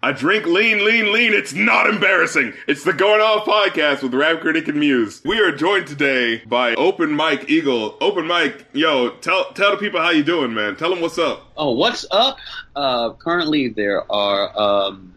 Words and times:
I 0.00 0.12
drink 0.12 0.46
lean, 0.46 0.84
lean, 0.84 1.12
lean. 1.12 1.34
It's 1.34 1.52
not 1.52 1.90
embarrassing. 1.90 2.52
It's 2.68 2.84
the 2.84 2.92
Going 2.92 3.20
Off 3.20 3.44
podcast 3.44 4.00
with 4.00 4.14
Rap 4.14 4.38
Critic 4.38 4.68
and 4.68 4.78
Muse. 4.78 5.20
We 5.24 5.40
are 5.40 5.50
joined 5.50 5.88
today 5.88 6.40
by 6.46 6.76
Open 6.76 7.10
Mike 7.10 7.50
Eagle. 7.50 7.96
Open 8.00 8.24
Mike, 8.24 8.64
yo, 8.72 9.10
tell 9.10 9.46
tell 9.54 9.72
the 9.72 9.76
people 9.76 10.00
how 10.00 10.10
you 10.10 10.22
doing, 10.22 10.54
man. 10.54 10.76
Tell 10.76 10.90
them 10.90 11.00
what's 11.00 11.18
up. 11.18 11.50
Oh, 11.56 11.72
what's 11.72 12.06
up? 12.12 12.38
Uh, 12.76 13.14
currently, 13.14 13.70
there 13.70 14.04
are 14.08 14.56
um, 14.56 15.14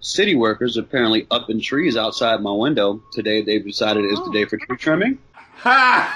city 0.00 0.34
workers 0.34 0.76
apparently 0.76 1.28
up 1.30 1.48
in 1.48 1.60
trees 1.60 1.96
outside 1.96 2.40
my 2.40 2.50
window. 2.50 3.00
Today, 3.12 3.42
they've 3.42 3.64
decided 3.64 4.06
it's 4.06 4.20
the 4.22 4.32
day 4.32 4.44
for 4.44 4.56
tree 4.56 4.76
trimming. 4.76 5.20
Happens 5.58 6.10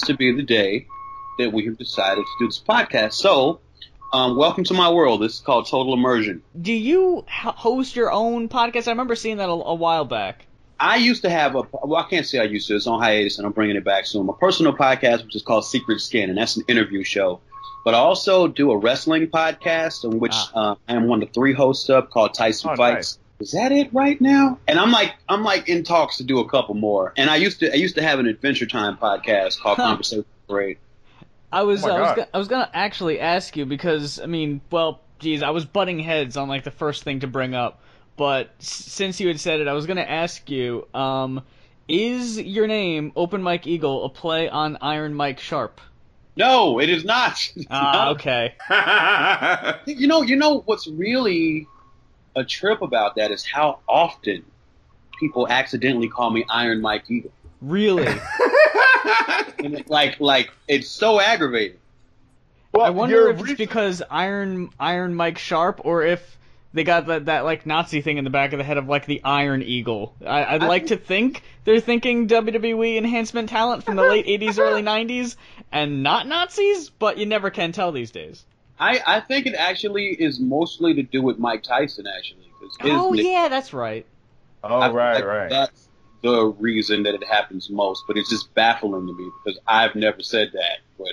to 0.00 0.14
be 0.14 0.32
the 0.32 0.42
day 0.42 0.86
that 1.38 1.52
we 1.52 1.66
have 1.66 1.76
decided 1.76 2.24
to 2.24 2.32
do 2.38 2.46
this 2.46 2.58
podcast. 2.66 3.12
So, 3.12 3.60
um, 4.12 4.36
welcome 4.36 4.64
to 4.64 4.74
my 4.74 4.90
world. 4.90 5.20
This 5.22 5.34
is 5.34 5.40
called 5.40 5.66
Total 5.68 5.92
Immersion. 5.94 6.42
Do 6.60 6.72
you 6.72 7.24
host 7.28 7.96
your 7.96 8.10
own 8.12 8.48
podcast? 8.48 8.86
I 8.88 8.90
remember 8.92 9.14
seeing 9.16 9.38
that 9.38 9.48
a, 9.48 9.52
a 9.52 9.74
while 9.74 10.04
back. 10.04 10.46
I 10.78 10.96
used 10.96 11.22
to 11.22 11.30
have 11.30 11.54
a, 11.56 11.62
well, 11.72 11.96
I 12.04 12.08
can't 12.08 12.26
say 12.26 12.38
I 12.38 12.44
used 12.44 12.68
to. 12.68 12.76
It's 12.76 12.86
on 12.86 13.00
hiatus, 13.00 13.38
and 13.38 13.46
I'm 13.46 13.52
bringing 13.52 13.76
it 13.76 13.84
back 13.84 14.06
soon. 14.06 14.26
My 14.26 14.34
personal 14.38 14.74
podcast, 14.74 15.24
which 15.24 15.34
is 15.34 15.42
called 15.42 15.64
Secret 15.64 16.00
Skin, 16.00 16.28
and 16.28 16.38
that's 16.38 16.56
an 16.56 16.64
interview 16.68 17.02
show. 17.02 17.40
But 17.84 17.94
I 17.94 17.98
also 17.98 18.46
do 18.48 18.70
a 18.72 18.76
wrestling 18.76 19.26
podcast, 19.28 20.04
in 20.04 20.18
which 20.18 20.34
Ah. 20.34 20.72
uh, 20.72 20.74
I 20.88 20.94
am 20.94 21.06
one 21.08 21.22
of 21.22 21.28
the 21.28 21.32
three 21.32 21.54
hosts 21.54 21.88
of, 21.88 22.10
called 22.10 22.34
Tights 22.34 22.62
and 22.64 22.72
Oh, 22.72 22.76
Fights. 22.76 23.18
Is 23.38 23.52
that 23.52 23.70
it 23.70 23.92
right 23.92 24.18
now? 24.20 24.58
And 24.66 24.78
I'm 24.78 24.90
like, 24.90 25.14
I'm 25.28 25.42
like 25.44 25.68
in 25.68 25.82
talks 25.84 26.16
to 26.18 26.24
do 26.24 26.38
a 26.40 26.48
couple 26.48 26.74
more. 26.74 27.12
And 27.16 27.28
I 27.30 27.36
used 27.36 27.60
to, 27.60 27.70
I 27.70 27.76
used 27.76 27.94
to 27.96 28.02
have 28.02 28.18
an 28.18 28.26
Adventure 28.26 28.66
Time 28.66 28.96
podcast 28.96 29.60
called 29.60 29.76
Huh. 29.76 29.84
Conversation 29.88 30.24
Parade. 30.48 30.78
I 31.56 31.62
was 31.62 31.84
Oh 31.84 31.90
I 31.90 32.00
was 32.00 32.08
God. 32.08 32.16
go- 32.16 32.26
I 32.34 32.38
was 32.38 32.48
gonna 32.48 32.70
actually 32.74 33.18
ask 33.20 33.56
you 33.56 33.64
because 33.66 34.20
I 34.20 34.26
mean, 34.26 34.60
well, 34.70 35.00
geez, 35.18 35.42
I 35.42 35.50
was 35.50 35.64
butting 35.64 35.98
heads 35.98 36.36
on 36.36 36.48
like 36.48 36.64
the 36.64 36.70
first 36.70 37.02
thing 37.02 37.20
to 37.20 37.26
bring 37.26 37.54
up, 37.54 37.80
but 38.16 38.50
s- 38.60 38.68
since 38.68 39.20
you 39.20 39.28
had 39.28 39.40
said 39.40 39.60
it, 39.60 39.68
I 39.68 39.72
was 39.72 39.86
gonna 39.86 40.02
ask 40.02 40.48
you, 40.50 40.86
um, 40.94 41.42
is 41.88 42.38
your 42.40 42.66
name 42.66 43.12
Open 43.16 43.42
Mike 43.42 43.66
Eagle 43.66 44.04
a 44.04 44.08
play 44.08 44.48
on 44.48 44.76
Iron 44.80 45.14
Mike 45.14 45.40
Sharpe? 45.40 45.80
No, 46.36 46.78
it 46.78 46.90
is 46.90 47.04
not. 47.04 47.38
Ah, 47.70 47.92
not. 47.92 48.08
okay. 48.16 48.54
You 49.98 50.06
know, 50.08 50.20
you 50.22 50.36
know 50.36 50.60
what's 50.66 50.86
really 50.86 51.66
a 52.34 52.44
trip 52.44 52.82
about 52.82 53.16
that 53.16 53.30
is 53.30 53.44
how 53.46 53.78
often 53.88 54.44
people 55.18 55.48
accidentally 55.48 56.08
call 56.08 56.30
me 56.30 56.44
Iron 56.50 56.82
Mike 56.82 57.04
Eagle. 57.10 57.30
Really? 57.60 58.06
And 59.58 59.74
it, 59.74 59.88
like, 59.88 60.20
like 60.20 60.52
it's 60.68 60.88
so 60.88 61.20
aggravating. 61.20 61.78
Well, 62.72 62.84
I 62.84 62.90
wonder 62.90 63.30
if 63.30 63.40
it's 63.40 63.48
reach- 63.48 63.58
because 63.58 64.02
Iron 64.10 64.70
Iron 64.78 65.14
Mike 65.14 65.38
Sharpe 65.38 65.80
or 65.84 66.02
if 66.02 66.38
they 66.72 66.84
got 66.84 67.06
that, 67.06 67.24
that 67.24 67.44
like 67.44 67.64
Nazi 67.64 68.02
thing 68.02 68.18
in 68.18 68.24
the 68.24 68.30
back 68.30 68.52
of 68.52 68.58
the 68.58 68.64
head 68.64 68.76
of 68.76 68.86
like 68.86 69.06
the 69.06 69.22
Iron 69.24 69.62
Eagle. 69.62 70.14
I, 70.24 70.44
I'd 70.44 70.62
I 70.62 70.66
like 70.66 70.88
to 70.88 70.96
think 70.96 71.42
they're 71.64 71.80
thinking 71.80 72.28
WWE 72.28 72.96
enhancement 72.98 73.48
talent 73.48 73.82
from 73.82 73.96
the 73.96 74.02
late 74.02 74.26
'80s, 74.40 74.58
early 74.58 74.82
'90s, 74.82 75.36
and 75.72 76.02
not 76.02 76.26
Nazis, 76.26 76.90
but 76.90 77.16
you 77.16 77.26
never 77.26 77.50
can 77.50 77.72
tell 77.72 77.92
these 77.92 78.10
days. 78.10 78.44
I, 78.78 79.00
I 79.06 79.20
think 79.20 79.46
it 79.46 79.54
actually 79.54 80.08
is 80.08 80.38
mostly 80.38 80.92
to 80.94 81.02
do 81.02 81.22
with 81.22 81.38
Mike 81.38 81.62
Tyson, 81.62 82.06
actually. 82.06 82.50
Oh 82.82 83.12
nick- 83.12 83.24
yeah, 83.24 83.48
that's 83.48 83.72
right. 83.72 84.04
Oh, 84.62 84.80
I 84.80 84.90
right, 84.90 85.14
like 85.14 85.24
right. 85.24 85.50
That's 85.50 85.88
the 86.22 86.46
reason 86.46 87.02
that 87.04 87.14
it 87.14 87.24
happens 87.24 87.70
most, 87.70 88.04
but 88.06 88.16
it's 88.16 88.30
just 88.30 88.52
baffling 88.54 89.06
to 89.06 89.12
me 89.14 89.30
because 89.44 89.58
I've 89.66 89.94
never 89.94 90.22
said 90.22 90.50
that, 90.52 90.78
but 90.98 91.12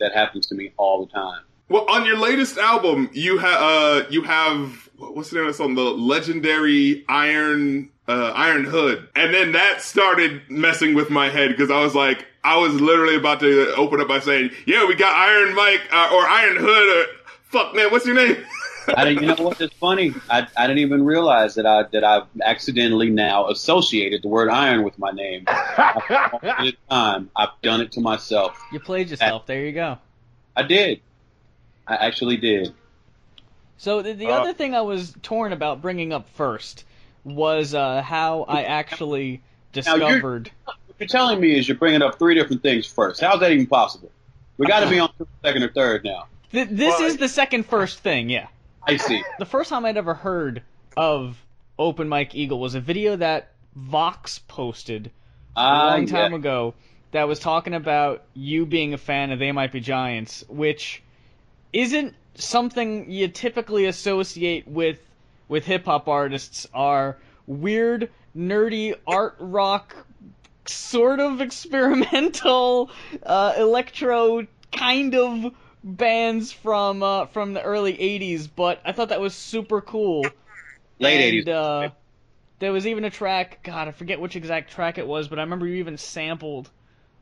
that 0.00 0.12
happens 0.12 0.46
to 0.48 0.54
me 0.54 0.72
all 0.76 1.04
the 1.04 1.12
time. 1.12 1.42
well, 1.68 1.86
on 1.88 2.04
your 2.04 2.18
latest 2.18 2.58
album, 2.58 3.10
you 3.12 3.38
have 3.38 3.60
uh, 3.60 4.04
you 4.10 4.22
have 4.22 4.88
what's 4.96 5.30
the 5.30 5.36
name 5.36 5.46
of 5.46 5.52
the 5.52 5.56
song? 5.56 5.74
The 5.74 5.82
legendary 5.82 7.04
Iron 7.08 7.90
uh, 8.06 8.32
Iron 8.34 8.64
Hood, 8.64 9.08
and 9.16 9.32
then 9.32 9.52
that 9.52 9.80
started 9.80 10.42
messing 10.48 10.94
with 10.94 11.10
my 11.10 11.30
head 11.30 11.50
because 11.50 11.70
I 11.70 11.80
was 11.80 11.94
like, 11.94 12.26
I 12.42 12.58
was 12.58 12.74
literally 12.80 13.16
about 13.16 13.40
to 13.40 13.74
open 13.76 14.00
up 14.00 14.08
by 14.08 14.20
saying, 14.20 14.50
"Yeah, 14.66 14.86
we 14.86 14.94
got 14.94 15.14
Iron 15.16 15.54
Mike 15.54 15.82
uh, 15.92 16.10
or 16.12 16.22
Iron 16.26 16.56
Hood." 16.56 16.96
Or, 16.96 17.06
fuck, 17.44 17.74
man, 17.74 17.90
what's 17.90 18.06
your 18.06 18.16
name? 18.16 18.36
I 18.88 19.04
didn't, 19.04 19.22
you 19.22 19.34
know 19.34 19.42
what? 19.44 19.60
It's 19.60 19.74
funny. 19.74 20.14
I, 20.30 20.46
I 20.56 20.66
didn't 20.66 20.80
even 20.80 21.04
realize 21.04 21.54
that 21.54 21.66
I 21.66 21.84
that 21.92 22.04
I've 22.04 22.26
accidentally 22.42 23.10
now 23.10 23.48
associated 23.48 24.22
the 24.22 24.28
word 24.28 24.48
iron 24.50 24.82
with 24.82 24.98
my 24.98 25.10
name. 25.10 25.44
All 25.48 26.02
the 26.40 26.74
time, 26.90 27.30
I've 27.36 27.50
done 27.62 27.80
it 27.80 27.92
to 27.92 28.00
myself. 28.00 28.60
You 28.72 28.80
played 28.80 29.10
yourself. 29.10 29.46
There 29.46 29.64
you 29.64 29.72
go. 29.72 29.98
I 30.56 30.62
did. 30.62 31.00
I 31.86 31.96
actually 31.96 32.36
did. 32.36 32.72
So 33.76 34.02
the, 34.02 34.12
the 34.12 34.28
Uh, 34.28 34.40
other 34.40 34.52
thing 34.54 34.74
I 34.74 34.80
was 34.82 35.14
torn 35.22 35.52
about 35.52 35.82
bringing 35.82 36.12
up 36.12 36.28
first 36.30 36.84
was 37.24 37.74
uh, 37.74 38.02
how 38.02 38.42
I 38.42 38.62
actually 38.62 39.26
you're- 39.28 39.40
discovered. 39.72 40.50
What 40.64 40.76
you're 41.00 41.08
telling 41.08 41.40
me 41.40 41.58
is 41.58 41.66
you're 41.68 41.76
bringing 41.76 42.02
up 42.02 42.18
three 42.18 42.34
different 42.34 42.62
things 42.62 42.86
first. 42.86 43.20
How's 43.20 43.40
that 43.40 43.50
even 43.50 43.66
possible? 43.66 44.10
We 44.58 44.66
got 44.66 44.80
to 44.80 44.88
be 44.88 45.00
on 45.00 45.10
second 45.44 45.64
or 45.64 45.72
third 45.72 46.04
now. 46.04 46.26
Th- 46.52 46.68
this 46.70 46.98
Well, 47.00 47.08
is 47.08 47.16
the 47.16 47.28
second 47.28 47.66
first 47.66 47.98
thing, 47.98 48.30
yeah. 48.30 48.46
I 48.86 48.96
see. 48.96 49.22
the 49.38 49.46
first 49.46 49.70
time 49.70 49.84
I'd 49.84 49.96
ever 49.96 50.14
heard 50.14 50.62
of 50.96 51.36
Open 51.78 52.08
Mike 52.08 52.34
Eagle 52.34 52.60
was 52.60 52.74
a 52.74 52.80
video 52.80 53.16
that 53.16 53.50
Vox 53.74 54.38
posted 54.38 55.06
a 55.08 55.10
Ah, 55.60 55.88
long 55.94 56.06
time 56.06 56.32
yeah. 56.32 56.38
ago 56.38 56.74
that 57.12 57.26
was 57.28 57.38
talking 57.38 57.74
about 57.74 58.22
you 58.34 58.66
being 58.66 58.92
a 58.94 58.98
fan 58.98 59.30
of 59.30 59.38
They 59.38 59.52
Might 59.52 59.72
Be 59.72 59.80
Giants, 59.80 60.44
which 60.48 61.02
isn't 61.72 62.14
something 62.36 63.10
you 63.10 63.28
typically 63.28 63.86
associate 63.86 64.66
with 64.68 64.98
with 65.48 65.64
hip 65.66 65.84
hop 65.84 66.08
artists 66.08 66.66
are 66.74 67.18
weird, 67.46 68.10
nerdy 68.36 68.94
art 69.06 69.36
rock 69.38 69.94
sort 70.66 71.20
of 71.20 71.40
experimental 71.40 72.90
uh, 73.22 73.52
electro 73.58 74.46
kind 74.72 75.14
of 75.14 75.52
bands 75.84 76.50
from 76.50 77.02
uh, 77.02 77.26
from 77.26 77.52
the 77.52 77.62
early 77.62 77.94
80s, 77.94 78.48
but 78.54 78.80
I 78.84 78.92
thought 78.92 79.10
that 79.10 79.20
was 79.20 79.34
super 79.34 79.80
cool. 79.80 80.26
Late 80.98 81.38
And, 81.38 81.46
80s. 81.46 81.48
Uh, 81.48 81.90
there 82.58 82.72
was 82.72 82.86
even 82.86 83.04
a 83.04 83.10
track, 83.10 83.60
God, 83.62 83.88
I 83.88 83.90
forget 83.92 84.20
which 84.20 84.36
exact 84.36 84.72
track 84.72 84.96
it 84.96 85.06
was, 85.06 85.28
but 85.28 85.38
I 85.38 85.42
remember 85.42 85.66
you 85.66 85.76
even 85.76 85.98
sampled 85.98 86.70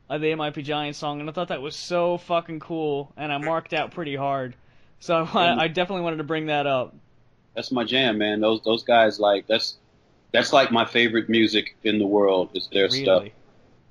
a 0.09 0.17
The 0.17 0.27
MIP 0.27 0.63
Giant 0.63 0.95
song, 0.95 1.19
and 1.19 1.29
I 1.29 1.33
thought 1.33 1.49
that 1.49 1.61
was 1.61 1.75
so 1.75 2.17
fucking 2.17 2.61
cool, 2.61 3.11
and 3.17 3.31
I 3.31 3.37
marked 3.37 3.73
out 3.73 3.91
pretty 3.91 4.15
hard. 4.15 4.55
So 4.99 5.27
I, 5.33 5.63
I 5.63 5.67
definitely 5.67 6.03
wanted 6.03 6.17
to 6.17 6.23
bring 6.23 6.45
that 6.47 6.65
up. 6.65 6.95
That's 7.55 7.71
my 7.71 7.83
jam, 7.83 8.17
man. 8.17 8.39
Those 8.39 8.61
those 8.63 8.83
guys 8.83 9.19
like 9.19 9.45
that's 9.45 9.77
that's 10.31 10.53
like 10.53 10.71
my 10.71 10.85
favorite 10.85 11.29
music 11.29 11.75
in 11.83 11.99
the 11.99 12.07
world. 12.07 12.49
Is 12.55 12.67
their 12.71 12.89
stuff. 12.89 13.23
Really. 13.23 13.33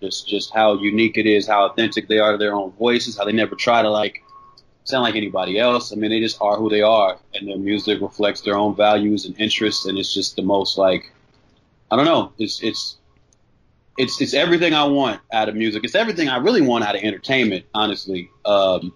Just 0.00 0.28
just 0.28 0.52
how 0.52 0.80
unique 0.80 1.16
it 1.16 1.26
is, 1.26 1.46
how 1.46 1.66
authentic 1.66 2.08
they 2.08 2.18
are 2.18 2.32
to 2.32 2.38
their 2.38 2.54
own 2.54 2.72
voices, 2.72 3.16
how 3.16 3.24
they 3.24 3.32
never 3.32 3.54
try 3.54 3.82
to 3.82 3.90
like 3.90 4.24
sound 4.84 5.02
like 5.02 5.14
anybody 5.14 5.58
else. 5.58 5.92
I 5.92 5.96
mean, 5.96 6.10
they 6.10 6.20
just 6.20 6.40
are 6.40 6.56
who 6.56 6.68
they 6.68 6.82
are, 6.82 7.18
and 7.34 7.48
their 7.48 7.58
music 7.58 8.00
reflects 8.00 8.40
their 8.40 8.56
own 8.56 8.74
values 8.74 9.24
and 9.24 9.38
interests, 9.40 9.86
and 9.86 9.98
it's 9.98 10.12
just 10.12 10.36
the 10.36 10.42
most 10.42 10.78
like 10.78 11.12
I 11.90 11.96
don't 11.96 12.06
know. 12.06 12.32
It's 12.38 12.62
it's 12.62 12.96
it's 13.98 14.20
it's 14.20 14.34
everything 14.34 14.74
I 14.74 14.84
want 14.84 15.20
out 15.32 15.48
of 15.48 15.54
music. 15.54 15.84
It's 15.84 15.94
everything 15.94 16.28
I 16.28 16.36
really 16.38 16.62
want 16.62 16.84
out 16.84 16.96
of 16.96 17.02
entertainment, 17.02 17.66
honestly. 17.74 18.30
Um, 18.44 18.94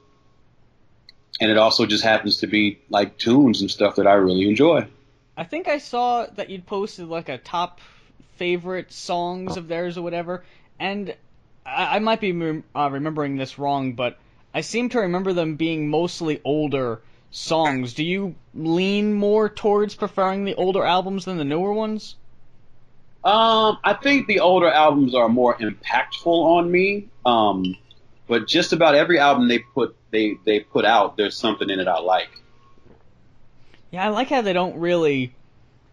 and 1.40 1.50
it 1.50 1.58
also 1.58 1.84
just 1.84 2.02
happens 2.02 2.38
to 2.38 2.46
be 2.46 2.78
like 2.88 3.18
tunes 3.18 3.60
and 3.60 3.70
stuff 3.70 3.96
that 3.96 4.06
I 4.06 4.14
really 4.14 4.48
enjoy. 4.48 4.86
I 5.36 5.44
think 5.44 5.68
I 5.68 5.78
saw 5.78 6.26
that 6.36 6.48
you'd 6.48 6.64
posted 6.64 7.08
like 7.08 7.28
a 7.28 7.36
top 7.36 7.80
favorite 8.36 8.90
songs 8.90 9.56
of 9.58 9.68
theirs 9.68 9.98
or 9.98 10.02
whatever, 10.02 10.44
and 10.78 11.14
I, 11.66 11.96
I 11.96 11.98
might 11.98 12.20
be 12.20 12.32
rem- 12.32 12.64
uh, 12.74 12.88
remembering 12.90 13.36
this 13.36 13.58
wrong, 13.58 13.92
but 13.92 14.18
I 14.56 14.62
seem 14.62 14.88
to 14.88 15.00
remember 15.00 15.34
them 15.34 15.56
being 15.56 15.90
mostly 15.90 16.40
older 16.42 17.02
songs. 17.30 17.92
Do 17.92 18.02
you 18.02 18.34
lean 18.54 19.12
more 19.12 19.50
towards 19.50 19.94
preferring 19.94 20.46
the 20.46 20.54
older 20.54 20.82
albums 20.82 21.26
than 21.26 21.36
the 21.36 21.44
newer 21.44 21.74
ones? 21.74 22.16
Um, 23.22 23.76
I 23.84 23.92
think 24.02 24.26
the 24.26 24.40
older 24.40 24.70
albums 24.70 25.14
are 25.14 25.28
more 25.28 25.58
impactful 25.58 26.26
on 26.26 26.70
me. 26.70 27.08
Um, 27.26 27.76
but 28.26 28.48
just 28.48 28.72
about 28.72 28.94
every 28.94 29.18
album 29.18 29.46
they 29.46 29.58
put 29.58 29.94
they 30.10 30.38
they 30.46 30.60
put 30.60 30.86
out, 30.86 31.18
there's 31.18 31.36
something 31.36 31.68
in 31.68 31.78
it 31.78 31.86
I 31.86 32.00
like. 32.00 32.30
Yeah, 33.90 34.06
I 34.06 34.08
like 34.08 34.30
how 34.30 34.40
they 34.40 34.54
don't 34.54 34.78
really. 34.78 35.34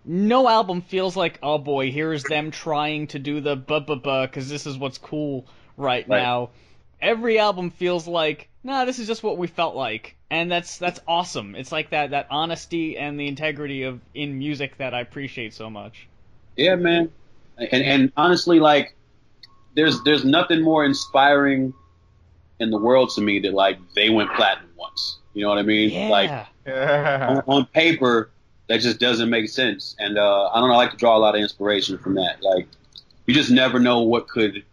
No 0.05 0.47
album 0.47 0.79
feels 0.83 1.17
like, 1.17 1.37
oh 1.43 1.57
boy, 1.57 1.91
here's 1.91 2.23
them 2.23 2.51
trying 2.51 3.07
to 3.07 3.19
do 3.19 3.41
the 3.41 3.57
buh 3.57 3.81
buh 3.81 3.95
buh 3.95 4.25
because 4.25 4.47
this 4.47 4.65
is 4.65 4.77
what's 4.77 4.99
cool 4.99 5.45
right, 5.75 6.07
Right. 6.07 6.21
now. 6.21 6.51
Every 7.03 7.37
album 7.37 7.69
feels 7.69 8.07
like, 8.07 8.49
nah, 8.63 8.85
this 8.85 8.97
is 8.97 9.07
just 9.07 9.23
what 9.23 9.37
we 9.37 9.47
felt 9.47 9.75
like, 9.75 10.15
and 10.31 10.49
that's 10.49 10.77
that's 10.77 11.01
awesome. 11.07 11.53
It's 11.53 11.71
like 11.71 11.89
that 11.89 12.11
that 12.11 12.27
honesty 12.31 12.97
and 12.97 13.19
the 13.19 13.27
integrity 13.27 13.83
of 13.83 13.99
in 14.13 14.39
music 14.39 14.77
that 14.77 14.93
I 14.93 15.01
appreciate 15.01 15.53
so 15.53 15.69
much. 15.69 16.07
Yeah, 16.55 16.75
man. 16.75 17.11
And 17.57 17.83
and 17.83 18.11
honestly, 18.15 18.59
like, 18.59 18.95
there's 19.75 20.01
there's 20.03 20.23
nothing 20.23 20.61
more 20.61 20.85
inspiring 20.85 21.73
in 22.59 22.71
the 22.71 22.77
world 22.77 23.11
to 23.15 23.21
me 23.21 23.39
that 23.39 23.53
like 23.53 23.77
they 23.95 24.09
went 24.09 24.31
platinum 24.33 24.69
once. 24.77 25.19
You 25.33 25.43
know 25.43 25.49
what 25.49 25.57
I 25.57 25.63
mean? 25.63 25.89
Yeah. 25.89 26.09
Like 26.09 26.47
on, 26.67 27.43
on 27.47 27.65
paper, 27.67 28.31
that 28.69 28.79
just 28.79 28.99
doesn't 28.99 29.29
make 29.29 29.49
sense. 29.49 29.95
And 29.99 30.17
uh, 30.17 30.49
I 30.49 30.59
don't 30.59 30.69
know. 30.69 30.75
I 30.75 30.77
like 30.77 30.91
to 30.91 30.97
draw 30.97 31.17
a 31.17 31.19
lot 31.19 31.35
of 31.35 31.41
inspiration 31.41 31.97
from 31.97 32.15
that. 32.15 32.41
Like 32.41 32.67
you 33.25 33.33
just 33.33 33.51
never 33.51 33.79
know 33.79 34.01
what 34.01 34.27
could 34.27 34.63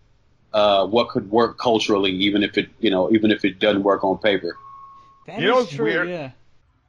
uh, 0.53 0.87
what 0.87 1.09
could 1.09 1.31
work 1.31 1.59
culturally, 1.59 2.13
even 2.13 2.43
if 2.43 2.57
it 2.59 2.69
you 2.81 2.91
know 2.91 3.11
even 3.13 3.31
if 3.31 3.45
it 3.45 3.59
doesn't 3.59 3.83
work 3.83 4.05
on 4.05 4.19
paper. 4.19 4.57
That 5.27 5.41
You 5.41 5.49
know 5.49 5.59
is 5.59 5.65
what's 5.65 5.77
true, 5.77 5.85
weird? 5.87 6.09
yeah. 6.09 6.31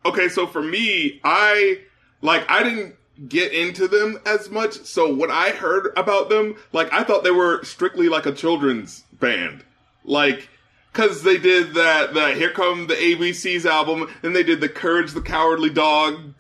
Okay, 0.06 0.30
so 0.30 0.48
for 0.48 0.62
me, 0.62 1.20
I 1.24 1.80
like 2.22 2.50
I 2.50 2.64
didn't 2.64 2.96
get 3.30 3.54
into 3.54 3.88
them 3.88 4.20
as 4.26 4.50
much. 4.50 4.74
So 4.86 5.14
when 5.14 5.30
I 5.30 5.52
heard 5.52 5.94
about 5.96 6.30
them, 6.30 6.56
like 6.74 6.92
I 6.92 7.04
thought 7.04 7.24
they 7.24 7.32
were 7.32 7.64
strictly 7.64 8.10
like 8.10 8.26
a 8.26 8.32
children's 8.32 9.04
band, 9.20 9.64
like 10.04 10.50
because 10.92 11.22
they 11.24 11.38
did 11.38 11.76
that. 11.76 12.14
The 12.14 12.34
Here 12.34 12.50
Come 12.52 12.88
the 12.88 12.96
ABCs 12.96 13.66
album, 13.66 14.10
and 14.24 14.36
they 14.36 14.44
did 14.44 14.60
the 14.60 14.70
Courage 14.70 15.12
the 15.14 15.22
Cowardly 15.22 15.70
Dog 15.70 16.34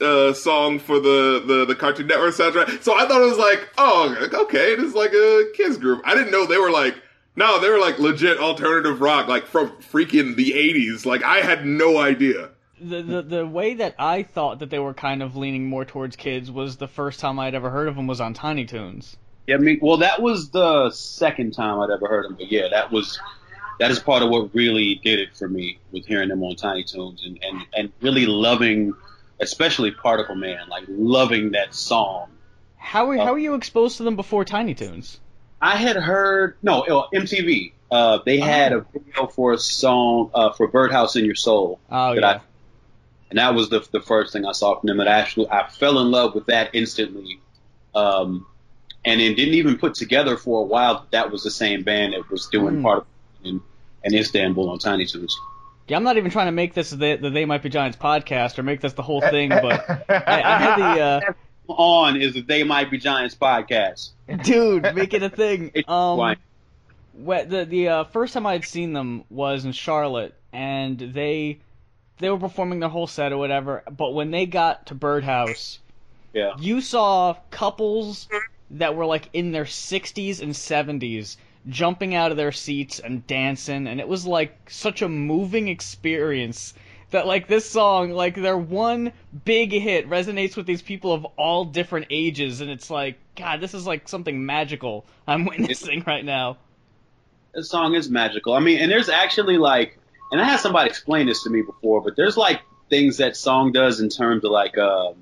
uh, 0.00 0.32
song 0.32 0.78
for 0.78 1.00
the, 1.00 1.42
the 1.46 1.64
the 1.64 1.74
Cartoon 1.74 2.06
Network 2.06 2.34
soundtrack. 2.34 2.82
So 2.82 2.98
I 2.98 3.06
thought 3.06 3.22
it 3.22 3.28
was 3.28 3.38
like, 3.38 3.68
oh, 3.78 4.28
okay, 4.44 4.72
it 4.72 4.80
is 4.80 4.94
like 4.94 5.12
a 5.12 5.44
kids 5.54 5.78
group. 5.78 6.02
I 6.04 6.14
didn't 6.14 6.30
know 6.30 6.46
they 6.46 6.58
were 6.58 6.70
like. 6.70 6.94
No, 7.38 7.60
they 7.60 7.68
were 7.68 7.78
like 7.78 7.98
legit 7.98 8.38
alternative 8.38 9.02
rock, 9.02 9.28
like 9.28 9.44
from 9.44 9.68
freaking 9.92 10.36
the 10.36 10.52
80s. 10.52 11.04
Like, 11.04 11.22
I 11.22 11.42
had 11.42 11.66
no 11.66 11.98
idea. 11.98 12.48
The, 12.80 13.02
the 13.02 13.22
the 13.22 13.46
way 13.46 13.74
that 13.74 13.94
I 13.98 14.22
thought 14.22 14.58
that 14.58 14.70
they 14.70 14.78
were 14.78 14.94
kind 14.94 15.22
of 15.22 15.36
leaning 15.36 15.66
more 15.66 15.84
towards 15.84 16.16
kids 16.16 16.50
was 16.50 16.76
the 16.76 16.88
first 16.88 17.20
time 17.20 17.38
I'd 17.38 17.54
ever 17.54 17.70
heard 17.70 17.88
of 17.88 17.96
them 17.96 18.06
was 18.06 18.20
on 18.20 18.34
Tiny 18.34 18.64
Toons. 18.66 19.16
Yeah, 19.46 19.54
I 19.54 19.58
mean, 19.58 19.78
well, 19.80 19.98
that 19.98 20.20
was 20.20 20.50
the 20.50 20.90
second 20.90 21.52
time 21.52 21.80
I'd 21.80 21.90
ever 21.90 22.06
heard 22.08 22.24
them, 22.26 22.36
but 22.36 22.50
yeah, 22.50 22.68
that 22.68 22.90
was 22.90 23.18
that 23.78 23.90
is 23.90 23.98
part 23.98 24.22
of 24.22 24.28
what 24.30 24.54
really 24.54 25.00
did 25.04 25.20
it 25.20 25.34
for 25.34 25.48
me 25.48 25.78
with 25.92 26.06
hearing 26.06 26.28
them 26.28 26.42
on 26.42 26.56
Tiny 26.56 26.84
Toons 26.84 27.24
and 27.24 27.38
and 27.42 27.62
and 27.74 27.92
really 28.02 28.26
loving, 28.26 28.92
especially 29.40 29.90
Particle 29.90 30.34
Man, 30.34 30.68
like 30.68 30.84
loving 30.88 31.52
that 31.52 31.74
song. 31.74 32.28
How 32.76 33.06
were, 33.06 33.16
Oh. 33.18 33.24
how 33.24 33.32
were 33.32 33.38
you 33.38 33.54
exposed 33.54 33.96
to 33.98 34.02
them 34.04 34.16
before 34.16 34.44
Tiny 34.44 34.74
Toons? 34.74 35.18
I 35.60 35.76
had 35.76 35.96
heard 35.96 36.56
no 36.62 36.82
uh, 36.82 37.08
MTV. 37.14 37.72
Uh, 37.90 38.18
they 38.24 38.38
had 38.38 38.72
a 38.72 38.84
video 38.92 39.26
for 39.26 39.52
a 39.52 39.58
song 39.58 40.30
uh, 40.34 40.52
for 40.52 40.68
Birdhouse 40.68 41.16
in 41.16 41.24
Your 41.24 41.34
Soul, 41.34 41.78
Oh 41.90 42.14
that 42.14 42.20
yeah. 42.20 42.28
I- 42.28 42.40
and 43.28 43.38
that 43.40 43.54
was 43.56 43.70
the 43.70 43.84
the 43.90 44.00
first 44.00 44.32
thing 44.32 44.44
I 44.46 44.52
saw 44.52 44.78
from 44.78 44.86
them. 44.86 45.00
And 45.00 45.08
actually, 45.08 45.48
I 45.50 45.66
fell 45.68 45.98
in 45.98 46.12
love 46.12 46.34
with 46.36 46.46
that 46.46 46.70
instantly. 46.74 47.40
Um, 47.94 48.46
and 49.04 49.20
then 49.20 49.34
didn't 49.34 49.54
even 49.54 49.78
put 49.78 49.94
together 49.94 50.36
for 50.36 50.60
a 50.60 50.64
while 50.64 50.94
that 51.00 51.10
that 51.12 51.30
was 51.32 51.42
the 51.42 51.50
same 51.50 51.82
band 51.82 52.12
that 52.12 52.30
was 52.30 52.46
doing 52.46 52.76
Mm. 52.76 52.82
part 52.82 52.98
of 52.98 53.06
in, 53.44 53.60
in 54.04 54.14
Istanbul 54.14 54.68
on 54.70 54.78
Tiny 54.78 55.06
Toons. 55.06 55.36
Yeah, 55.88 55.96
I'm 55.96 56.02
not 56.04 56.16
even 56.16 56.30
trying 56.30 56.46
to 56.46 56.52
make 56.52 56.74
this 56.74 56.90
the, 56.90 57.16
the 57.16 57.30
They 57.30 57.44
Might 57.44 57.62
Be 57.62 57.68
Giants 57.68 57.96
podcast 57.96 58.58
or 58.58 58.62
make 58.64 58.80
this 58.80 58.94
the 58.94 59.02
whole 59.02 59.20
thing, 59.20 59.50
but 59.50 59.88
I, 60.10 60.42
I 60.42 60.58
had 60.58 60.76
the 60.78 61.00
uh, 61.00 61.20
On 61.72 62.16
is 62.20 62.34
the 62.34 62.40
They 62.42 62.64
Might 62.64 62.90
Be 62.90 62.98
Giants 62.98 63.34
podcast. 63.36 64.10
dude 64.42 64.82
make 64.94 65.14
it 65.14 65.22
a 65.22 65.30
thing. 65.30 65.70
Um, 65.88 66.18
fine. 66.18 66.36
the 67.48 67.64
the 67.68 67.88
uh, 67.88 68.04
first 68.04 68.34
time 68.34 68.46
I 68.46 68.52
had 68.54 68.64
seen 68.64 68.92
them 68.92 69.24
was 69.30 69.64
in 69.64 69.72
Charlotte, 69.72 70.34
and 70.52 70.98
they 70.98 71.60
they 72.18 72.30
were 72.30 72.38
performing 72.38 72.80
their 72.80 72.88
whole 72.88 73.06
set 73.06 73.32
or 73.32 73.38
whatever. 73.38 73.82
But 73.90 74.12
when 74.12 74.30
they 74.32 74.46
got 74.46 74.86
to 74.86 74.94
Birdhouse, 74.94 75.78
Yeah. 76.32 76.54
you 76.58 76.80
saw 76.80 77.36
couples 77.50 78.28
that 78.72 78.96
were 78.96 79.06
like 79.06 79.28
in 79.32 79.52
their 79.52 79.64
60s 79.66 80.40
and 80.42 80.52
70s 80.52 81.36
jumping 81.68 82.14
out 82.14 82.30
of 82.30 82.36
their 82.36 82.52
seats 82.52 82.98
and 82.98 83.26
dancing, 83.26 83.86
and 83.86 84.00
it 84.00 84.08
was 84.08 84.26
like 84.26 84.70
such 84.70 85.02
a 85.02 85.08
moving 85.08 85.68
experience. 85.68 86.74
That 87.10 87.26
like 87.26 87.46
this 87.46 87.68
song, 87.68 88.10
like 88.10 88.34
their 88.34 88.58
one 88.58 89.12
big 89.44 89.72
hit 89.72 90.10
resonates 90.10 90.56
with 90.56 90.66
these 90.66 90.82
people 90.82 91.12
of 91.12 91.24
all 91.36 91.64
different 91.64 92.06
ages, 92.10 92.60
and 92.60 92.70
it's 92.70 92.90
like, 92.90 93.18
God, 93.36 93.60
this 93.60 93.74
is 93.74 93.86
like 93.86 94.08
something 94.08 94.44
magical 94.44 95.06
I'm 95.26 95.44
witnessing 95.46 96.02
right 96.06 96.24
now. 96.24 96.58
This 97.54 97.70
song 97.70 97.94
is 97.94 98.10
magical. 98.10 98.54
I 98.54 98.60
mean, 98.60 98.80
and 98.80 98.90
there's 98.90 99.08
actually 99.08 99.56
like, 99.56 99.98
and 100.32 100.40
I 100.40 100.44
had 100.44 100.60
somebody 100.60 100.90
explain 100.90 101.26
this 101.26 101.44
to 101.44 101.50
me 101.50 101.62
before, 101.62 102.00
but 102.02 102.16
there's 102.16 102.36
like 102.36 102.60
things 102.90 103.18
that 103.18 103.36
song 103.36 103.72
does 103.72 104.00
in 104.00 104.08
terms 104.08 104.44
of 104.44 104.50
like 104.50 104.76
um, 104.76 105.14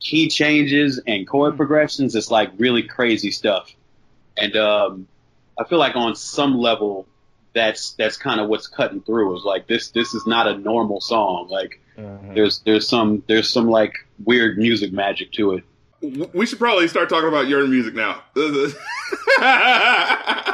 key 0.00 0.28
changes 0.28 1.00
and 1.06 1.26
chord 1.26 1.56
progressions. 1.56 2.14
It's 2.16 2.30
like 2.30 2.50
really 2.58 2.82
crazy 2.82 3.30
stuff, 3.30 3.74
and 4.36 4.56
um, 4.56 5.08
I 5.64 5.68
feel 5.68 5.78
like 5.78 5.94
on 5.96 6.14
some 6.16 6.58
level, 6.58 7.06
that's 7.54 7.92
that's 7.92 8.16
kind 8.16 8.40
of 8.40 8.48
what's 8.48 8.66
cutting 8.66 9.00
through. 9.02 9.36
Is 9.36 9.44
like 9.44 9.66
this 9.68 9.90
this 9.90 10.12
is 10.14 10.26
not 10.26 10.48
a 10.48 10.56
normal 10.58 11.00
song. 11.00 11.48
Like 11.48 11.78
Mhm. 11.98 12.34
there's 12.34 12.60
there's 12.60 12.88
some 12.88 13.22
there's 13.28 13.48
some 13.50 13.68
like 13.68 13.92
weird 14.24 14.56
music 14.58 14.92
magic 14.92 15.30
to 15.32 15.52
it. 15.52 15.64
We 16.34 16.46
should 16.46 16.58
probably 16.58 16.88
start 16.88 17.08
talking 17.08 17.28
about 17.28 17.46
your 17.48 17.64
music 17.66 17.94
now. 17.94 18.22
A 18.36 18.40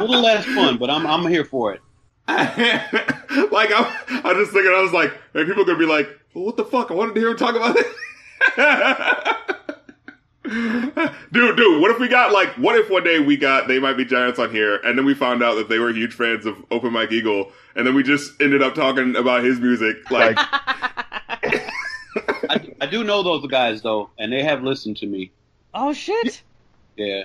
little 0.01 0.21
less 0.21 0.45
fun, 0.45 0.77
but 0.79 0.91
I'm 0.91 1.07
I'm 1.07 1.27
here 1.27 1.45
for 1.45 1.73
it. 1.73 1.81
like 2.29 3.71
I'm, 3.73 3.87
I 4.25 4.33
was 4.35 4.37
just 4.39 4.53
thinking, 4.53 4.73
I 4.77 4.83
was 4.83 4.93
like, 4.93 5.13
man, 5.33 5.47
people 5.47 5.63
are 5.63 5.67
gonna 5.67 5.79
be 5.79 5.87
like, 5.87 6.09
well, 6.35 6.45
"What 6.45 6.57
the 6.59 6.65
fuck?" 6.65 6.91
I 6.91 6.95
wanted 6.95 7.15
to 7.15 7.21
hear 7.21 7.31
him 7.31 7.37
talk 7.39 7.55
about 7.57 7.77
it. 7.79 7.87
dude, 11.33 11.57
dude, 11.57 11.81
what 11.83 11.91
if 11.91 11.99
we 11.99 12.09
got 12.09 12.33
like, 12.33 12.51
what 12.55 12.77
if 12.77 12.89
one 12.91 13.05
day 13.05 13.21
we 13.21 13.37
got 13.37 13.69
they 13.69 13.79
might 13.79 13.97
be 13.97 14.05
giants 14.05 14.39
on 14.39 14.51
here, 14.51 14.77
and 14.77 14.97
then 14.97 15.05
we 15.05 15.15
found 15.15 15.43
out 15.43 15.55
that 15.57 15.69
they 15.69 15.79
were 15.79 15.91
huge 15.91 16.15
fans 16.15 16.47
of 16.47 16.57
Open 16.71 16.93
Mike 16.93 17.13
Eagle, 17.13 17.53
and 17.77 17.87
then 17.87 17.95
we 17.95 18.03
just 18.03 18.41
ended 18.41 18.63
up 18.63 18.75
talking 18.75 19.15
about 19.17 19.45
his 19.45 19.61
music, 19.61 20.11
like, 20.11 20.37
Like, 21.43 21.71
I, 22.51 22.75
I 22.81 22.87
do 22.87 23.05
know 23.05 23.23
those 23.23 23.47
guys 23.47 23.83
though, 23.83 24.11
and 24.19 24.33
they 24.33 24.43
have 24.43 24.63
listened 24.63 24.97
to 24.99 25.07
me. 25.07 25.31
Oh 25.75 25.93
shit! 25.93 26.43
Yeah. 26.97 27.25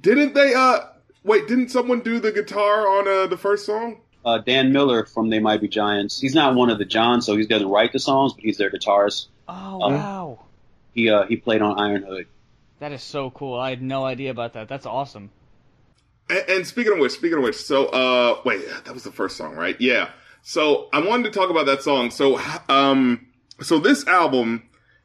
didn't 0.00 0.34
they? 0.34 0.54
Uh, 0.54 0.80
wait, 1.24 1.48
didn't 1.48 1.68
someone 1.70 2.00
do 2.00 2.20
the 2.20 2.32
guitar 2.32 2.86
on 2.88 3.08
uh, 3.08 3.26
the 3.26 3.36
first 3.36 3.66
song? 3.66 4.00
uh, 4.24 4.38
Dan 4.38 4.70
Miller 4.72 5.04
from 5.06 5.30
They 5.30 5.38
Might 5.38 5.60
Be 5.62 5.68
Giants. 5.68 6.20
He's 6.20 6.34
not 6.34 6.54
one 6.54 6.68
of 6.70 6.78
the 6.78 6.84
Johns, 6.84 7.24
so 7.26 7.36
he 7.36 7.46
doesn't 7.46 7.68
write 7.68 7.92
the 7.92 7.98
songs, 7.98 8.34
but 8.34 8.44
he's 8.44 8.58
their 8.58 8.70
guitarist. 8.70 9.28
Oh 9.48 9.82
Um, 9.82 9.94
wow, 9.94 10.38
He 10.94 11.08
uh, 11.08 11.26
he 11.26 11.36
played 11.36 11.62
on 11.62 11.78
Iron 11.78 12.02
Hood. 12.02 12.26
that 12.80 12.92
is 12.92 13.02
so 13.02 13.30
cool. 13.30 13.58
I 13.58 13.70
had 13.70 13.82
no 13.82 14.04
idea 14.04 14.30
about 14.30 14.54
that. 14.54 14.68
That's 14.68 14.86
awesome. 14.86 15.30
And, 16.28 16.44
and 16.48 16.66
speaking 16.66 16.92
of 16.92 16.98
which, 16.98 17.12
speaking 17.12 17.38
of 17.38 17.44
which, 17.44 17.56
so 17.56 17.86
uh, 17.86 18.40
wait, 18.44 18.62
that 18.84 18.92
was 18.92 19.04
the 19.04 19.12
first 19.12 19.36
song, 19.36 19.54
right? 19.54 19.80
Yeah. 19.80 20.10
So 20.42 20.88
I 20.92 21.00
wanted 21.00 21.24
to 21.24 21.38
talk 21.38 21.50
about 21.50 21.66
that 21.66 21.82
song. 21.82 22.10
So 22.10 22.40
um, 22.68 23.26
so 23.60 23.78
this 23.78 24.06
album 24.06 24.62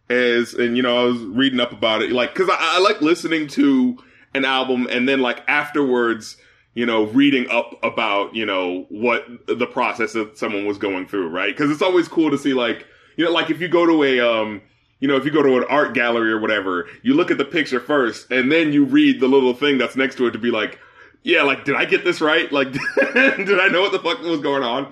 is, 0.10 0.54
and 0.54 0.78
you 0.78 0.84
know, 0.84 1.02
I 1.02 1.04
was 1.04 1.22
reading 1.22 1.60
up 1.60 1.72
about 1.72 2.02
it, 2.02 2.12
like, 2.12 2.34
because 2.34 2.50
I, 2.50 2.58
I 2.60 2.80
like 2.80 3.02
listening 3.02 3.48
to 3.50 3.98
an 4.34 4.46
album 4.46 4.88
and 4.90 5.08
then 5.08 5.20
like 5.22 5.42
afterwards, 5.48 6.38
you 6.74 6.86
know, 6.86 7.06
reading 7.06 7.50
up 7.50 7.80
about 7.84 8.36
you 8.36 8.46
know 8.46 8.86
what 8.90 9.26
the 9.48 9.68
process 9.68 10.14
that 10.14 10.38
someone 10.38 10.66
was 10.66 10.78
going 10.78 11.08
through, 11.08 11.30
right? 11.30 11.56
Because 11.56 11.72
it's 11.72 11.82
always 11.82 12.08
cool 12.08 12.32
to 12.32 12.38
see 12.38 12.54
like, 12.54 12.86
you 13.18 13.26
know, 13.26 13.32
like 13.32 13.50
if 13.50 13.62
you 13.62 13.68
go 13.68 13.86
to 13.86 14.04
a 14.04 14.20
um. 14.20 14.62
You 15.06 15.12
know, 15.12 15.18
if 15.18 15.24
you 15.24 15.30
go 15.30 15.44
to 15.44 15.58
an 15.58 15.66
art 15.70 15.94
gallery 15.94 16.32
or 16.32 16.40
whatever, 16.40 16.88
you 17.04 17.14
look 17.14 17.30
at 17.30 17.38
the 17.38 17.46
picture 17.46 17.80
first, 17.80 18.32
and 18.32 18.52
then 18.52 18.74
you 18.74 18.86
read 18.86 19.20
the 19.20 19.28
little 19.28 19.54
thing 19.54 19.78
that's 19.78 19.96
next 19.96 20.16
to 20.16 20.26
it 20.26 20.32
to 20.32 20.40
be 20.40 20.50
like, 20.50 20.80
yeah, 21.22 21.44
like, 21.44 21.64
did 21.64 21.76
I 21.76 21.86
get 21.86 22.04
this 22.04 22.22
right? 22.22 22.52
Like, 22.52 22.72
did 23.14 23.60
I 23.60 23.68
know 23.68 23.82
what 23.82 23.92
the 23.92 24.00
fuck 24.00 24.20
was 24.24 24.40
going 24.40 24.64
on? 24.64 24.92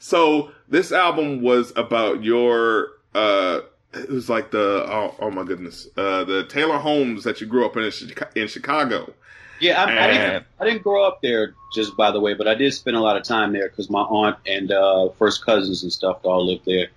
So 0.00 0.50
this 0.68 0.92
album 0.92 1.40
was 1.40 1.72
about 1.76 2.22
your, 2.22 2.90
uh, 3.14 3.60
it 3.94 4.10
was 4.10 4.28
like 4.28 4.50
the, 4.50 4.84
oh, 4.86 5.14
oh 5.18 5.30
my 5.30 5.44
goodness, 5.44 5.88
uh, 5.96 6.24
the 6.24 6.44
Taylor 6.44 6.76
Homes 6.76 7.24
that 7.24 7.40
you 7.40 7.46
grew 7.46 7.64
up 7.64 7.74
in, 7.78 7.90
in 8.34 8.48
Chicago. 8.48 9.14
Yeah, 9.60 9.82
I, 9.82 10.04
I 10.04 10.06
didn't 10.08 10.46
I 10.60 10.64
didn't 10.66 10.82
grow 10.82 11.06
up 11.06 11.22
there, 11.22 11.54
just 11.74 11.96
by 11.96 12.10
the 12.10 12.20
way, 12.20 12.34
but 12.34 12.46
I 12.46 12.54
did 12.54 12.74
spend 12.74 12.98
a 12.98 13.00
lot 13.00 13.16
of 13.16 13.22
time 13.22 13.54
there 13.54 13.70
because 13.70 13.88
my 13.88 14.02
aunt 14.02 14.36
and 14.46 14.70
uh, 14.70 15.08
first 15.18 15.42
cousins 15.42 15.82
and 15.82 15.90
stuff 15.90 16.18
all 16.22 16.46
lived 16.46 16.66
there. 16.66 16.88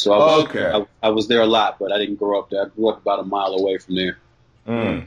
So 0.00 0.12
I 0.12 0.16
was, 0.18 0.44
Okay. 0.44 0.64
I, 0.66 0.86
I 1.06 1.10
was 1.10 1.28
there 1.28 1.40
a 1.42 1.46
lot, 1.46 1.78
but 1.78 1.92
I 1.92 1.98
didn't 1.98 2.16
grow 2.16 2.38
up 2.38 2.50
there. 2.50 2.64
I 2.64 2.68
grew 2.68 2.88
up 2.88 3.02
about 3.02 3.20
a 3.20 3.24
mile 3.24 3.52
away 3.54 3.78
from 3.78 3.94
there. 3.96 4.18
mm. 4.66 5.06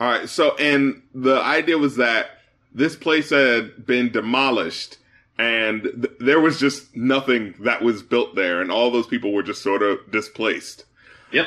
All 0.00 0.08
right. 0.10 0.28
So, 0.28 0.56
and 0.56 1.02
the 1.14 1.40
idea 1.40 1.78
was 1.78 1.96
that 1.96 2.26
this 2.74 2.96
place 2.96 3.30
had 3.30 3.86
been 3.86 4.10
demolished 4.10 4.96
and 5.38 5.82
th- 5.82 6.14
there 6.18 6.40
was 6.40 6.58
just 6.58 6.96
nothing 6.96 7.54
that 7.60 7.82
was 7.82 8.02
built 8.02 8.34
there 8.34 8.60
and 8.60 8.72
all 8.72 8.90
those 8.90 9.06
people 9.06 9.32
were 9.32 9.42
just 9.42 9.62
sort 9.62 9.82
of 9.82 9.98
displaced. 10.10 10.86
Yep. 11.32 11.46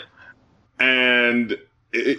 And 0.79 1.51
it, 1.51 1.59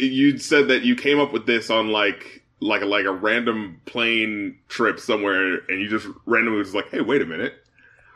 it, 0.00 0.12
you 0.12 0.38
said 0.38 0.68
that 0.68 0.82
you 0.82 0.94
came 0.96 1.18
up 1.20 1.32
with 1.32 1.46
this 1.46 1.70
on 1.70 1.88
like, 1.88 2.42
like 2.60 2.82
a, 2.82 2.86
like 2.86 3.04
a 3.06 3.12
random 3.12 3.80
plane 3.86 4.58
trip 4.68 4.98
somewhere 4.98 5.60
and 5.68 5.80
you 5.80 5.88
just 5.88 6.06
randomly 6.26 6.58
was 6.58 6.74
like, 6.74 6.90
Hey, 6.90 7.00
wait 7.00 7.22
a 7.22 7.26
minute. 7.26 7.54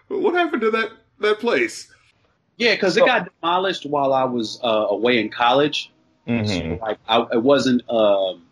What 0.08 0.34
happened 0.34 0.62
to 0.62 0.70
that, 0.72 0.90
that 1.20 1.38
place? 1.38 1.90
Yeah, 2.60 2.74
because 2.74 2.98
it 2.98 3.06
got 3.06 3.30
demolished 3.40 3.86
while 3.86 4.12
I 4.12 4.24
was 4.24 4.60
uh, 4.62 4.68
away 4.68 5.18
in 5.18 5.30
college. 5.30 5.90
Mhm. 6.28 6.78
So, 6.78 6.84
like 6.84 6.98
I, 7.08 7.26
it 7.32 7.42
wasn't 7.42 7.88
um, 7.88 8.42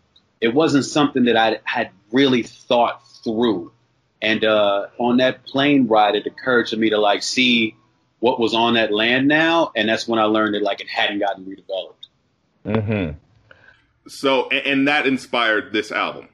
it 0.41 0.51
wasn't 0.51 0.85
something 0.85 1.25
that 1.25 1.37
I 1.37 1.59
had 1.63 1.91
really 2.11 2.41
thought 2.41 3.07
through. 3.23 3.71
And 4.19 4.43
uh, 4.43 4.87
on 4.97 5.17
that 5.17 5.45
plane 5.45 5.87
ride, 5.87 6.15
it 6.15 6.25
occurred 6.25 6.67
to 6.67 6.77
me 6.77 6.89
to 6.89 6.97
like 6.97 7.21
see 7.21 7.75
what 8.19 8.39
was 8.39 8.55
on 8.55 8.73
that 8.73 8.91
land 8.91 9.27
now, 9.27 9.71
and 9.75 9.87
that's 9.87 10.07
when 10.07 10.17
I 10.17 10.23
learned 10.23 10.55
that 10.55 10.63
like 10.63 10.81
it 10.81 10.89
hadn't 10.89 11.19
gotten 11.19 11.45
redeveloped. 11.45 12.07
Mm-hmm. 12.65 13.17
So, 14.07 14.49
and, 14.49 14.65
and 14.65 14.87
that 14.87 15.05
inspired 15.05 15.71
this 15.71 15.91
album. 15.91 16.29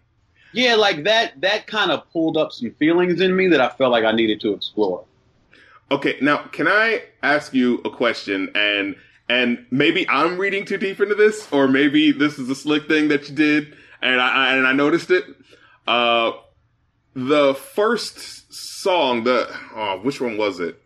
Yeah, 0.53 0.75
like 0.75 1.03
that 1.03 1.41
that 1.41 1.67
kind 1.67 1.91
of 1.91 2.09
pulled 2.11 2.37
up 2.37 2.53
some 2.53 2.71
feelings 2.71 3.19
in 3.19 3.35
me 3.35 3.49
that 3.49 3.59
I 3.59 3.67
felt 3.67 3.91
like 3.91 4.05
I 4.05 4.13
needed 4.13 4.39
to 4.41 4.53
explore. 4.53 5.03
Okay, 5.91 6.17
now 6.21 6.37
can 6.47 6.67
I 6.67 7.03
ask 7.21 7.53
you 7.53 7.81
a 7.85 7.89
question 7.89 8.51
and 8.55 8.95
and 9.27 9.65
maybe 9.71 10.07
I'm 10.09 10.37
reading 10.37 10.65
too 10.65 10.77
deep 10.77 10.99
into 10.99 11.15
this, 11.15 11.51
or 11.51 11.67
maybe 11.67 12.11
this 12.11 12.37
is 12.37 12.49
a 12.49 12.55
slick 12.55 12.87
thing 12.87 13.07
that 13.07 13.27
you 13.27 13.35
did, 13.35 13.75
and 14.01 14.21
I, 14.21 14.55
and 14.55 14.67
I 14.67 14.71
noticed 14.71 15.09
it. 15.09 15.25
Uh, 15.87 16.33
the 17.15 17.55
first 17.55 18.53
song, 18.53 19.23
the 19.23 19.47
oh, 19.75 19.99
which 20.03 20.21
one 20.21 20.37
was 20.37 20.59
it? 20.59 20.79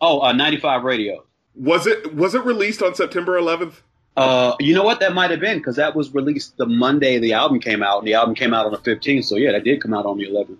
Oh, 0.00 0.20
uh, 0.20 0.32
95 0.32 0.82
Radio. 0.82 1.24
Was 1.54 1.86
it 1.86 2.14
was 2.14 2.34
it 2.34 2.44
released 2.44 2.82
on 2.82 2.94
September 2.94 3.40
11th? 3.40 3.74
Uh, 4.16 4.56
you 4.60 4.74
know 4.74 4.82
what? 4.82 5.00
That 5.00 5.14
might 5.14 5.30
have 5.30 5.40
been 5.40 5.58
because 5.58 5.76
that 5.76 5.94
was 5.94 6.12
released 6.14 6.56
the 6.56 6.66
Monday 6.66 7.18
the 7.18 7.34
album 7.34 7.60
came 7.60 7.82
out, 7.82 7.98
and 7.98 8.06
the 8.06 8.14
album 8.14 8.34
came 8.34 8.54
out 8.54 8.66
on 8.66 8.72
the 8.72 8.78
15th. 8.78 9.24
So 9.24 9.36
yeah, 9.36 9.52
that 9.52 9.64
did 9.64 9.80
come 9.80 9.94
out 9.94 10.06
on 10.06 10.18
the 10.18 10.26
11th. 10.26 10.56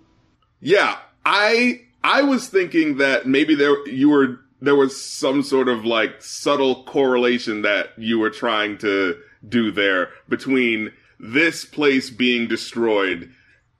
Yeah, 0.59 0.97
I 1.25 1.81
I 2.03 2.21
was 2.21 2.47
thinking 2.47 2.97
that 2.97 3.27
maybe 3.27 3.55
there 3.55 3.87
you 3.87 4.09
were 4.09 4.39
there 4.61 4.75
was 4.75 5.01
some 5.01 5.43
sort 5.43 5.67
of 5.67 5.85
like 5.85 6.21
subtle 6.21 6.83
correlation 6.83 7.61
that 7.61 7.89
you 7.97 8.17
were 8.19 8.29
trying 8.29 8.77
to 8.79 9.17
do 9.47 9.71
there 9.71 10.09
between 10.27 10.91
this 11.19 11.63
place 11.65 12.09
being 12.09 12.47
destroyed 12.47 13.31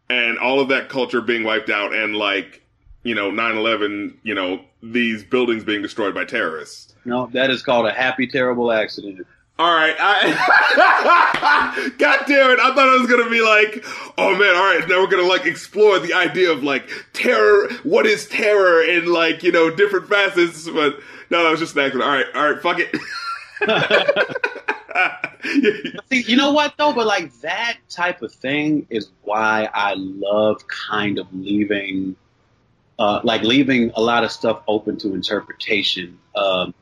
and 0.10 0.38
all 0.38 0.60
of 0.60 0.70
that 0.70 0.90
culture 0.90 1.22
being 1.22 1.44
wiped 1.44 1.70
out 1.70 1.94
and 1.94 2.16
like 2.16 2.62
you 3.04 3.16
know 3.16 3.32
9-11 3.32 4.16
you 4.24 4.34
know 4.36 4.62
these 4.84 5.24
buildings 5.24 5.64
being 5.64 5.82
destroyed 5.82 6.14
by 6.14 6.26
terrorists 6.26 6.96
No, 7.06 7.28
that 7.34 7.50
is 7.50 7.64
called 7.64 7.88
a 7.88 7.92
happy 7.92 8.28
terrible 8.28 8.72
accident. 8.72 9.26
All 9.60 9.74
right 9.74 9.96
I, 10.00 11.94
god 11.98 12.20
damn 12.28 12.52
it 12.52 12.60
i 12.60 12.76
thought 12.76 12.90
I 12.90 13.00
was 13.00 13.10
gonna 13.10 13.30
be 13.30 13.42
like 13.42 13.84
oh 14.18 14.36
man 14.38 14.56
all 14.56 14.66
right 14.66 14.86
now 14.88 15.02
we're 15.02 15.08
gonna 15.08 15.28
like 15.28 15.46
explore 15.46 16.00
the 16.00 16.14
idea 16.14 16.52
of 16.52 16.64
like 16.64 16.90
terror 17.14 17.70
what 17.84 18.06
is 18.06 18.28
terror 18.28 18.84
in 18.84 19.12
like 19.12 19.44
you 19.44 19.52
know 19.52 19.70
different 19.70 20.08
facets 20.08 20.70
but 20.70 21.00
no 21.30 21.44
that 21.44 21.52
was 21.52 21.60
just 21.60 21.76
an 21.76 21.84
accident 21.84 22.04
all 22.04 22.16
right 22.16 22.26
all 22.36 22.52
right 22.52 22.62
fuck 22.62 22.78
it 22.80 22.96
See, 26.10 26.24
you 26.24 26.36
know 26.36 26.52
what 26.52 26.74
though? 26.78 26.94
But 26.94 27.08
like 27.08 27.34
that 27.42 27.78
type 27.90 28.22
of 28.22 28.34
thing 28.34 28.88
is 28.90 29.10
why 29.24 29.70
I 29.74 29.94
love 29.96 30.68
kind 30.68 31.20
of 31.20 31.28
leaving, 31.34 32.16
uh, 33.00 33.22
like 33.24 33.44
leaving 33.44 33.92
a 33.96 34.02
lot 34.02 34.24
of 34.24 34.32
stuff 34.32 34.62
open 34.68 34.98
to 35.00 35.14
interpretation. 35.14 36.18
Um, 36.36 36.74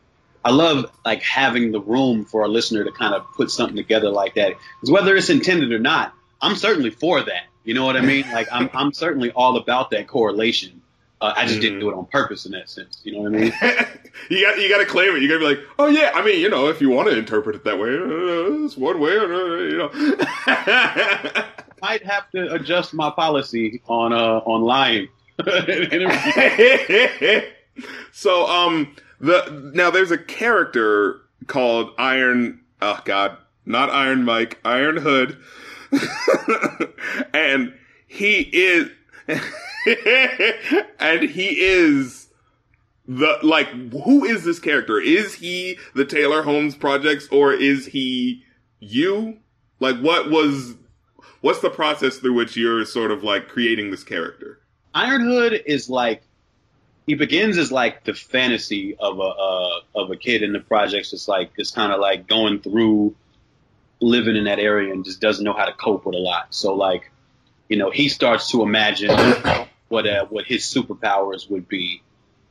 I 0.45 0.51
love 0.51 0.85
like 1.03 1.23
having 1.23 1.71
the 1.71 1.81
room 1.81 2.23
for 2.23 2.43
a 2.43 2.47
listener 2.47 2.83
to 2.83 2.91
kind 2.91 3.15
of 3.15 3.25
put 3.35 3.49
something 3.49 3.75
together 3.75 4.09
like 4.09 4.35
that. 4.35 4.53
Because 4.79 4.91
whether 4.91 5.15
it's 5.15 5.31
intended 5.31 5.71
or 5.71 5.79
not, 5.79 6.13
I'm 6.39 6.55
certainly 6.55 6.91
for 6.91 7.19
that. 7.23 7.45
You 7.63 7.73
know 7.73 7.83
what 7.83 7.97
I 7.97 8.01
mean? 8.01 8.29
Like 8.31 8.47
I'm, 8.51 8.69
I'm 8.73 8.93
certainly 8.93 9.31
all 9.31 9.57
about 9.57 9.89
that 9.89 10.07
correlation. 10.07 10.83
Uh, 11.19 11.33
I 11.35 11.47
just 11.47 11.61
didn't 11.61 11.79
do 11.79 11.89
it 11.89 11.95
on 11.95 12.05
purpose 12.05 12.45
in 12.45 12.51
that 12.51 12.69
sense. 12.69 13.01
You 13.03 13.13
know 13.13 13.19
what 13.21 13.33
I 13.33 13.37
mean? 13.37 13.53
you 14.29 14.41
got 14.45 14.61
you 14.61 14.69
got 14.69 14.77
to 14.79 14.85
claim 14.85 15.15
it. 15.15 15.23
You 15.23 15.27
got 15.27 15.35
to 15.35 15.39
be 15.39 15.45
like, 15.45 15.59
oh 15.79 15.87
yeah. 15.87 16.11
I 16.13 16.23
mean, 16.23 16.39
you 16.39 16.49
know, 16.49 16.67
if 16.67 16.79
you 16.79 16.89
want 16.89 17.09
to 17.09 17.17
interpret 17.17 17.55
it 17.55 17.63
that 17.63 17.79
way, 17.79 17.89
uh, 17.89 18.65
it's 18.65 18.77
one 18.77 18.99
way. 18.99 19.13
Or, 19.15 19.33
Uh, 19.33 19.55
you 19.61 19.77
know. 19.77 19.89
I 19.91 21.45
might 21.81 22.03
have 22.05 22.29
to 22.31 22.53
adjust 22.53 22.93
my 22.93 23.09
policy 23.09 23.81
on 23.87 24.13
uh 24.13 24.41
on 24.45 24.61
lying. 24.61 25.07
so 28.11 28.45
um 28.47 28.95
the 29.19 29.71
now 29.73 29.89
there's 29.89 30.11
a 30.11 30.17
character 30.17 31.21
called 31.47 31.91
Iron 31.97 32.61
oh 32.81 32.99
god 33.05 33.37
not 33.65 33.89
Iron 33.89 34.23
Mike 34.23 34.59
Iron 34.63 34.97
Hood. 34.97 35.37
And 37.33 37.73
he 38.07 38.49
is 38.51 38.89
and 40.99 41.21
he 41.21 41.59
is 41.61 42.27
the 43.07 43.37
like 43.43 43.67
who 43.67 44.25
is 44.25 44.43
this 44.43 44.59
character? 44.59 44.99
Is 44.99 45.35
he 45.35 45.77
the 45.93 46.05
Taylor 46.05 46.41
Homes 46.41 46.75
projects 46.75 47.27
or 47.31 47.53
is 47.53 47.85
he 47.85 48.43
you? 48.79 49.37
Like 49.79 49.97
what 49.99 50.29
was 50.29 50.75
what's 51.41 51.59
the 51.59 51.69
process 51.69 52.17
through 52.17 52.33
which 52.33 52.57
you're 52.57 52.85
sort 52.85 53.11
of 53.11 53.23
like 53.23 53.47
creating 53.47 53.91
this 53.91 54.03
character? 54.03 54.59
Iron 54.93 55.21
Hood 55.21 55.61
is 55.65 55.89
like 55.89 56.23
he 57.05 57.13
begins 57.13 57.57
as 57.57 57.71
like 57.71 58.03
the 58.03 58.13
fantasy 58.13 58.95
of 58.97 59.19
a 59.19 59.21
uh, 59.21 59.79
of 59.95 60.11
a 60.11 60.15
kid 60.15 60.41
in 60.41 60.53
the 60.53 60.59
projects. 60.59 61.13
It's 61.13 61.27
like 61.27 61.51
it's 61.57 61.71
kind 61.71 61.91
of 61.91 61.99
like 61.99 62.27
going 62.27 62.61
through 62.61 63.15
living 63.99 64.35
in 64.35 64.45
that 64.45 64.59
area 64.59 64.91
and 64.91 65.05
just 65.05 65.21
doesn't 65.21 65.43
know 65.43 65.53
how 65.53 65.65
to 65.65 65.73
cope 65.73 66.05
with 66.05 66.15
a 66.15 66.19
lot. 66.19 66.53
So 66.53 66.75
like, 66.75 67.11
you 67.69 67.77
know, 67.77 67.91
he 67.91 68.09
starts 68.09 68.51
to 68.51 68.63
imagine 68.63 69.11
what 69.87 70.07
uh, 70.07 70.25
what 70.25 70.45
his 70.45 70.63
superpowers 70.63 71.49
would 71.49 71.67
be, 71.67 72.01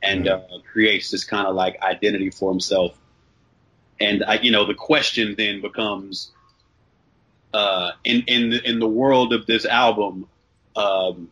and 0.01 0.27
uh, 0.27 0.41
creates 0.71 1.11
this 1.11 1.25
kind 1.25 1.47
of 1.47 1.55
like 1.55 1.81
identity 1.81 2.29
for 2.29 2.51
himself. 2.51 2.97
And 3.99 4.23
I, 4.23 4.35
you 4.35 4.51
know, 4.51 4.65
the 4.65 4.73
question 4.73 5.35
then 5.37 5.61
becomes, 5.61 6.31
uh, 7.53 7.91
in 8.03 8.23
in 8.27 8.49
the, 8.51 8.69
in 8.69 8.79
the 8.79 8.87
world 8.87 9.33
of 9.33 9.45
this 9.45 9.65
album, 9.65 10.27
um, 10.75 11.29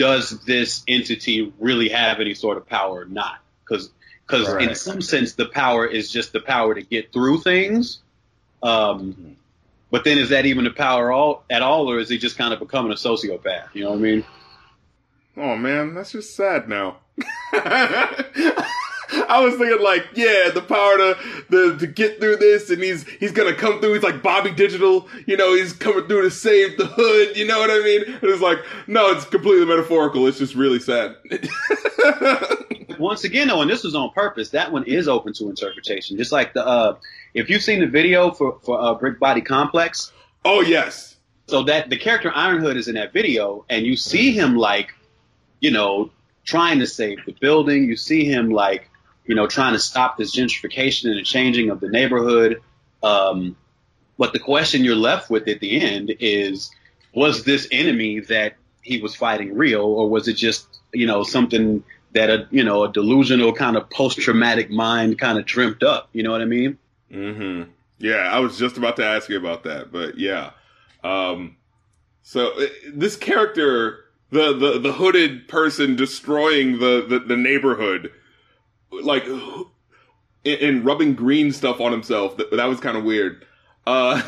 does 0.00 0.30
this 0.46 0.82
entity 0.88 1.52
really 1.58 1.90
have 1.90 2.20
any 2.20 2.32
sort 2.32 2.56
of 2.56 2.66
power 2.66 3.02
or 3.02 3.04
not? 3.04 3.36
Because 3.62 3.90
because 4.26 4.48
in 4.54 4.74
some 4.74 5.02
sense 5.02 5.34
the 5.34 5.44
power 5.44 5.86
is 5.86 6.10
just 6.10 6.32
the 6.32 6.40
power 6.40 6.74
to 6.74 6.80
get 6.80 7.12
through 7.12 7.40
things. 7.42 7.98
Um, 8.62 9.36
but 9.90 10.04
then 10.04 10.16
is 10.16 10.30
that 10.30 10.46
even 10.46 10.64
the 10.64 10.70
power 10.70 11.12
all 11.12 11.44
at 11.50 11.60
all, 11.60 11.90
or 11.90 11.98
is 11.98 12.08
he 12.08 12.16
just 12.16 12.38
kind 12.38 12.54
of 12.54 12.60
becoming 12.60 12.92
a 12.92 12.94
sociopath? 12.94 13.74
You 13.74 13.84
know 13.84 13.90
what 13.90 13.98
I 13.98 14.00
mean? 14.00 14.24
Oh 15.36 15.56
man, 15.56 15.94
that's 15.94 16.12
just 16.12 16.34
sad 16.34 16.66
now. 16.66 16.96
I 19.12 19.40
was 19.40 19.56
thinking 19.56 19.82
like, 19.82 20.06
yeah, 20.14 20.50
the 20.50 20.62
power 20.62 20.96
to 20.96 21.18
the 21.48 21.76
to 21.78 21.86
get 21.86 22.20
through 22.20 22.36
this, 22.36 22.70
and 22.70 22.82
he's 22.82 23.06
he's 23.06 23.32
gonna 23.32 23.54
come 23.54 23.80
through. 23.80 23.94
He's 23.94 24.02
like 24.02 24.22
Bobby 24.22 24.50
Digital, 24.50 25.08
you 25.26 25.36
know, 25.36 25.54
he's 25.54 25.72
coming 25.72 26.06
through 26.06 26.22
to 26.22 26.30
save 26.30 26.76
the 26.78 26.86
hood. 26.86 27.36
You 27.36 27.46
know 27.46 27.58
what 27.58 27.70
I 27.70 27.78
mean? 27.80 28.04
And 28.04 28.24
it's 28.24 28.42
like, 28.42 28.58
no, 28.86 29.10
it's 29.10 29.24
completely 29.24 29.66
metaphorical. 29.66 30.26
It's 30.26 30.38
just 30.38 30.54
really 30.54 30.80
sad. 30.80 31.16
Once 32.98 33.24
again, 33.24 33.48
though, 33.48 33.62
and 33.62 33.70
this 33.70 33.82
was 33.82 33.94
on 33.94 34.10
purpose, 34.10 34.50
that 34.50 34.70
one 34.70 34.84
is 34.84 35.08
open 35.08 35.32
to 35.32 35.48
interpretation. 35.48 36.16
Just 36.16 36.32
like 36.32 36.52
the 36.52 36.66
uh, 36.66 36.96
if 37.34 37.48
you've 37.48 37.62
seen 37.62 37.80
the 37.80 37.86
video 37.86 38.30
for 38.32 38.58
for 38.62 38.80
uh, 38.80 38.94
Brick 38.94 39.18
Body 39.18 39.40
Complex, 39.40 40.12
oh 40.44 40.60
yes, 40.60 41.16
so 41.46 41.62
that 41.64 41.90
the 41.90 41.96
character 41.96 42.30
Iron 42.34 42.60
Hood 42.60 42.76
is 42.76 42.88
in 42.88 42.94
that 42.96 43.12
video, 43.12 43.64
and 43.68 43.86
you 43.86 43.96
see 43.96 44.32
him 44.32 44.56
like, 44.56 44.94
you 45.60 45.70
know, 45.70 46.10
trying 46.44 46.78
to 46.80 46.86
save 46.86 47.24
the 47.26 47.32
building. 47.40 47.84
You 47.84 47.96
see 47.96 48.24
him 48.24 48.50
like, 48.50 48.89
you 49.30 49.36
know, 49.36 49.46
trying 49.46 49.74
to 49.74 49.78
stop 49.78 50.18
this 50.18 50.34
gentrification 50.34 51.04
and 51.04 51.16
the 51.16 51.22
changing 51.22 51.70
of 51.70 51.78
the 51.78 51.88
neighborhood. 51.88 52.60
Um, 53.00 53.56
but 54.18 54.32
the 54.32 54.40
question 54.40 54.82
you're 54.82 54.96
left 54.96 55.30
with 55.30 55.46
at 55.46 55.60
the 55.60 55.80
end 55.80 56.12
is, 56.18 56.72
was 57.14 57.44
this 57.44 57.68
enemy 57.70 58.18
that 58.18 58.56
he 58.82 59.00
was 59.00 59.14
fighting 59.14 59.56
real, 59.56 59.82
or 59.82 60.10
was 60.10 60.26
it 60.26 60.32
just, 60.32 60.66
you 60.92 61.06
know, 61.06 61.22
something 61.22 61.84
that 62.12 62.28
a, 62.28 62.48
you 62.50 62.64
know, 62.64 62.82
a 62.82 62.92
delusional 62.92 63.52
kind 63.52 63.76
of 63.76 63.88
post-traumatic 63.88 64.68
mind 64.68 65.16
kind 65.20 65.38
of 65.38 65.46
dreamt 65.46 65.84
up? 65.84 66.08
You 66.12 66.24
know 66.24 66.32
what 66.32 66.42
I 66.42 66.46
mean? 66.46 66.76
Mm-hmm. 67.12 67.70
Yeah, 68.00 68.28
I 68.32 68.40
was 68.40 68.58
just 68.58 68.78
about 68.78 68.96
to 68.96 69.04
ask 69.04 69.28
you 69.28 69.38
about 69.38 69.62
that, 69.62 69.92
but 69.92 70.18
yeah. 70.18 70.50
Um, 71.04 71.56
so 72.24 72.48
uh, 72.60 72.66
this 72.92 73.14
character, 73.14 74.06
the, 74.30 74.54
the, 74.54 74.80
the 74.80 74.92
hooded 74.92 75.46
person 75.46 75.94
destroying 75.94 76.80
the, 76.80 77.06
the, 77.08 77.20
the 77.20 77.36
neighborhood, 77.36 78.10
like, 78.92 79.26
and, 80.44 80.84
rubbing 80.84 81.14
green 81.14 81.52
stuff 81.52 81.80
on 81.80 81.92
himself, 81.92 82.36
that, 82.36 82.50
that 82.52 82.64
was 82.66 82.80
kind 82.80 82.96
of 82.96 83.04
weird. 83.04 83.44
Uh, 83.86 84.20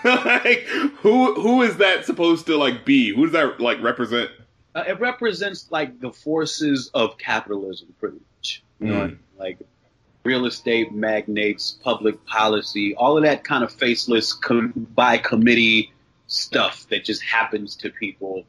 like, 0.04 0.60
who, 1.00 1.34
who 1.40 1.62
is 1.62 1.76
that 1.78 2.04
supposed 2.04 2.46
to, 2.46 2.56
like, 2.56 2.84
be? 2.84 3.14
Who 3.14 3.24
does 3.24 3.32
that, 3.32 3.60
like, 3.60 3.82
represent? 3.82 4.30
Uh, 4.74 4.84
it 4.86 5.00
represents 5.00 5.66
like 5.70 5.98
the 6.00 6.12
forces 6.12 6.90
of 6.94 7.18
capitalism, 7.18 7.94
pretty 7.98 8.18
much. 8.36 8.62
You 8.80 8.86
know, 8.86 9.06
Mm. 9.08 9.18
like 9.38 9.58
real 10.24 10.46
estate 10.46 10.92
magnates, 10.92 11.78
public 11.82 12.24
policy, 12.26 12.94
all 12.94 13.16
of 13.16 13.24
that 13.24 13.42
kind 13.44 13.64
of 13.64 13.72
faceless 13.72 14.32
com- 14.34 14.72
by 14.94 15.16
committee 15.18 15.92
stuff 16.26 16.86
that 16.90 17.04
just 17.04 17.22
happens 17.22 17.74
to 17.76 17.90
people, 17.90 18.44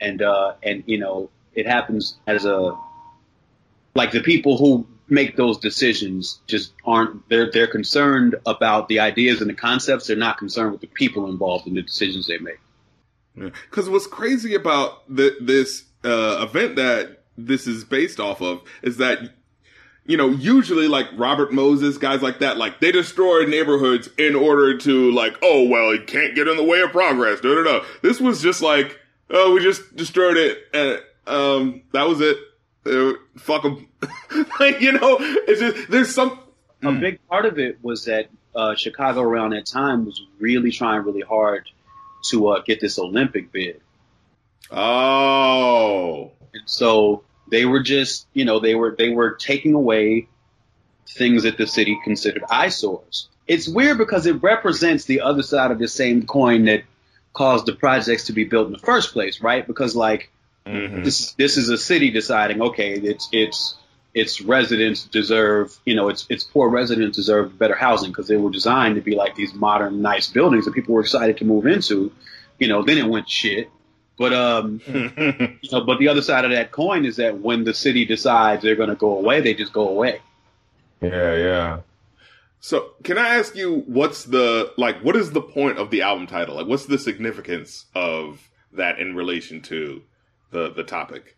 and 0.00 0.20
uh, 0.22 0.52
and 0.62 0.84
you 0.86 0.98
know 0.98 1.30
it 1.54 1.66
happens 1.66 2.16
as 2.26 2.44
a 2.44 2.76
like 3.94 4.12
the 4.12 4.20
people 4.20 4.56
who 4.58 4.86
make 5.12 5.36
those 5.36 5.58
decisions 5.58 6.40
just 6.46 6.72
aren't 6.84 7.28
they're 7.28 7.50
they're 7.50 7.66
concerned 7.66 8.34
about 8.46 8.88
the 8.88 8.98
ideas 8.98 9.40
and 9.40 9.50
the 9.50 9.54
concepts. 9.54 10.06
They're 10.06 10.16
not 10.16 10.38
concerned 10.38 10.72
with 10.72 10.80
the 10.80 10.86
people 10.86 11.28
involved 11.28 11.66
in 11.66 11.74
the 11.74 11.82
decisions 11.82 12.26
they 12.26 12.38
make. 12.38 12.58
Because 13.34 13.88
what's 13.88 14.06
crazy 14.06 14.54
about 14.54 15.04
the, 15.08 15.36
this 15.40 15.84
uh, 16.04 16.46
event 16.46 16.76
that 16.76 17.22
this 17.38 17.66
is 17.66 17.84
based 17.84 18.20
off 18.20 18.42
of 18.42 18.62
is 18.82 18.98
that 18.98 19.32
you 20.04 20.16
know, 20.16 20.30
usually 20.30 20.88
like 20.88 21.06
Robert 21.16 21.52
Moses, 21.52 21.96
guys 21.96 22.22
like 22.22 22.40
that, 22.40 22.56
like 22.56 22.80
they 22.80 22.90
destroy 22.90 23.44
neighborhoods 23.44 24.08
in 24.18 24.34
order 24.34 24.76
to 24.78 25.12
like, 25.12 25.36
oh 25.42 25.68
well, 25.68 25.90
it 25.90 26.06
can't 26.06 26.34
get 26.34 26.48
in 26.48 26.56
the 26.56 26.64
way 26.64 26.80
of 26.80 26.90
progress. 26.90 27.42
No, 27.44 27.54
no, 27.54 27.62
no. 27.62 27.84
This 28.02 28.20
was 28.20 28.42
just 28.42 28.62
like, 28.62 28.98
oh, 29.30 29.54
we 29.54 29.62
just 29.62 29.94
destroyed 29.94 30.36
it, 30.36 30.58
and 30.74 31.00
um, 31.26 31.82
that 31.92 32.08
was 32.08 32.20
it. 32.20 32.36
Uh, 32.84 33.12
fuck 33.36 33.62
them. 33.62 33.88
like 34.58 34.80
you 34.80 34.92
know, 34.92 35.16
it's 35.20 35.60
just 35.60 35.90
there's 35.90 36.14
some. 36.14 36.38
A 36.84 36.90
big 36.90 37.20
part 37.28 37.46
of 37.46 37.60
it 37.60 37.78
was 37.80 38.06
that 38.06 38.26
uh, 38.56 38.74
Chicago 38.74 39.20
around 39.20 39.50
that 39.50 39.66
time 39.66 40.04
was 40.04 40.20
really 40.40 40.72
trying 40.72 41.04
really 41.04 41.20
hard 41.20 41.70
to 42.24 42.48
uh, 42.48 42.62
get 42.62 42.80
this 42.80 42.98
Olympic 42.98 43.52
bid. 43.52 43.80
Oh. 44.68 46.32
And 46.52 46.62
so 46.66 47.22
they 47.48 47.64
were 47.66 47.82
just, 47.82 48.26
you 48.32 48.44
know, 48.44 48.58
they 48.58 48.74
were 48.74 48.96
they 48.96 49.10
were 49.10 49.34
taking 49.34 49.74
away 49.74 50.28
things 51.08 51.44
that 51.44 51.56
the 51.56 51.66
city 51.66 51.98
considered 52.02 52.42
eyesores. 52.50 53.28
It's 53.46 53.68
weird 53.68 53.98
because 53.98 54.26
it 54.26 54.42
represents 54.42 55.04
the 55.04 55.20
other 55.20 55.42
side 55.42 55.70
of 55.70 55.78
the 55.78 55.88
same 55.88 56.26
coin 56.26 56.64
that 56.64 56.82
caused 57.32 57.66
the 57.66 57.74
projects 57.74 58.24
to 58.26 58.32
be 58.32 58.44
built 58.44 58.66
in 58.66 58.72
the 58.72 58.78
first 58.78 59.12
place, 59.12 59.40
right? 59.40 59.64
Because 59.66 59.94
like 59.94 60.31
Mhm. 60.66 61.04
this 61.04 61.32
this 61.32 61.56
is 61.56 61.68
a 61.68 61.78
city 61.78 62.10
deciding, 62.10 62.62
okay, 62.62 62.92
it's 62.92 63.28
it's 63.32 63.74
its 64.14 64.40
residents 64.40 65.04
deserve, 65.04 65.76
you 65.84 65.94
know, 65.94 66.08
its 66.08 66.26
its 66.28 66.44
poor 66.44 66.68
residents 66.68 67.16
deserve 67.16 67.58
better 67.58 67.74
housing 67.74 68.10
because 68.10 68.28
they 68.28 68.36
were 68.36 68.50
designed 68.50 68.96
to 68.96 69.00
be 69.00 69.14
like 69.14 69.34
these 69.34 69.54
modern, 69.54 70.02
nice 70.02 70.28
buildings 70.28 70.66
that 70.66 70.74
people 70.74 70.94
were 70.94 71.00
excited 71.00 71.38
to 71.38 71.44
move 71.44 71.66
into. 71.66 72.12
You 72.58 72.68
know, 72.68 72.82
then 72.82 72.98
it 72.98 73.08
went 73.08 73.28
shit. 73.28 73.70
But 74.18 74.32
um, 74.34 74.80
you 74.86 75.70
know, 75.72 75.80
but 75.84 75.98
the 75.98 76.08
other 76.08 76.22
side 76.22 76.44
of 76.44 76.50
that 76.52 76.70
coin 76.70 77.04
is 77.04 77.16
that 77.16 77.38
when 77.40 77.64
the 77.64 77.74
city 77.74 78.04
decides 78.04 78.62
they're 78.62 78.76
going 78.76 78.90
to 78.90 78.94
go 78.94 79.16
away, 79.18 79.40
they 79.40 79.54
just 79.54 79.72
go 79.72 79.88
away. 79.88 80.20
Yeah, 81.00 81.34
yeah. 81.36 81.80
So, 82.60 82.90
can 83.02 83.18
I 83.18 83.36
ask 83.38 83.56
you 83.56 83.82
what's 83.86 84.24
the 84.24 84.72
like 84.76 85.00
what 85.00 85.16
is 85.16 85.32
the 85.32 85.40
point 85.40 85.78
of 85.78 85.90
the 85.90 86.02
album 86.02 86.26
title? 86.28 86.54
Like 86.54 86.66
what's 86.66 86.86
the 86.86 86.98
significance 86.98 87.86
of 87.94 88.48
that 88.74 89.00
in 89.00 89.16
relation 89.16 89.62
to 89.62 90.02
the 90.52 90.70
the 90.70 90.84
topic? 90.84 91.36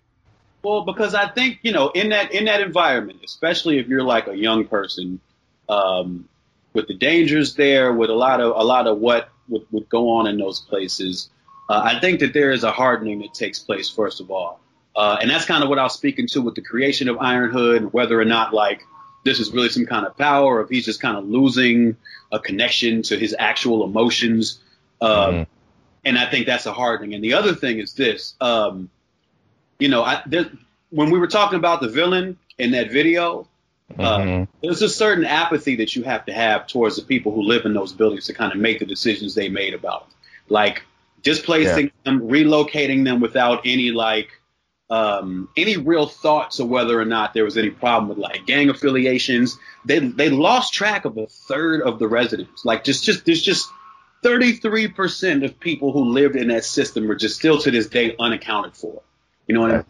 Well, 0.62 0.84
because 0.84 1.14
I 1.14 1.28
think 1.28 1.58
you 1.62 1.72
know, 1.72 1.90
in 1.90 2.10
that 2.10 2.32
in 2.32 2.44
that 2.46 2.60
environment, 2.60 3.20
especially 3.24 3.78
if 3.78 3.88
you're 3.88 4.02
like 4.02 4.26
a 4.28 4.36
young 4.36 4.66
person, 4.66 5.20
um, 5.68 6.28
with 6.72 6.88
the 6.88 6.94
dangers 6.94 7.54
there, 7.54 7.92
with 7.92 8.10
a 8.10 8.14
lot 8.14 8.40
of 8.40 8.56
a 8.56 8.64
lot 8.64 8.86
of 8.86 8.98
what 8.98 9.30
would, 9.48 9.66
would 9.70 9.88
go 9.88 10.10
on 10.10 10.26
in 10.26 10.38
those 10.38 10.60
places, 10.60 11.30
uh, 11.68 11.80
I 11.84 12.00
think 12.00 12.20
that 12.20 12.32
there 12.32 12.50
is 12.50 12.64
a 12.64 12.72
hardening 12.72 13.20
that 13.20 13.34
takes 13.34 13.58
place 13.58 13.90
first 13.90 14.20
of 14.20 14.30
all, 14.30 14.60
uh, 14.96 15.18
and 15.20 15.30
that's 15.30 15.44
kind 15.44 15.62
of 15.62 15.68
what 15.68 15.78
I 15.78 15.82
was 15.84 15.94
speaking 15.94 16.26
to 16.28 16.40
with 16.40 16.54
the 16.54 16.62
creation 16.62 17.08
of 17.08 17.18
Iron 17.18 17.50
Hood, 17.50 17.92
whether 17.92 18.20
or 18.20 18.24
not 18.24 18.52
like 18.54 18.82
this 19.24 19.38
is 19.40 19.52
really 19.52 19.68
some 19.70 19.86
kind 19.86 20.06
of 20.06 20.16
power, 20.16 20.58
or 20.58 20.60
if 20.62 20.68
he's 20.68 20.84
just 20.84 21.00
kind 21.00 21.16
of 21.16 21.26
losing 21.26 21.96
a 22.32 22.38
connection 22.38 23.02
to 23.02 23.18
his 23.18 23.34
actual 23.38 23.84
emotions. 23.84 24.60
Um, 25.00 25.34
Mhm. 25.34 25.46
And 26.06 26.18
I 26.18 26.26
think 26.30 26.44
that's 26.44 26.66
a 26.66 26.72
hardening. 26.72 27.14
And 27.14 27.24
the 27.24 27.32
other 27.32 27.54
thing 27.54 27.78
is 27.78 27.94
this. 27.94 28.34
Um, 28.38 28.90
you 29.84 29.90
know, 29.90 30.02
I, 30.02 30.22
there, 30.24 30.46
when 30.88 31.10
we 31.10 31.18
were 31.18 31.26
talking 31.26 31.58
about 31.58 31.82
the 31.82 31.88
villain 31.88 32.38
in 32.56 32.70
that 32.70 32.90
video, 32.90 33.46
uh, 33.98 34.18
Mhm. 34.18 34.48
there's 34.62 34.80
a 34.80 34.88
certain 34.88 35.26
apathy 35.26 35.76
that 35.76 35.94
you 35.94 36.02
have 36.04 36.24
to 36.24 36.32
have 36.32 36.66
towards 36.66 36.96
the 36.96 37.02
people 37.02 37.32
who 37.32 37.42
live 37.42 37.66
in 37.66 37.74
those 37.74 37.92
buildings 37.92 38.24
to 38.28 38.32
kind 38.32 38.50
of 38.50 38.58
make 38.58 38.78
the 38.78 38.86
decisions 38.86 39.34
they 39.34 39.50
made 39.50 39.74
about, 39.74 40.08
them. 40.08 40.16
like 40.48 40.82
displacing 41.22 41.90
them, 42.04 42.20
relocating 42.20 43.04
them 43.04 43.20
without 43.20 43.60
any 43.66 43.90
like 43.90 44.30
um, 44.88 45.50
any 45.54 45.76
real 45.76 46.06
thought 46.06 46.52
to 46.52 46.64
whether 46.64 46.98
or 46.98 47.04
not 47.04 47.34
there 47.34 47.44
was 47.44 47.58
any 47.58 47.70
problem 47.70 48.08
with 48.08 48.16
like 48.16 48.46
gang 48.46 48.70
affiliations. 48.70 49.58
They 49.84 49.98
they 49.98 50.30
lost 50.30 50.72
track 50.72 51.04
of 51.04 51.18
a 51.18 51.26
third 51.26 51.82
of 51.82 51.98
the 51.98 52.08
residents. 52.08 52.64
Like 52.64 52.84
just 52.84 53.04
just 53.04 53.26
there's 53.26 53.42
just 53.42 53.68
33 54.22 54.88
percent 54.88 55.44
of 55.44 55.60
people 55.60 55.92
who 55.92 56.04
lived 56.04 56.36
in 56.36 56.48
that 56.48 56.64
system 56.64 57.10
are 57.10 57.14
just 57.14 57.36
still 57.36 57.58
to 57.58 57.70
this 57.70 57.86
day 57.86 58.16
unaccounted 58.18 58.74
for. 58.76 59.02
You 59.46 59.54
know 59.54 59.60
what 59.62 59.70
I 59.70 59.74
mean? 59.76 59.84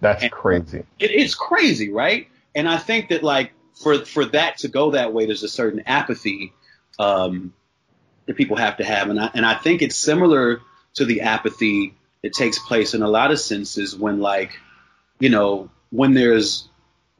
That's 0.00 0.22
And- 0.22 0.32
crazy. 0.32 0.84
it's 0.98 1.34
crazy, 1.34 1.90
right? 1.90 2.28
And 2.54 2.68
I 2.68 2.78
think 2.78 3.08
that 3.10 3.22
like 3.22 3.52
for 3.82 4.04
for 4.04 4.24
that 4.26 4.58
to 4.58 4.68
go 4.68 4.92
that 4.92 5.12
way, 5.12 5.26
there's 5.26 5.42
a 5.42 5.48
certain 5.48 5.82
apathy 5.86 6.52
um, 6.98 7.52
that 8.26 8.36
people 8.36 8.56
have 8.56 8.76
to 8.78 8.84
have, 8.84 9.08
and 9.10 9.20
I 9.20 9.30
and 9.34 9.44
I 9.46 9.54
think 9.54 9.82
it's 9.82 9.96
similar 9.96 10.60
to 10.94 11.04
the 11.04 11.22
apathy 11.22 11.94
that 12.22 12.32
takes 12.32 12.58
place 12.58 12.94
in 12.94 13.02
a 13.02 13.08
lot 13.08 13.30
of 13.30 13.38
senses 13.40 13.96
when 13.96 14.20
like 14.20 14.58
you 15.18 15.28
know 15.30 15.70
when 15.90 16.14
there's 16.14 16.68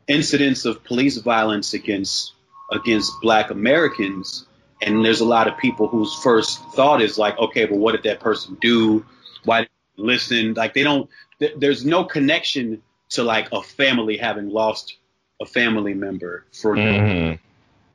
incidents 0.08 0.64
of 0.64 0.82
police 0.84 1.16
violence 1.18 1.74
against 1.74 2.32
against 2.72 3.12
Black 3.22 3.50
Americans, 3.50 4.46
and 4.82 5.04
there's 5.04 5.20
a 5.20 5.24
lot 5.24 5.48
of 5.48 5.56
people 5.58 5.86
whose 5.88 6.14
first 6.22 6.60
thought 6.74 7.00
is 7.02 7.18
like, 7.18 7.38
okay, 7.38 7.66
but 7.66 7.76
what 7.78 7.92
did 7.92 8.02
that 8.04 8.20
person 8.20 8.56
do? 8.60 9.04
Why 9.44 9.60
didn't 9.60 9.70
they 9.96 10.02
listen? 10.02 10.54
Like 10.54 10.74
they 10.74 10.82
don't. 10.82 11.08
Th- 11.40 11.54
There's 11.56 11.84
no 11.84 12.04
connection 12.04 12.82
to 13.10 13.22
like 13.24 13.48
a 13.52 13.62
family 13.62 14.16
having 14.16 14.48
lost 14.50 14.96
a 15.40 15.46
family 15.46 15.94
member 15.94 16.44
for 16.52 16.76
Mhm. 16.76 17.38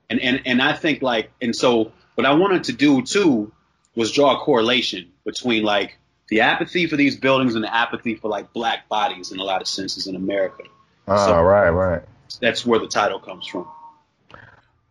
and 0.09 0.19
and 0.19 0.41
and 0.45 0.61
I 0.61 0.73
think 0.73 1.01
like 1.01 1.31
and 1.41 1.55
so 1.55 1.91
what 2.15 2.25
I 2.25 2.33
wanted 2.33 2.63
to 2.65 2.73
do 2.73 3.01
too 3.03 3.51
was 3.95 4.11
draw 4.11 4.35
a 4.35 4.39
correlation 4.39 5.07
between 5.25 5.63
like 5.63 5.97
the 6.29 6.41
apathy 6.41 6.87
for 6.87 6.95
these 6.97 7.15
buildings 7.15 7.55
and 7.55 7.63
the 7.63 7.73
apathy 7.73 8.15
for 8.15 8.27
like 8.29 8.51
black 8.51 8.89
bodies 8.89 9.31
in 9.31 9.39
a 9.39 9.43
lot 9.43 9.61
of 9.61 9.67
senses 9.67 10.07
in 10.07 10.15
America. 10.15 10.63
Ah, 11.07 11.25
So- 11.27 11.41
right, 11.41 11.69
right. 11.69 12.01
That's 12.41 12.65
where 12.65 12.79
the 12.79 12.87
title 12.87 13.19
comes 13.19 13.45
from. 13.47 13.67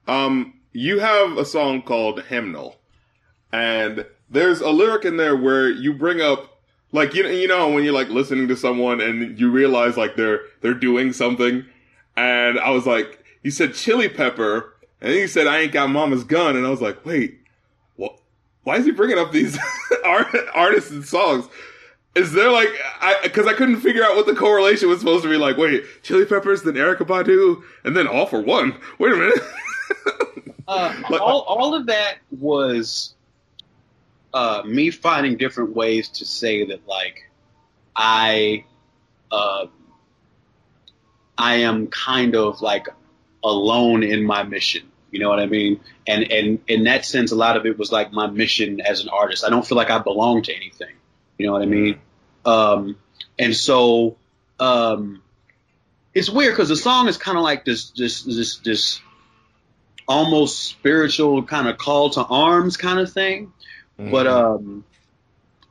Um, 0.07 0.55
you 0.73 0.99
have 1.01 1.37
a 1.39 1.45
song 1.45 1.83
called 1.83 2.23
Hymnal, 2.23 2.77
and 3.53 4.07
there's 4.31 4.61
a 4.61 4.71
lyric 4.71 5.05
in 5.05 5.17
there 5.17 5.37
where 5.37 5.69
you 5.71 5.93
bring 5.95 6.21
up, 6.21 6.54
like 6.95 7.13
you 7.13 7.27
you 7.27 7.49
know 7.49 7.69
when 7.71 7.83
you're 7.85 7.93
like 7.93 8.09
listening 8.09 8.47
to 8.49 8.57
someone 8.57 9.01
and 9.01 9.39
you 9.39 9.51
realize 9.51 9.97
like 9.97 10.15
they're 10.17 10.41
they're 10.63 10.73
doing 10.75 11.13
something, 11.13 11.65
and 12.17 12.59
I 12.59 12.71
was 12.71 12.87
like, 12.87 13.23
you 13.43 13.51
said 13.51 13.75
Chili 13.75 14.09
Pepper, 14.09 14.73
and 15.01 15.13
then 15.13 15.19
you 15.19 15.27
said 15.29 15.47
I 15.49 15.59
ain't 15.59 15.73
got 15.73 15.91
Mama's 15.91 16.25
gun, 16.25 16.57
and 16.57 16.65
I 16.67 16.71
was 16.71 16.81
like, 16.81 17.05
wait, 17.05 17.39
what? 17.97 18.19
Why 18.63 18.77
is 18.77 18.85
he 18.85 18.93
bringing 18.93 19.19
up 19.19 19.33
these 19.33 19.59
art, 20.05 20.29
artists 20.55 20.91
and 20.91 21.05
songs? 21.05 21.47
Is 22.15 22.33
there 22.33 22.51
like 22.53 22.69
I 23.01 23.17
because 23.25 23.47
I 23.49 23.55
couldn't 23.55 23.81
figure 23.81 24.05
out 24.05 24.15
what 24.15 24.27
the 24.27 24.35
correlation 24.37 24.89
was 24.89 25.01
supposed 25.01 25.25
to 25.25 25.29
be 25.29 25.37
like. 25.37 25.57
Wait, 25.57 25.83
Chili 26.05 26.25
Peppers, 26.25 26.63
then 26.63 26.75
Erykah 26.75 26.99
Badu, 27.07 27.63
and 27.83 27.97
then 27.97 28.07
All 28.07 28.27
for 28.27 28.41
One. 28.41 28.79
Wait 28.99 29.13
a 29.13 29.17
minute. 29.17 29.39
Uh, 30.67 30.95
Like- 31.11 31.21
all, 31.21 31.43
all 31.43 31.75
of 31.75 31.85
that 31.87 32.17
was 32.31 33.14
uh, 34.35 34.63
me 34.67 34.91
finding 34.91 35.39
different 35.39 35.75
ways 35.75 36.09
to 36.09 36.27
say 36.27 36.67
that, 36.67 36.87
like, 36.87 37.31
I, 37.97 38.65
uh, 39.31 39.67
I 41.39 41.55
am 41.57 41.87
kind 41.87 42.35
of 42.35 42.61
like 42.61 42.89
alone 43.43 44.03
in 44.03 44.25
my 44.25 44.43
mission. 44.43 44.91
You 45.11 45.21
know 45.21 45.29
what 45.29 45.39
I 45.39 45.47
mean? 45.47 45.81
And 46.09 46.33
and 46.33 46.59
in 46.67 46.85
that 46.85 47.05
sense, 47.05 47.31
a 47.31 47.37
lot 47.37 47.57
of 47.57 47.67
it 47.67 47.79
was 47.79 47.93
like 47.93 48.13
my 48.13 48.27
mission 48.27 48.81
as 48.81 49.01
an 49.01 49.09
artist. 49.09 49.45
I 49.45 49.51
don't 49.51 49.65
feel 49.65 49.77
like 49.77 49.91
I 49.91 49.99
belong 49.99 50.43
to 50.43 50.55
anything. 50.55 50.97
You 51.39 51.47
know 51.47 51.53
what 51.53 51.63
I 51.63 51.67
mean? 51.67 52.01
Um, 52.45 52.97
and 53.39 53.55
so 53.55 54.17
um, 54.59 55.23
it's 56.15 56.29
weird 56.29 56.55
because 56.55 56.69
the 56.69 56.77
song 56.77 57.07
is 57.07 57.17
kind 57.17 57.39
of 57.39 57.45
like 57.45 57.65
this 57.65 57.91
this 57.91 58.25
this 58.25 58.57
this 58.59 59.01
almost 60.07 60.65
spiritual 60.65 61.45
kind 61.45 61.69
of 61.69 61.79
call 61.79 62.11
to 62.11 62.25
arms 62.25 62.77
kind 62.77 62.99
of 62.99 63.13
thing. 63.13 63.53
But 63.99 64.27
um, 64.27 64.85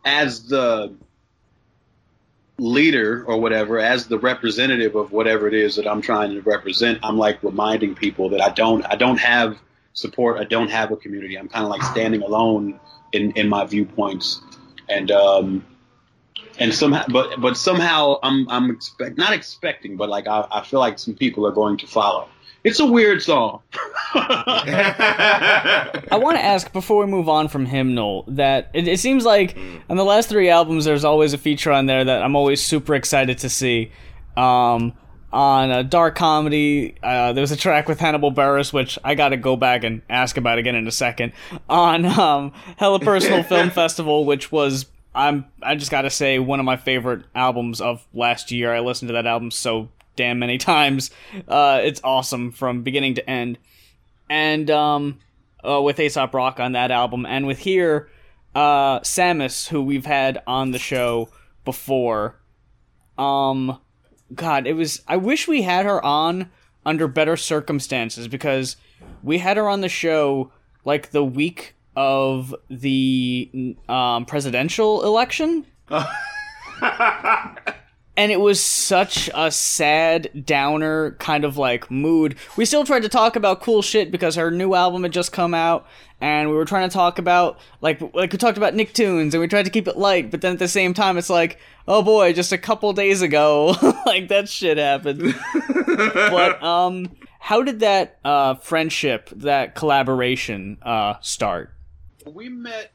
as 0.06 0.48
the 0.48 0.96
leader 2.58 3.24
or 3.26 3.40
whatever, 3.40 3.80
as 3.80 4.08
the 4.08 4.18
representative 4.20 4.96
of 4.96 5.12
whatever 5.12 5.48
it 5.48 5.54
is 5.54 5.76
that 5.76 5.88
I'm 5.88 6.02
trying 6.02 6.32
to 6.32 6.42
represent, 6.42 7.00
I'm 7.04 7.18
like 7.18 7.44
reminding 7.44 7.96
people 7.96 8.30
that 8.30 8.42
I 8.42 8.50
don't 8.50 8.86
I 8.86 8.96
don't 8.96 9.20
have 9.20 9.58
support. 9.94 10.40
I 10.40 10.46
don't 10.46 10.70
have 10.70 10.92
a 10.92 10.98
community. 10.98 11.38
I'm 11.38 11.50
kind 11.50 11.66
of 11.66 11.70
like 11.72 11.84
standing 11.84 12.22
alone 12.22 12.80
in 13.12 13.32
in 13.32 13.50
my 13.50 13.66
viewpoints, 13.66 14.42
and 14.90 15.12
um, 15.12 15.66
and 16.60 16.74
somehow, 16.74 17.06
but 17.10 17.40
but 17.42 17.58
somehow 17.58 18.20
I'm 18.22 18.48
I'm 18.50 18.72
expect, 18.72 19.18
not 19.18 19.34
expecting, 19.34 19.98
but 19.98 20.10
like 20.10 20.28
I, 20.28 20.48
I 20.52 20.64
feel 20.64 20.80
like 20.80 21.00
some 21.00 21.16
people 21.16 21.48
are 21.48 21.52
going 21.52 21.78
to 21.78 21.88
follow. 21.88 22.30
It's 22.64 22.80
a 22.80 22.86
weird 22.86 23.22
song. 23.22 23.62
I 24.16 26.12
want 26.14 26.38
to 26.38 26.44
ask 26.44 26.72
before 26.72 27.04
we 27.04 27.12
move 27.12 27.28
on 27.28 27.50
from 27.50 27.66
Hymnal 27.66 28.24
that 28.30 28.70
it, 28.74 28.88
it 28.88 29.00
seems 29.00 29.26
like 29.26 29.58
on 29.90 29.98
the 29.98 30.06
last 30.06 30.30
three 30.30 30.50
albums, 30.50 30.86
there's 30.86 31.04
always 31.04 31.34
a 31.34 31.38
feature 31.38 31.74
on 31.74 31.88
there 31.88 32.06
that 32.06 32.24
I'm 32.24 32.38
always 32.38 32.64
super 32.64 32.96
excited 32.96 33.40
to 33.40 33.50
see. 33.50 33.92
Um, 34.38 34.94
on 35.34 35.72
a 35.72 35.84
dark 35.84 36.16
comedy, 36.16 36.96
uh, 37.04 37.34
there 37.34 37.42
was 37.42 37.52
a 37.52 37.58
track 37.58 37.90
with 37.90 38.00
Hannibal 38.00 38.32
Buress, 38.32 38.72
which 38.72 39.00
I 39.04 39.16
got 39.16 39.30
to 39.30 39.38
go 39.38 39.58
back 39.58 39.84
and 39.84 40.02
ask 40.10 40.38
about 40.38 40.60
again 40.60 40.76
in 40.76 40.88
a 40.88 40.92
second. 40.92 41.34
On 41.68 42.06
um, 42.06 42.54
Hella 42.78 43.00
Personal 43.00 43.44
Film 43.50 43.72
Festival, 43.72 44.26
which 44.26 44.52
was 44.52 44.86
I'm 45.16 45.46
I 45.62 45.76
just 45.76 45.92
got 45.92 46.04
to 46.04 46.10
say 46.10 46.40
one 46.40 46.60
of 46.60 46.66
my 46.66 46.78
favorite 46.78 47.26
albums 47.36 47.82
of 47.82 48.08
last 48.14 48.52
year. 48.52 48.74
I 48.74 48.80
listened 48.80 49.10
to 49.10 49.14
that 49.14 49.28
album 49.28 49.52
so 49.52 49.90
damn 50.16 50.40
many 50.40 50.58
times. 50.60 51.12
Uh, 51.48 51.82
it's 51.84 52.02
awesome 52.04 52.52
from 52.52 52.84
beginning 52.84 53.16
to 53.16 53.30
end. 53.30 53.58
And 54.30 54.70
um, 54.72 55.20
uh, 55.68 55.82
with 55.82 56.00
Aesop 56.00 56.34
Rock 56.34 56.60
on 56.60 56.72
that 56.74 56.92
album, 56.92 57.26
and 57.26 57.46
with 57.46 57.60
here, 57.60 58.10
uh, 58.56 59.00
Sammus, 59.02 59.68
who 59.68 59.82
we've 59.84 60.06
had 60.06 60.42
on 60.48 60.72
the 60.72 60.80
show 60.80 61.30
before. 61.66 62.40
Um, 63.18 63.80
God, 64.34 64.68
it 64.68 64.74
was. 64.74 65.02
I 65.08 65.18
wish 65.18 65.48
we 65.48 65.62
had 65.62 65.86
her 65.86 66.04
on 66.04 66.50
under 66.86 67.08
better 67.08 67.38
circumstances 67.38 68.28
because 68.28 68.76
we 69.22 69.38
had 69.38 69.58
her 69.58 69.70
on 69.70 69.82
the 69.82 69.90
show 69.90 70.52
like 70.86 71.12
the 71.12 71.24
week 71.24 71.76
of 71.96 72.56
the 72.70 73.76
um, 73.88 74.26
presidential 74.26 75.04
election. 75.04 75.66
and 78.16 78.32
it 78.32 78.40
was 78.40 78.62
such 78.62 79.30
a 79.34 79.52
sad 79.52 80.46
downer 80.46 81.12
kind 81.20 81.44
of 81.44 81.58
like 81.58 81.90
mood. 81.90 82.36
We 82.56 82.66
still 82.66 82.84
tried 82.84 83.04
to 83.04 83.10
talk 83.10 83.36
about 83.36 83.62
cool 83.62 83.82
shit 83.82 84.12
because 84.12 84.36
her 84.36 84.52
new 84.52 84.74
album 84.76 85.04
had 85.04 85.14
just 85.14 85.32
come 85.32 85.54
out 85.54 85.88
and 86.22 86.50
we 86.50 86.56
were 86.56 86.66
trying 86.66 86.88
to 86.88 86.94
talk 86.94 87.18
about 87.18 87.58
like 87.82 88.00
like 88.14 88.32
we 88.32 88.38
talked 88.38 88.58
about 88.58 88.76
Nicktoons 88.76 89.34
and 89.34 89.42
we 89.42 89.48
tried 89.48 89.66
to 89.66 89.72
keep 89.72 89.88
it 89.88 89.98
light, 89.98 90.30
but 90.30 90.42
then 90.42 90.54
at 90.54 90.60
the 90.60 90.68
same 90.68 90.94
time 90.94 91.18
it's 91.18 91.30
like, 91.30 91.60
oh 91.88 92.04
boy, 92.04 92.34
just 92.34 92.52
a 92.52 92.58
couple 92.58 92.94
days 92.94 93.22
ago 93.22 93.76
like 94.06 94.28
that 94.28 94.48
shit 94.48 94.78
happened. 94.78 95.36
but 96.14 96.62
um 96.64 97.10
how 97.40 97.64
did 97.64 97.80
that 97.80 98.20
uh 98.24 98.56
friendship, 98.56 99.30
that 99.32 99.76
collaboration 99.76 100.78
uh 100.84 101.16
start? 101.22 101.74
We 102.28 102.48
met 102.48 102.92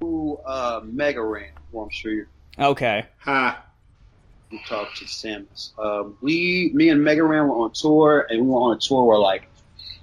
through 0.00 0.38
uh 0.38 0.80
Mega 0.84 1.22
Ran, 1.22 1.52
well 1.70 1.84
I'm 1.84 1.90
sure 1.90 2.12
you 2.12 2.26
Okay. 2.58 3.06
Ha. 3.18 3.65
We 4.50 4.62
talked 4.68 4.98
to 4.98 5.04
Sammus. 5.06 5.76
Um, 5.78 6.16
we, 6.20 6.70
me 6.72 6.88
and 6.88 7.02
Mega 7.02 7.24
Ran 7.24 7.48
were 7.48 7.56
on 7.56 7.72
tour, 7.72 8.26
and 8.28 8.42
we 8.42 8.46
were 8.46 8.60
on 8.60 8.76
a 8.76 8.80
tour 8.80 9.04
where 9.04 9.18
like 9.18 9.48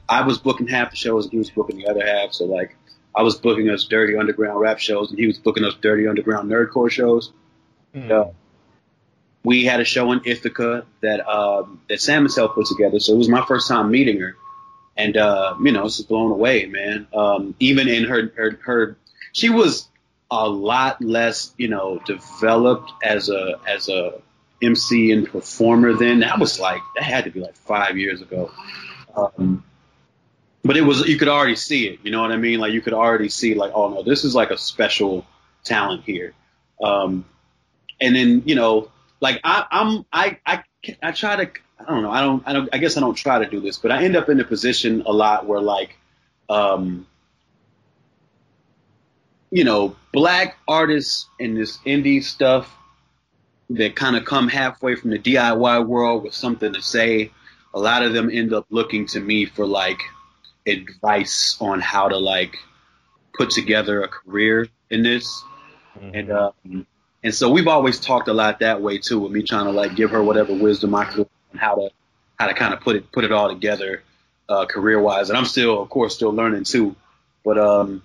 I 0.08 0.21
was 0.21 0.38
booking 0.38 0.67
half 0.67 0.91
the 0.91 0.97
shows 0.97 1.25
and 1.25 1.32
he 1.32 1.38
was 1.38 1.49
booking 1.49 1.77
the 1.77 1.88
other 1.88 2.06
half. 2.06 2.34
So 2.34 2.45
like 2.45 2.75
I 3.15 3.21
was 3.21 3.36
booking 3.38 3.69
us 3.69 3.86
dirty 3.86 4.17
underground 4.17 4.60
rap 4.60 4.79
shows 4.79 5.10
and 5.10 5.19
he 5.19 5.27
was 5.27 5.38
booking 5.38 5.63
us 5.63 5.75
dirty 5.82 6.08
underground 6.08 6.51
nerdcore 6.51 6.91
shows. 6.91 7.32
Mm. 7.95 8.10
Yeah. 8.10 8.25
We 9.43 9.65
had 9.65 9.82
a 9.82 9.86
show 9.86 10.12
in 10.12 10.21
Ithaca 10.25 10.86
that 11.01 11.27
um, 11.27 11.82
that 11.89 11.99
Sammus 11.99 12.36
helped 12.36 12.56
put 12.56 12.65
together. 12.65 12.99
So 12.99 13.13
it 13.13 13.17
was 13.17 13.29
my 13.29 13.45
first 13.45 13.67
time 13.67 13.91
meeting 13.91 14.21
her, 14.21 14.38
and 14.95 15.17
uh, 15.17 15.56
you 15.62 15.73
know, 15.73 15.82
I 15.82 15.84
was 15.84 15.97
just 15.97 16.08
blown 16.08 16.32
away, 16.32 16.65
man. 16.65 17.08
Um, 17.13 17.53
even 17.60 17.89
in 17.89 18.06
her, 18.06 18.32
her 18.38 18.60
her 18.63 18.97
she 19.34 19.49
was 19.49 19.89
a 20.32 20.47
lot 20.47 21.01
less, 21.01 21.53
you 21.58 21.67
know, 21.67 21.99
developed 22.06 22.93
as 23.03 23.27
a 23.27 23.60
as 23.67 23.89
a 23.89 24.21
MC 24.63 25.12
and 25.12 25.28
performer 25.28 25.93
then. 25.93 26.19
That 26.19 26.39
was 26.39 26.60
like 26.60 26.82
that 26.95 27.04
had 27.04 27.26
to 27.26 27.32
be 27.32 27.39
like 27.39 27.56
five 27.56 27.97
years 27.97 28.21
ago. 28.21 28.52
Um, 29.15 29.63
but 30.63 30.78
it 30.78 30.82
was 30.82 31.08
you 31.08 31.17
could 31.17 31.28
already 31.28 31.56
see 31.56 31.88
it. 31.88 31.99
You 32.04 32.12
know 32.12 32.21
what 32.21 32.32
I 32.32 32.38
mean? 32.38 32.60
Like 32.60 32.73
you 32.73 32.82
could 32.82 32.93
already 32.93 33.30
see 33.30 33.54
like, 33.54 33.71
oh 33.73 33.89
no, 33.89 34.04
this 34.04 34.23
is 34.23 34.34
like 34.34 34.52
a 34.52 34.58
special 34.58 35.26
talent 35.63 36.04
here. 36.06 36.34
Um, 36.82 37.26
and 37.99 38.15
then 38.15 38.43
you 38.45 38.56
know, 38.56 38.89
like 39.19 39.39
I, 39.43 39.65
I'm 39.71 40.06
I 40.12 40.38
I 40.45 40.63
I 41.02 41.12
try 41.12 41.45
to 41.45 41.52
I 41.80 41.86
don't 41.86 42.04
know 42.04 42.12
I 42.12 42.21
don't 42.21 42.43
I 42.45 42.54
don't 42.54 42.69
I 42.73 42.78
guess 42.78 42.97
I 42.97 43.02
don't 43.02 43.15
try 43.15 43.39
to 43.39 43.49
do 43.49 43.60
this, 43.60 43.78
but 43.78 43.91
I 43.91 44.04
end 44.04 44.15
up 44.15 44.30
in 44.30 44.39
a 44.39 44.45
position 44.45 45.04
a 45.06 45.12
lot 45.12 45.45
where 45.45 45.62
like, 45.62 45.97
um, 46.49 47.08
you 49.52 49.63
know, 49.63 49.95
black 50.12 50.58
artists 50.67 51.28
in 51.39 51.56
this 51.56 51.78
indie 51.80 52.23
stuff 52.23 52.73
that 53.69 53.95
kind 53.95 54.15
of 54.15 54.26
come 54.26 54.47
halfway 54.47 54.95
from 54.95 55.12
the 55.12 55.19
DIY 55.19 55.86
world 55.86 56.23
with 56.23 56.34
something 56.34 56.73
to 56.73 56.82
say. 56.82 57.32
A 57.73 57.80
lot 57.80 58.04
of 58.04 58.13
them 58.13 58.30
end 58.32 58.54
up 58.54 58.67
looking 58.69 59.08
to 59.08 59.19
me 59.19 59.45
for 59.45 59.65
like 59.65 60.02
advice 60.67 61.58
on 61.60 61.82
how 61.82 62.08
to 62.08 62.17
like 62.17 62.58
put 63.34 63.49
together 63.49 64.04
a 64.04 64.08
career 64.08 64.67
in 64.89 65.04
this. 65.04 65.43
And 65.99 66.32
um, 66.32 66.86
and 67.23 67.34
so 67.34 67.49
we've 67.49 67.67
always 67.67 67.99
talked 67.99 68.28
a 68.28 68.34
lot 68.34 68.60
that 68.60 68.82
way 68.82 68.97
too, 68.97 69.19
with 69.19 69.32
me 69.32 69.43
trying 69.43 69.65
to 69.65 69.71
like 69.71 69.95
give 69.95 70.12
her 70.12 70.21
whatever 70.21 70.54
wisdom 70.54 70.93
I 70.93 71.06
could 71.06 71.28
on 71.52 71.58
how 71.58 71.76
to 71.76 71.89
how 72.39 72.47
to 72.47 72.54
kind 72.54 72.73
of 72.73 72.82
put 72.82 72.95
it 72.95 73.12
put 73.12 73.23
it 73.23 73.32
all 73.32 73.49
together 73.49 74.04
uh, 74.49 74.65
career 74.65 74.99
wise. 74.99 75.30
And 75.30 75.38
I'm 75.38 75.45
still, 75.45 75.82
of 75.82 75.89
course, 75.89 76.15
still 76.15 76.32
learning 76.32 76.65
too. 76.65 76.95
But 77.45 77.58
um, 77.58 78.04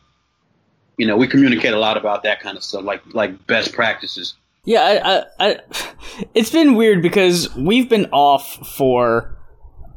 you 0.96 1.06
know, 1.06 1.16
we 1.16 1.26
communicate 1.26 1.72
a 1.72 1.78
lot 1.78 1.96
about 1.96 2.24
that 2.24 2.40
kind 2.40 2.56
of 2.56 2.62
stuff, 2.62 2.84
like 2.84 3.02
like 3.12 3.46
best 3.46 3.72
practices. 3.72 4.34
Yeah, 4.68 4.82
I, 4.82 5.46
I, 5.46 5.50
I, 5.50 5.60
it's 6.34 6.50
been 6.50 6.74
weird 6.74 7.00
because 7.00 7.54
we've 7.56 7.88
been 7.88 8.04
off 8.12 8.68
for 8.76 9.34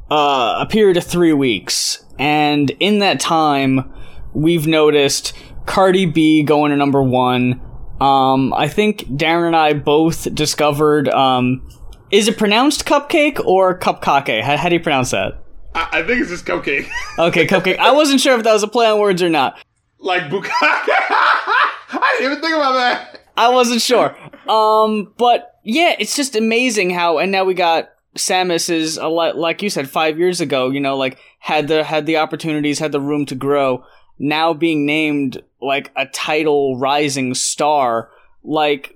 uh, 0.10 0.60
a 0.60 0.66
period 0.66 0.96
of 0.96 1.04
three 1.04 1.34
weeks, 1.34 2.06
and 2.18 2.70
in 2.80 3.00
that 3.00 3.20
time, 3.20 3.94
we've 4.34 4.68
noticed 4.68 5.34
Cardi 5.66 6.06
B 6.06 6.44
going 6.44 6.72
to 6.72 6.78
number 6.78 7.04
one. 7.04 7.60
Um, 8.00 8.54
I 8.54 8.70
think 8.70 9.02
Darren 9.10 9.48
and 9.48 9.58
I 9.58 9.74
both 9.74 10.34
discovered. 10.34 11.10
Um, 11.10 11.68
is 12.10 12.30
it 12.30 12.38
pronounced 12.38 12.86
cupcake 12.86 13.44
or 13.46 13.78
cupcake? 13.78 14.42
How, 14.42 14.56
how 14.56 14.70
do 14.70 14.76
you 14.76 14.82
pronounce 14.82 15.12
that? 15.12 15.44
I, 15.76 16.00
I 16.00 16.04
think 16.04 16.22
it's 16.22 16.30
just 16.30 16.46
cupcake. 16.46 16.90
Okay, 17.20 17.46
cupcake. 17.46 17.78
I 17.78 17.92
wasn't 17.92 18.22
sure 18.22 18.38
if 18.38 18.44
that 18.46 18.54
was 18.54 18.64
a 18.64 18.70
play 18.70 18.88
on 18.88 19.02
words 19.02 19.22
or 19.22 19.30
not. 19.30 19.60
like 20.00 20.24
bukkake. 20.24 20.50
I 20.64 22.16
didn't 22.20 22.32
even 22.32 22.42
think 22.42 22.56
about 22.56 22.74
that. 22.76 23.21
I 23.38 23.50
wasn't 23.50 23.82
sure. 23.82 24.16
Um, 24.50 25.14
but 25.18 25.60
yeah, 25.64 25.96
it's 26.00 26.16
just 26.16 26.36
amazing 26.36 26.90
how, 26.92 27.18
and 27.18 27.32
now 27.32 27.44
we 27.44 27.54
got 27.54 27.90
Sammus 28.16 28.70
is 28.70 28.98
a 28.98 29.08
lot, 29.08 29.38
like 29.38 29.62
you 29.62 29.70
said, 29.70 29.90
five 29.90 30.20
years 30.20 30.42
ago, 30.42 30.70
you 30.70 30.80
know, 30.80 30.98
like 30.98 31.18
had 31.40 31.68
the, 31.68 31.84
had 31.84 32.06
the 32.06 32.18
opportunities, 32.18 32.80
had 32.80 32.92
the 32.92 33.00
room 33.00 33.26
to 33.28 33.36
grow. 33.36 33.86
Now 34.20 34.54
being 34.54 34.86
named 34.86 35.42
like 35.62 35.92
a 35.96 36.06
title 36.06 36.78
rising 36.78 37.34
star, 37.34 38.10
like, 38.44 38.96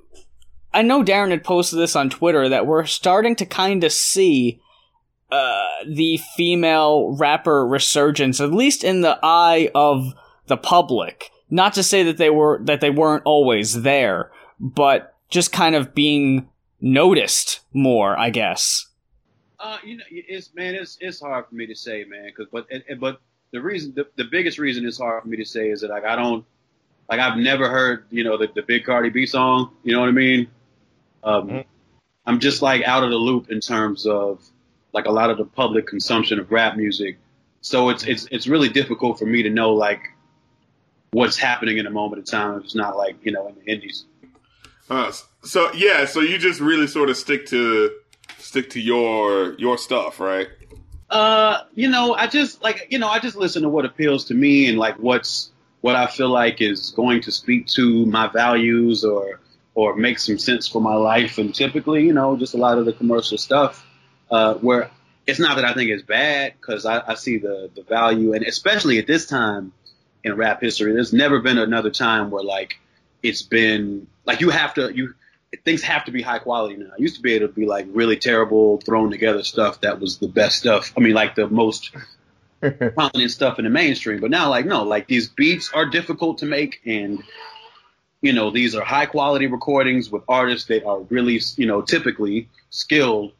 I 0.73 0.81
know 0.81 1.03
Darren 1.03 1.31
had 1.31 1.43
posted 1.43 1.79
this 1.79 1.95
on 1.95 2.09
Twitter 2.09 2.49
that 2.49 2.67
we're 2.67 2.85
starting 2.85 3.35
to 3.37 3.45
kind 3.45 3.83
of 3.83 3.93
see, 3.93 4.59
uh, 5.31 5.67
the 5.87 6.19
female 6.35 7.15
rapper 7.17 7.65
resurgence, 7.65 8.41
at 8.41 8.51
least 8.51 8.83
in 8.83 9.01
the 9.01 9.17
eye 9.23 9.71
of 9.73 10.13
the 10.47 10.57
public. 10.57 11.31
Not 11.49 11.73
to 11.73 11.83
say 11.83 12.03
that 12.03 12.17
they 12.17 12.29
were, 12.29 12.59
that 12.63 12.81
they 12.81 12.89
weren't 12.89 13.23
always 13.25 13.81
there, 13.83 14.31
but 14.59 15.13
just 15.29 15.51
kind 15.51 15.75
of 15.75 15.93
being 15.93 16.49
noticed 16.81 17.59
more, 17.73 18.17
I 18.17 18.29
guess. 18.29 18.87
Uh, 19.59 19.77
you 19.83 19.97
know, 19.97 20.03
it's 20.09 20.53
man, 20.53 20.75
it's 20.75 20.97
it's 20.99 21.19
hard 21.21 21.45
for 21.47 21.55
me 21.55 21.65
to 21.67 21.75
say, 21.75 22.03
man, 22.03 22.25
because 22.25 22.47
but 22.51 22.67
and, 22.71 22.83
and- 22.89 22.99
but 22.99 23.21
the 23.51 23.61
reason, 23.61 23.93
the, 23.95 24.05
the 24.17 24.25
biggest 24.25 24.57
reason 24.59 24.85
it's 24.85 24.97
hard 24.97 25.23
for 25.23 25.29
me 25.29 25.37
to 25.37 25.45
say 25.45 25.69
is 25.69 25.81
that 25.81 25.89
like 25.89 26.03
I 26.03 26.15
don't, 26.15 26.43
like 27.09 27.19
I've 27.19 27.37
never 27.37 27.69
heard, 27.69 28.05
you 28.11 28.23
know, 28.23 28.37
the 28.37 28.49
the 28.53 28.61
big 28.63 28.83
Cardi 28.85 29.09
B 29.09 29.25
song. 29.25 29.71
You 29.83 29.93
know 29.93 30.01
what 30.01 30.09
I 30.09 30.13
mean? 30.13 30.47
Um, 31.23 31.47
Mhm. 31.49 31.65
I'm 32.25 32.39
just 32.39 32.61
like 32.61 32.83
out 32.83 33.03
of 33.03 33.11
the 33.11 33.17
loop 33.17 33.49
in 33.51 33.59
terms 33.61 34.05
of 34.07 34.43
like 34.93 35.05
a 35.05 35.11
lot 35.11 35.29
of 35.29 35.37
the 35.37 35.45
public 35.45 35.87
consumption 35.87 36.39
of 36.39 36.51
rap 36.51 36.75
music. 36.75 37.17
So 37.61 37.89
it's 37.89 38.03
it's 38.03 38.27
it's 38.31 38.47
really 38.47 38.69
difficult 38.69 39.17
for 39.19 39.25
me 39.25 39.43
to 39.43 39.49
know 39.49 39.73
like 39.73 40.01
what's 41.15 41.37
happening 41.37 41.77
in 41.77 41.87
a 41.87 41.89
moment 41.89 42.21
of 42.21 42.25
time. 42.25 42.59
It's 42.59 42.75
not 42.75 42.97
like 42.97 43.15
you 43.23 43.31
know 43.31 43.47
in 43.47 43.55
the 43.55 43.71
indies. 43.71 44.05
Uh, 44.89 45.13
so 45.43 45.71
yeah, 45.73 46.05
so 46.05 46.19
you 46.19 46.37
just 46.37 46.59
really 46.59 46.87
sort 46.87 47.09
of 47.09 47.15
stick 47.15 47.45
to 47.47 47.91
stick 48.37 48.69
to 48.71 48.81
your 48.81 49.53
your 49.53 49.77
stuff, 49.77 50.19
right? 50.19 50.49
Uh, 51.09 51.61
you 51.73 51.87
know, 51.87 52.13
I 52.13 52.27
just 52.27 52.61
like 52.61 52.87
you 52.89 52.99
know, 52.99 53.07
I 53.07 53.19
just 53.19 53.37
listen 53.37 53.63
to 53.63 53.69
what 53.69 53.85
appeals 53.85 54.25
to 54.25 54.33
me 54.33 54.67
and 54.67 54.77
like 54.77 54.97
what's 54.97 55.51
what 55.79 55.95
I 55.95 56.07
feel 56.07 56.29
like 56.29 56.61
is 56.61 56.91
going 56.91 57.21
to 57.21 57.31
speak 57.31 57.67
to 57.67 58.05
my 58.05 58.27
values 58.27 59.05
or 59.05 59.39
or 59.73 59.95
make 59.95 60.19
some 60.19 60.37
sense 60.37 60.67
for 60.67 60.81
my 60.81 60.95
life. 60.95 61.37
And 61.37 61.55
typically, 61.55 62.05
you 62.05 62.13
know, 62.13 62.35
just 62.35 62.55
a 62.55 62.57
lot 62.57 62.77
of 62.77 62.85
the 62.85 62.93
commercial 62.93 63.37
stuff 63.37 63.85
uh, 64.29 64.55
where 64.55 64.91
it's 65.25 65.39
not 65.39 65.55
that 65.55 65.65
I 65.65 65.73
think 65.73 65.91
it's 65.91 66.03
bad 66.03 66.55
because 66.59 66.85
I, 66.85 67.01
I 67.07 67.15
see 67.15 67.37
the 67.37 67.71
the 67.73 67.83
value 67.83 68.33
and 68.33 68.43
especially 68.43 68.99
at 68.99 69.07
this 69.07 69.27
time 69.27 69.71
in 70.25 70.35
rap 70.35 70.59
history, 70.59 70.91
there's 70.91 71.13
never 71.13 71.39
been 71.39 71.59
another 71.59 71.91
time 71.91 72.31
where 72.31 72.43
like 72.43 72.79
it's 73.21 73.43
been 73.43 74.07
like 74.25 74.41
you 74.41 74.49
have 74.49 74.73
to 74.73 74.93
you 74.93 75.13
things 75.63 75.83
have 75.83 76.05
to 76.05 76.11
be 76.11 76.21
high 76.21 76.39
quality 76.39 76.75
now. 76.75 76.87
I 76.87 76.95
used 76.97 77.15
to 77.15 77.21
be 77.21 77.33
able 77.33 77.47
to 77.47 77.53
be 77.53 77.65
like 77.65 77.85
really 77.91 78.17
terrible 78.17 78.79
thrown 78.79 79.11
together 79.11 79.43
stuff 79.43 79.81
that 79.81 79.99
was 79.99 80.17
the 80.17 80.27
best 80.27 80.57
stuff. 80.57 80.91
I 80.97 80.99
mean, 80.99 81.13
like 81.13 81.35
the 81.35 81.47
most 81.47 81.91
prominent 82.95 83.31
stuff 83.31 83.59
in 83.59 83.65
the 83.65 83.71
mainstream. 83.71 84.19
But 84.19 84.31
now, 84.31 84.49
like 84.49 84.65
no, 84.65 84.83
like 84.83 85.07
these 85.07 85.29
beats 85.29 85.71
are 85.71 85.85
difficult 85.85 86.39
to 86.39 86.45
make, 86.47 86.81
and 86.85 87.23
you 88.21 88.33
know 88.33 88.49
these 88.49 88.75
are 88.75 88.83
high 88.83 89.05
quality 89.05 89.45
recordings 89.45 90.09
with 90.09 90.23
artists 90.27 90.67
that 90.69 90.83
are 90.85 91.01
really 91.01 91.39
you 91.55 91.67
know 91.67 91.83
typically 91.83 92.49
skilled 92.71 93.31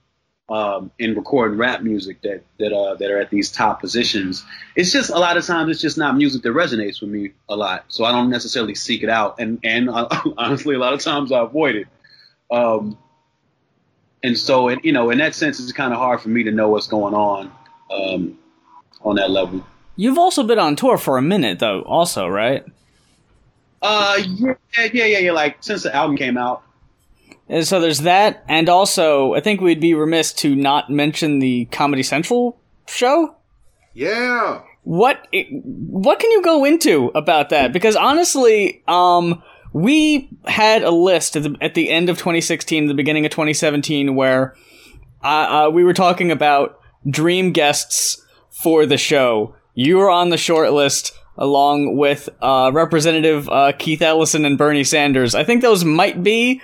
um, 0.47 0.91
in 0.99 1.15
recording 1.15 1.57
rap 1.57 1.81
music 1.81 2.21
that 2.21 2.43
that 2.59 2.73
uh, 2.73 2.95
that 2.95 3.09
are 3.09 3.19
at 3.19 3.29
these 3.29 3.51
top 3.51 3.81
positions. 3.81 4.45
It's 4.75 4.91
just 4.91 5.09
a 5.09 5.17
lot 5.17 5.37
of 5.37 5.45
times 5.45 5.71
it's 5.71 5.81
just 5.81 5.97
not 5.97 6.15
music 6.15 6.43
that 6.43 6.49
resonates 6.49 7.01
with 7.01 7.09
me 7.09 7.31
a 7.49 7.55
lot, 7.55 7.85
so 7.87 8.05
I 8.05 8.11
don't 8.11 8.29
necessarily 8.29 8.75
seek 8.75 9.03
it 9.03 9.09
out, 9.09 9.39
and 9.39 9.59
and 9.63 9.89
uh, 9.89 10.07
honestly, 10.37 10.75
a 10.75 10.79
lot 10.79 10.93
of 10.93 11.01
times 11.01 11.31
I 11.31 11.41
avoid 11.41 11.75
it. 11.75 11.87
Um, 12.51 12.97
and 14.25 14.37
so 14.37 14.67
and 14.67 14.83
you 14.83 14.91
know 14.91 15.09
in 15.11 15.19
that 15.19 15.35
sense 15.35 15.59
it's 15.59 15.71
kind 15.71 15.93
of 15.93 15.99
hard 15.99 16.21
for 16.21 16.29
me 16.29 16.43
to 16.43 16.51
know 16.51 16.69
what's 16.69 16.87
going 16.87 17.13
on 17.13 17.51
um, 17.91 18.37
on 19.01 19.15
that 19.15 19.29
level. 19.29 19.65
You've 19.95 20.17
also 20.17 20.43
been 20.43 20.59
on 20.59 20.75
tour 20.75 20.97
for 20.97 21.17
a 21.17 21.21
minute 21.21 21.59
though, 21.59 21.81
also, 21.81 22.27
right? 22.27 22.65
Uh, 23.81 24.17
yeah, 24.25 24.53
yeah, 24.77 25.05
yeah, 25.05 25.19
yeah. 25.19 25.31
Like 25.31 25.57
since 25.61 25.83
the 25.83 25.95
album 25.95 26.17
came 26.17 26.37
out. 26.37 26.63
And 27.47 27.67
so 27.67 27.79
there's 27.79 27.99
that, 27.99 28.43
and 28.47 28.69
also 28.69 29.33
I 29.35 29.39
think 29.39 29.61
we'd 29.61 29.79
be 29.79 29.93
remiss 29.93 30.33
to 30.33 30.55
not 30.55 30.89
mention 30.89 31.39
the 31.39 31.65
Comedy 31.65 32.03
Central 32.03 32.59
show. 32.87 33.35
Yeah. 33.93 34.61
What 34.83 35.27
what 35.31 36.19
can 36.19 36.31
you 36.31 36.41
go 36.41 36.65
into 36.65 37.11
about 37.15 37.49
that? 37.49 37.71
Because 37.71 37.95
honestly, 37.95 38.83
um, 38.87 39.43
we 39.73 40.29
had 40.45 40.83
a 40.83 40.91
list 40.91 41.35
at 41.35 41.43
the, 41.43 41.55
at 41.59 41.73
the 41.75 41.89
end 41.89 42.09
of 42.09 42.17
2016, 42.17 42.87
the 42.87 42.93
beginning 42.93 43.25
of 43.25 43.31
2017, 43.31 44.15
where 44.15 44.55
uh, 45.23 45.27
uh, 45.67 45.69
we 45.69 45.83
were 45.83 45.93
talking 45.93 46.31
about 46.31 46.79
dream 47.09 47.51
guests 47.51 48.23
for 48.49 48.85
the 48.85 48.97
show. 48.97 49.55
You 49.73 49.97
were 49.97 50.09
on 50.09 50.29
the 50.29 50.37
short 50.37 50.71
list 50.71 51.11
along 51.37 51.97
with 51.97 52.29
uh, 52.41 52.71
Representative 52.73 53.49
uh, 53.49 53.73
Keith 53.77 54.01
Ellison 54.01 54.45
and 54.45 54.57
Bernie 54.57 54.83
Sanders. 54.83 55.35
I 55.35 55.43
think 55.43 55.61
those 55.61 55.83
might 55.83 56.23
be 56.23 56.61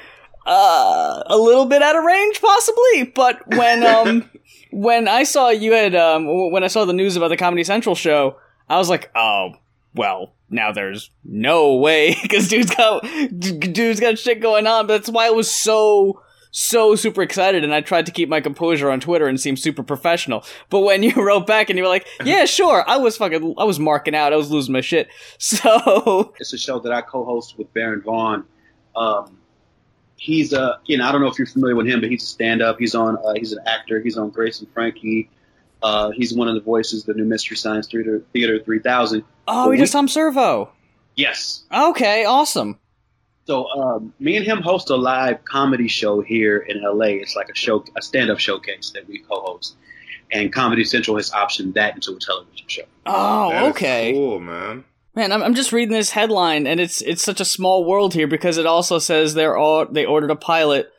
uh, 0.52 1.24
a 1.28 1.38
little 1.38 1.66
bit 1.66 1.82
out 1.82 1.96
of 1.96 2.04
range, 2.04 2.42
possibly. 2.42 3.04
But 3.16 3.48
when 3.56 3.84
um, 3.86 4.30
when 4.72 5.08
I 5.08 5.24
saw 5.24 5.50
you 5.50 5.72
had 5.72 5.96
um, 5.96 6.52
when 6.52 6.64
I 6.64 6.68
saw 6.68 6.86
the 6.86 6.94
news 6.94 7.16
about 7.16 7.30
the 7.30 7.38
Comedy 7.38 7.64
Central 7.64 7.96
show, 7.96 8.38
I 8.70 8.78
was 8.78 8.90
like, 8.90 9.10
oh 9.16 9.54
well. 9.96 10.34
Now 10.54 10.74
there's 10.74 11.12
no 11.24 11.76
way 11.78 12.14
because 12.22 12.50
dude's 12.50 12.76
got 12.76 13.06
dude's 13.40 14.02
got 14.02 14.20
shit 14.20 14.42
going 14.42 14.68
on. 14.68 14.86
But 14.86 14.98
that's 14.98 15.10
why 15.10 15.28
I 15.28 15.30
was 15.30 15.50
so 15.50 16.22
so 16.52 16.98
super 16.98 17.22
excited 17.22 17.64
and 17.64 17.74
I 17.74 17.80
tried 17.80 18.06
to 18.08 18.12
keep 18.12 18.28
my 18.28 18.42
composure 18.42 18.92
on 18.92 19.00
Twitter 19.00 19.28
and 19.28 19.40
seem 19.40 19.56
super 19.56 19.82
professional. 19.82 20.44
But 20.70 20.82
when 20.82 21.04
you 21.04 21.14
wrote 21.14 21.48
back 21.48 21.70
and 21.70 21.78
you 21.78 21.84
were 21.84 21.90
like, 21.90 22.06
"Yeah, 22.26 22.44
sure," 22.44 22.84
I 22.86 22.98
was 22.98 23.16
fucking, 23.16 23.56
I 23.58 23.64
was 23.64 23.80
marking 23.80 24.14
out. 24.14 24.34
I 24.34 24.36
was 24.36 24.52
losing 24.52 24.74
my 24.74 24.82
shit. 24.82 25.08
So 25.38 26.34
it's 26.38 26.52
a 26.52 26.58
show 26.58 26.80
that 26.80 26.92
I 26.92 27.02
co-host 27.02 27.58
with 27.58 27.74
Baron 27.74 28.02
Vaughn. 28.02 28.44
Um, 28.94 29.38
he's 30.22 30.54
a, 30.54 30.80
you 30.86 30.98
know, 31.00 31.08
I 31.08 31.12
don't 31.12 31.20
know 31.20 31.28
if 31.28 31.40
you're 31.40 31.48
familiar 31.48 31.76
with 31.76 31.88
him, 31.88 32.00
but 32.00 32.10
he's 32.12 32.22
a 32.22 32.28
stand-up. 32.28 32.78
He's 32.78 32.94
on, 32.94 33.18
uh, 33.18 33.34
he's 33.36 33.54
an 33.54 33.60
actor. 33.66 34.00
He's 34.00 34.18
on 34.18 34.30
Grace 34.30 34.60
and 34.60 34.72
Frankie. 34.72 35.32
Uh, 35.82 36.12
he's 36.12 36.32
one 36.32 36.48
of 36.48 36.54
the 36.54 36.62
voices 36.62 37.02
of 37.02 37.08
the 37.08 37.14
new 37.16 37.26
Mystery 37.28 37.58
Science 37.58 37.88
Theater, 37.88 38.22
Theater 38.32 38.64
3000. 38.64 39.24
Oh, 39.48 39.66
but 39.66 39.72
he 39.72 39.78
does 39.80 39.90
Tom 39.90 40.08
Servo. 40.08 40.70
Yes. 41.16 41.64
Okay, 41.74 42.24
awesome. 42.26 42.78
So 43.48 43.68
um, 43.72 44.14
me 44.20 44.38
and 44.38 44.46
him 44.46 44.62
host 44.62 44.92
a 44.92 44.96
live 44.96 45.44
comedy 45.44 45.88
show 45.88 46.22
here 46.22 46.60
in 46.60 46.84
LA. 46.84 47.06
It's 47.06 47.36
like 47.36 47.50
a 47.50 47.56
show, 47.56 47.84
a 47.98 48.02
stand-up 48.04 48.38
showcase 48.38 48.92
that 48.92 49.08
we 49.08 49.18
co-host, 49.20 49.76
and 50.32 50.54
Comedy 50.54 50.84
Central 50.84 51.18
has 51.18 51.32
optioned 51.32 51.74
that 51.74 51.96
into 51.96 52.12
a 52.16 52.20
television 52.20 52.68
show. 52.68 52.84
Oh, 53.08 53.50
That 53.50 53.64
is 53.64 53.70
okay. 53.72 54.14
cool, 54.14 54.40
man. 54.40 54.84
Man, 55.16 55.32
I'm, 55.32 55.44
I'm 55.44 55.56
just 55.56 55.74
reading 55.74 55.94
this 55.94 56.12
headline, 56.12 56.66
and 56.66 56.80
it's 56.80 57.02
it's 57.02 57.22
such 57.24 57.42
a 57.42 57.46
small 57.46 57.84
world 57.84 58.14
here 58.14 58.28
because 58.28 58.58
it 58.58 58.66
also 58.66 58.98
says 59.00 59.34
they're 59.34 59.58
all 59.58 59.86
they 59.86 60.06
ordered 60.06 60.32
a 60.32 60.36
pilot 60.38 60.92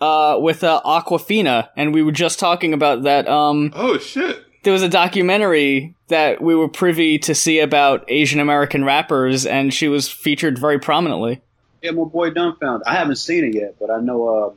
uh, 0.00 0.38
with 0.40 0.64
uh, 0.64 0.80
Awkwafina, 0.84 1.68
and 1.76 1.94
we 1.94 2.02
were 2.02 2.10
just 2.12 2.38
talking 2.40 2.72
about 2.74 3.04
that. 3.04 3.28
Um, 3.28 3.72
Oh 3.74 3.96
shit. 3.98 4.44
there 4.64 4.72
was 4.72 4.82
a 4.82 4.88
documentary 4.88 5.94
that 6.08 6.42
we 6.42 6.54
were 6.56 6.68
privy 6.68 7.18
to 7.20 7.34
see 7.34 7.60
about 7.60 8.04
Asian 8.08 8.40
American 8.40 8.84
rappers, 8.84 9.46
and 9.46 9.72
she 9.72 9.86
was 9.86 10.08
featured 10.08 10.58
very 10.58 10.80
prominently. 10.80 11.40
Yeah, 11.80 11.92
my 11.92 12.04
boy 12.04 12.30
Dumbfoundead. 12.30 12.82
I 12.86 12.94
haven't 12.96 13.16
seen 13.16 13.44
it 13.44 13.54
yet, 13.54 13.76
but 13.78 13.90
I 13.90 14.00
know 14.00 14.46
um, 14.48 14.56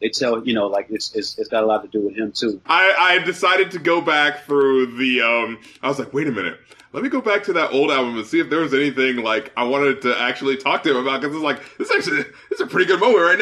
they 0.00 0.08
tell 0.08 0.44
you 0.44 0.52
know 0.54 0.66
like 0.66 0.88
it's, 0.90 1.14
it's 1.14 1.38
it's 1.38 1.48
got 1.48 1.62
a 1.62 1.66
lot 1.66 1.82
to 1.82 1.88
do 1.88 2.04
with 2.04 2.16
him 2.16 2.32
too. 2.32 2.60
I, 2.66 2.92
I 2.98 3.18
decided 3.24 3.70
to 3.70 3.78
go 3.78 4.00
back 4.00 4.46
through 4.46 4.98
the 4.98 5.22
um 5.22 5.60
I 5.80 5.86
was 5.88 6.00
like, 6.00 6.12
wait 6.12 6.26
a 6.26 6.32
minute. 6.32 6.58
Let 6.92 7.02
me 7.02 7.08
go 7.08 7.22
back 7.22 7.44
to 7.44 7.54
that 7.54 7.72
old 7.72 7.90
album 7.90 8.18
and 8.18 8.26
see 8.26 8.38
if 8.38 8.50
there 8.50 8.60
was 8.60 8.74
anything 8.74 9.16
like 9.16 9.50
I 9.56 9.64
wanted 9.64 10.02
to 10.02 10.20
actually 10.20 10.58
talk 10.58 10.82
to 10.82 10.90
him 10.90 10.96
about 10.96 11.22
because 11.22 11.34
it's 11.34 11.42
like 11.42 11.78
this 11.78 11.90
is 11.90 11.96
actually 11.96 12.22
this 12.50 12.60
is 12.60 12.60
a 12.60 12.66
pretty 12.66 12.86
good 12.86 13.00
moment 13.00 13.22
right 13.22 13.38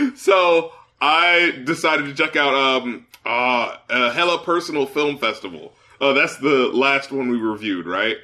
now. 0.00 0.12
so 0.14 0.72
I 1.00 1.60
decided 1.64 2.06
to 2.06 2.14
check 2.14 2.36
out 2.36 2.54
um 2.54 3.06
uh, 3.26 3.76
uh 3.88 4.12
Hella 4.12 4.44
Personal 4.44 4.86
Film 4.86 5.18
Festival. 5.18 5.72
Uh, 6.00 6.12
that's 6.12 6.36
the 6.38 6.70
last 6.72 7.10
one 7.12 7.28
we 7.28 7.38
reviewed, 7.38 7.86
right? 7.86 8.16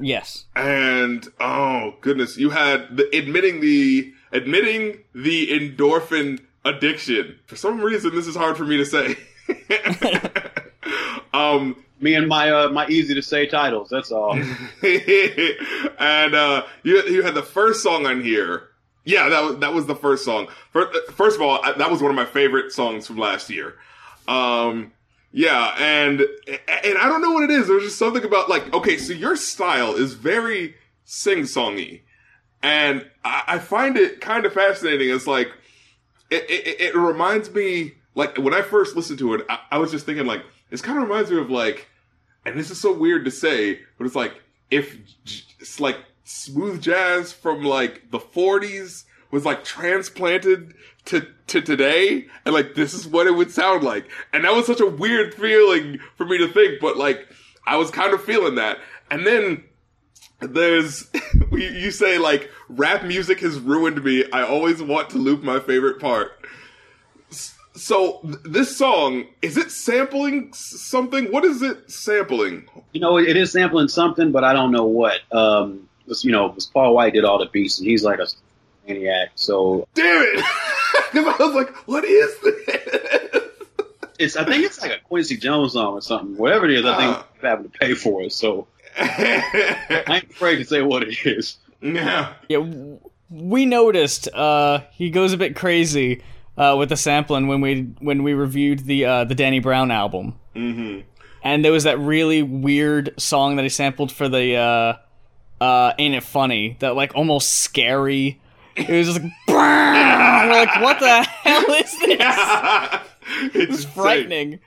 Yes. 0.00 0.46
and 0.56 1.26
oh 1.40 1.94
goodness, 2.00 2.38
you 2.38 2.50
had 2.50 2.96
the 2.96 3.14
admitting 3.16 3.60
the 3.60 4.12
admitting 4.30 5.00
the 5.14 5.48
endorphin 5.48 6.40
addiction. 6.64 7.38
For 7.46 7.56
some 7.56 7.80
reason, 7.80 8.14
this 8.14 8.26
is 8.26 8.36
hard 8.36 8.56
for 8.56 8.64
me 8.64 8.76
to 8.78 8.86
say. 8.86 9.16
um, 11.34 11.76
Me 12.02 12.14
and 12.14 12.28
my 12.28 12.50
uh, 12.50 12.68
my 12.68 12.86
easy 12.88 13.14
to 13.14 13.22
say 13.22 13.46
titles. 13.46 13.88
That's 13.88 14.10
all. 14.10 14.32
and 14.82 16.34
uh, 16.34 16.64
you 16.82 17.00
you 17.04 17.22
had 17.22 17.34
the 17.34 17.42
first 17.42 17.82
song 17.82 18.06
on 18.06 18.22
here. 18.22 18.68
Yeah, 19.04 19.28
that 19.28 19.42
was 19.42 19.58
that 19.58 19.72
was 19.72 19.86
the 19.86 19.94
first 19.94 20.24
song. 20.24 20.48
Fir- 20.72 20.92
First 21.12 21.36
of 21.36 21.42
all, 21.42 21.62
that 21.62 21.90
was 21.90 22.02
one 22.02 22.10
of 22.10 22.16
my 22.16 22.24
favorite 22.24 22.72
songs 22.72 23.06
from 23.06 23.18
last 23.18 23.50
year. 23.50 23.76
Um, 24.26 24.92
yeah, 25.30 25.74
and 25.78 26.20
and 26.48 26.98
I 26.98 27.08
don't 27.08 27.22
know 27.22 27.30
what 27.30 27.44
it 27.44 27.50
is. 27.50 27.68
There's 27.68 27.84
just 27.84 27.98
something 27.98 28.24
about 28.24 28.48
like 28.48 28.72
okay, 28.74 28.98
so 28.98 29.12
your 29.12 29.36
style 29.36 29.94
is 29.94 30.14
very 30.14 30.74
sing 31.04 31.42
songy, 31.42 32.02
and 32.62 33.06
I, 33.24 33.44
I 33.46 33.58
find 33.60 33.96
it 33.96 34.20
kind 34.20 34.44
of 34.44 34.52
fascinating. 34.52 35.08
It's 35.08 35.28
like 35.28 35.52
it, 36.30 36.50
it, 36.50 36.80
it 36.80 36.96
reminds 36.96 37.52
me 37.52 37.92
like 38.14 38.36
when 38.38 38.54
I 38.54 38.62
first 38.62 38.96
listened 38.96 39.20
to 39.20 39.34
it, 39.34 39.46
I, 39.48 39.60
I 39.72 39.78
was 39.78 39.90
just 39.92 40.04
thinking 40.04 40.26
like 40.26 40.42
this 40.70 40.80
kind 40.80 40.98
of 40.98 41.04
reminds 41.04 41.30
me 41.30 41.38
of 41.38 41.50
like, 41.50 41.86
and 42.44 42.58
this 42.58 42.70
is 42.70 42.80
so 42.80 42.92
weird 42.92 43.24
to 43.24 43.30
say, 43.30 43.80
but 43.98 44.06
it's 44.06 44.16
like 44.16 44.40
if 44.70 44.96
it's 45.60 45.80
like 45.80 45.98
smooth 46.24 46.80
jazz 46.80 47.32
from 47.32 47.62
like 47.62 48.10
the 48.10 48.18
40s 48.18 49.04
was 49.30 49.44
like 49.44 49.64
transplanted 49.64 50.74
to 51.04 51.26
to 51.48 51.60
today 51.60 52.26
and 52.44 52.54
like 52.54 52.74
this 52.74 52.94
is 52.94 53.06
what 53.06 53.26
it 53.26 53.32
would 53.32 53.50
sound 53.50 53.82
like. 53.84 54.08
And 54.32 54.44
that 54.44 54.52
was 54.52 54.66
such 54.66 54.80
a 54.80 54.86
weird 54.86 55.34
feeling 55.34 55.98
for 56.16 56.26
me 56.26 56.38
to 56.38 56.48
think 56.48 56.80
but 56.80 56.96
like 56.96 57.28
i 57.66 57.76
was 57.76 57.90
kind 57.90 58.12
of 58.12 58.22
feeling 58.22 58.56
that. 58.56 58.78
And 59.10 59.26
then 59.26 59.64
there's 60.40 61.10
you 61.52 61.90
say 61.90 62.18
like 62.18 62.50
rap 62.68 63.04
music 63.04 63.40
has 63.40 63.58
ruined 63.60 64.02
me. 64.02 64.24
I 64.32 64.42
always 64.42 64.82
want 64.82 65.10
to 65.10 65.18
loop 65.18 65.42
my 65.42 65.60
favorite 65.60 66.00
part 66.00 66.32
so 67.74 68.20
th- 68.22 68.36
this 68.44 68.76
song 68.76 69.24
is 69.40 69.56
it 69.56 69.70
sampling 69.70 70.52
something 70.52 71.26
what 71.32 71.44
is 71.44 71.62
it 71.62 71.90
sampling 71.90 72.66
You 72.92 73.00
know, 73.00 73.18
it 73.18 73.36
is 73.36 73.52
sampling 73.52 73.88
something, 73.88 74.30
but 74.32 74.44
I 74.44 74.52
don't 74.52 74.72
know 74.72 74.84
what. 74.84 75.20
Um, 75.32 75.88
was, 76.06 76.24
you 76.24 76.32
know, 76.32 76.46
it 76.46 76.54
was 76.54 76.66
Paul 76.66 76.94
White 76.94 77.12
did 77.14 77.24
all 77.24 77.38
the 77.38 77.46
beats, 77.46 77.78
and 77.78 77.88
he's 77.88 78.04
like 78.04 78.18
a 78.18 78.26
maniac. 78.86 79.30
So 79.36 79.86
damn 79.94 80.22
it 80.22 80.44
i 81.14 81.36
was 81.38 81.54
like 81.54 81.74
what 81.88 82.04
is 82.04 82.38
this 82.40 83.42
it's, 84.18 84.36
I 84.36 84.44
think 84.44 84.64
it's 84.64 84.80
like 84.80 84.92
a 84.92 84.98
Quincy 85.08 85.36
Jones 85.36 85.72
song 85.72 85.94
or 85.94 86.02
something. 86.02 86.36
Whatever 86.36 86.66
it 86.66 86.72
is, 86.78 86.84
I 86.84 86.96
think 86.96 87.16
Ah. 87.16 87.26
they're 87.40 87.50
having 87.50 87.70
to 87.70 87.78
pay 87.78 87.94
for 87.94 88.22
it. 88.22 88.32
So 88.32 88.66
I 88.98 90.04
ain't 90.08 90.30
afraid 90.30 90.56
to 90.56 90.64
say 90.64 90.82
what 90.82 91.02
it 91.02 91.16
is. 91.26 91.56
yeah 91.80 92.34
Yeah, 92.48 92.64
we 93.30 93.66
noticed 93.66 94.28
uh, 94.34 94.80
he 94.92 95.10
goes 95.10 95.32
a 95.32 95.36
bit 95.36 95.56
crazy 95.56 96.22
uh, 96.56 96.76
with 96.78 96.88
the 96.88 96.96
sampling 96.96 97.46
when 97.46 97.60
we 97.60 97.82
when 98.00 98.22
we 98.22 98.34
reviewed 98.34 98.80
the 98.80 99.04
uh, 99.04 99.24
the 99.24 99.34
Danny 99.34 99.60
Brown 99.60 99.90
album, 99.90 100.38
mm-hmm 100.54 101.00
and 101.42 101.64
there 101.64 101.72
was 101.72 101.84
that 101.84 101.98
really 101.98 102.42
weird 102.42 103.12
song 103.20 103.56
that 103.56 103.62
he 103.62 103.68
sampled 103.68 104.12
for 104.12 104.28
the 104.28 104.56
uh, 104.56 104.94
uh, 105.62 105.92
"Ain't 105.98 106.14
It 106.14 106.22
Funny" 106.22 106.76
that 106.80 106.94
like 106.94 107.14
almost 107.14 107.52
scary. 107.60 108.40
It 108.76 108.88
was 108.88 109.08
just 109.08 109.20
like, 109.20 109.32
we're 109.48 109.54
like, 110.48 110.80
what 110.80 110.98
the 110.98 111.22
hell 111.22 111.74
is 111.74 111.98
this? 112.00 113.54
it's 113.54 113.84
It 113.84 113.88
frightening. 113.88 114.60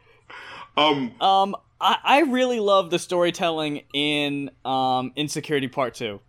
um 0.78 1.12
Um, 1.21 1.56
I, 1.82 1.98
I 2.04 2.19
really 2.21 2.60
love 2.60 2.89
the 2.91 3.00
storytelling 3.00 3.84
in 3.93 4.52
um 4.63 5.12
Insecurity 5.15 5.67
Part 5.67 5.95
Two. 5.95 6.19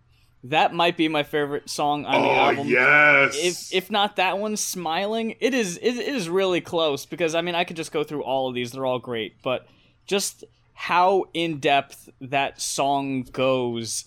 That 0.51 0.75
might 0.75 0.97
be 0.97 1.09
my 1.09 1.23
favorite 1.23 1.69
song 1.69 2.05
on 2.05 2.23
the 2.23 2.29
oh 2.29 2.33
album. 2.33 2.69
yes. 2.69 3.39
If 3.43 3.75
if 3.75 3.91
not 3.91 4.17
that 4.17 4.39
one 4.39 4.57
smiling 4.57 5.35
it 5.41 5.55
is 5.55 5.77
it, 5.79 5.97
it 5.97 6.15
is 6.15 6.29
really 6.29 6.61
close 6.61 7.07
because 7.07 7.35
i 7.35 7.41
mean 7.41 7.55
i 7.55 7.65
could 7.65 7.77
just 7.77 7.93
go 7.93 8.05
through 8.05 8.23
all 8.23 8.49
of 8.49 8.55
these. 8.55 8.73
They're 8.73 8.87
all 8.87 8.99
great 8.99 9.43
but 9.43 9.67
just 10.07 10.45
how 10.75 11.25
in 11.35 11.59
depth 11.59 12.09
that 12.21 12.61
song 12.61 13.23
goes 13.23 14.05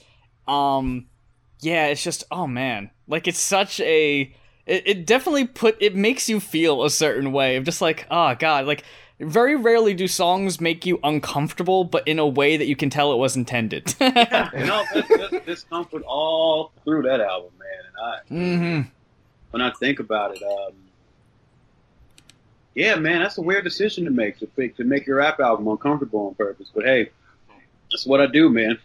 um 0.47 1.07
yeah 1.61 1.87
it's 1.87 2.03
just 2.03 2.23
oh 2.31 2.47
man. 2.47 2.91
Like 3.07 3.27
it's 3.27 3.39
such 3.39 3.79
a 3.79 4.33
it, 4.65 4.83
it 4.87 5.05
definitely 5.05 5.47
put 5.47 5.77
it 5.81 5.95
makes 5.95 6.29
you 6.29 6.39
feel 6.39 6.83
a 6.83 6.89
certain 6.89 7.31
way 7.31 7.55
of 7.55 7.63
just 7.63 7.81
like 7.81 8.05
oh 8.11 8.35
god 8.35 8.65
like 8.65 8.83
very 9.19 9.55
rarely 9.55 9.93
do 9.93 10.07
songs 10.07 10.61
make 10.61 10.85
you 10.85 10.99
uncomfortable 11.03 11.83
but 11.83 12.07
in 12.07 12.19
a 12.19 12.27
way 12.27 12.55
that 12.57 12.67
you 12.67 12.75
can 12.75 12.89
tell 12.89 13.11
it 13.11 13.17
was 13.17 13.35
intended 13.35 13.93
You 13.99 14.05
know, 14.65 14.83
this, 14.93 15.07
this, 15.07 15.31
this 15.45 15.63
comfort 15.63 16.03
all 16.07 16.71
through 16.83 17.03
that 17.03 17.19
album, 17.21 17.51
man. 17.59 17.83
And 17.87 18.41
I, 18.81 18.83
hmm 18.83 18.89
when 19.51 19.61
I 19.63 19.71
think 19.71 19.99
about 19.99 20.35
it, 20.35 20.43
um, 20.43 20.73
yeah, 22.75 22.95
man, 22.95 23.21
that's 23.21 23.37
a 23.37 23.41
weird 23.41 23.63
decision 23.63 24.05
to 24.05 24.11
make 24.11 24.37
to 24.39 24.47
pick, 24.47 24.77
to 24.77 24.83
make 24.83 25.05
your 25.07 25.17
rap 25.17 25.39
album 25.39 25.67
uncomfortable 25.67 26.27
on 26.27 26.35
purpose. 26.35 26.71
But 26.73 26.85
hey, 26.85 27.09
that's 27.91 28.05
what 28.05 28.21
I 28.21 28.27
do, 28.27 28.49
man. 28.49 28.77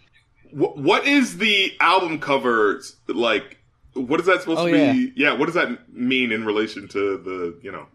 Wh- 0.50 0.76
what 0.76 1.06
is 1.06 1.36
the 1.38 1.72
album 1.80 2.18
cover 2.18 2.80
like? 3.08 3.58
What 3.92 4.18
is 4.20 4.26
that 4.26 4.40
supposed 4.40 4.60
Oh, 4.62 4.66
to 4.66 4.76
yeah. 4.76 4.92
be? 4.92 5.12
Yeah, 5.14 5.32
what 5.34 5.46
does 5.46 5.54
that 5.54 5.92
mean 5.92 6.32
in 6.32 6.44
relation 6.44 6.88
to 6.88 7.18
the 7.18 7.58
you 7.62 7.70
know? 7.70 7.86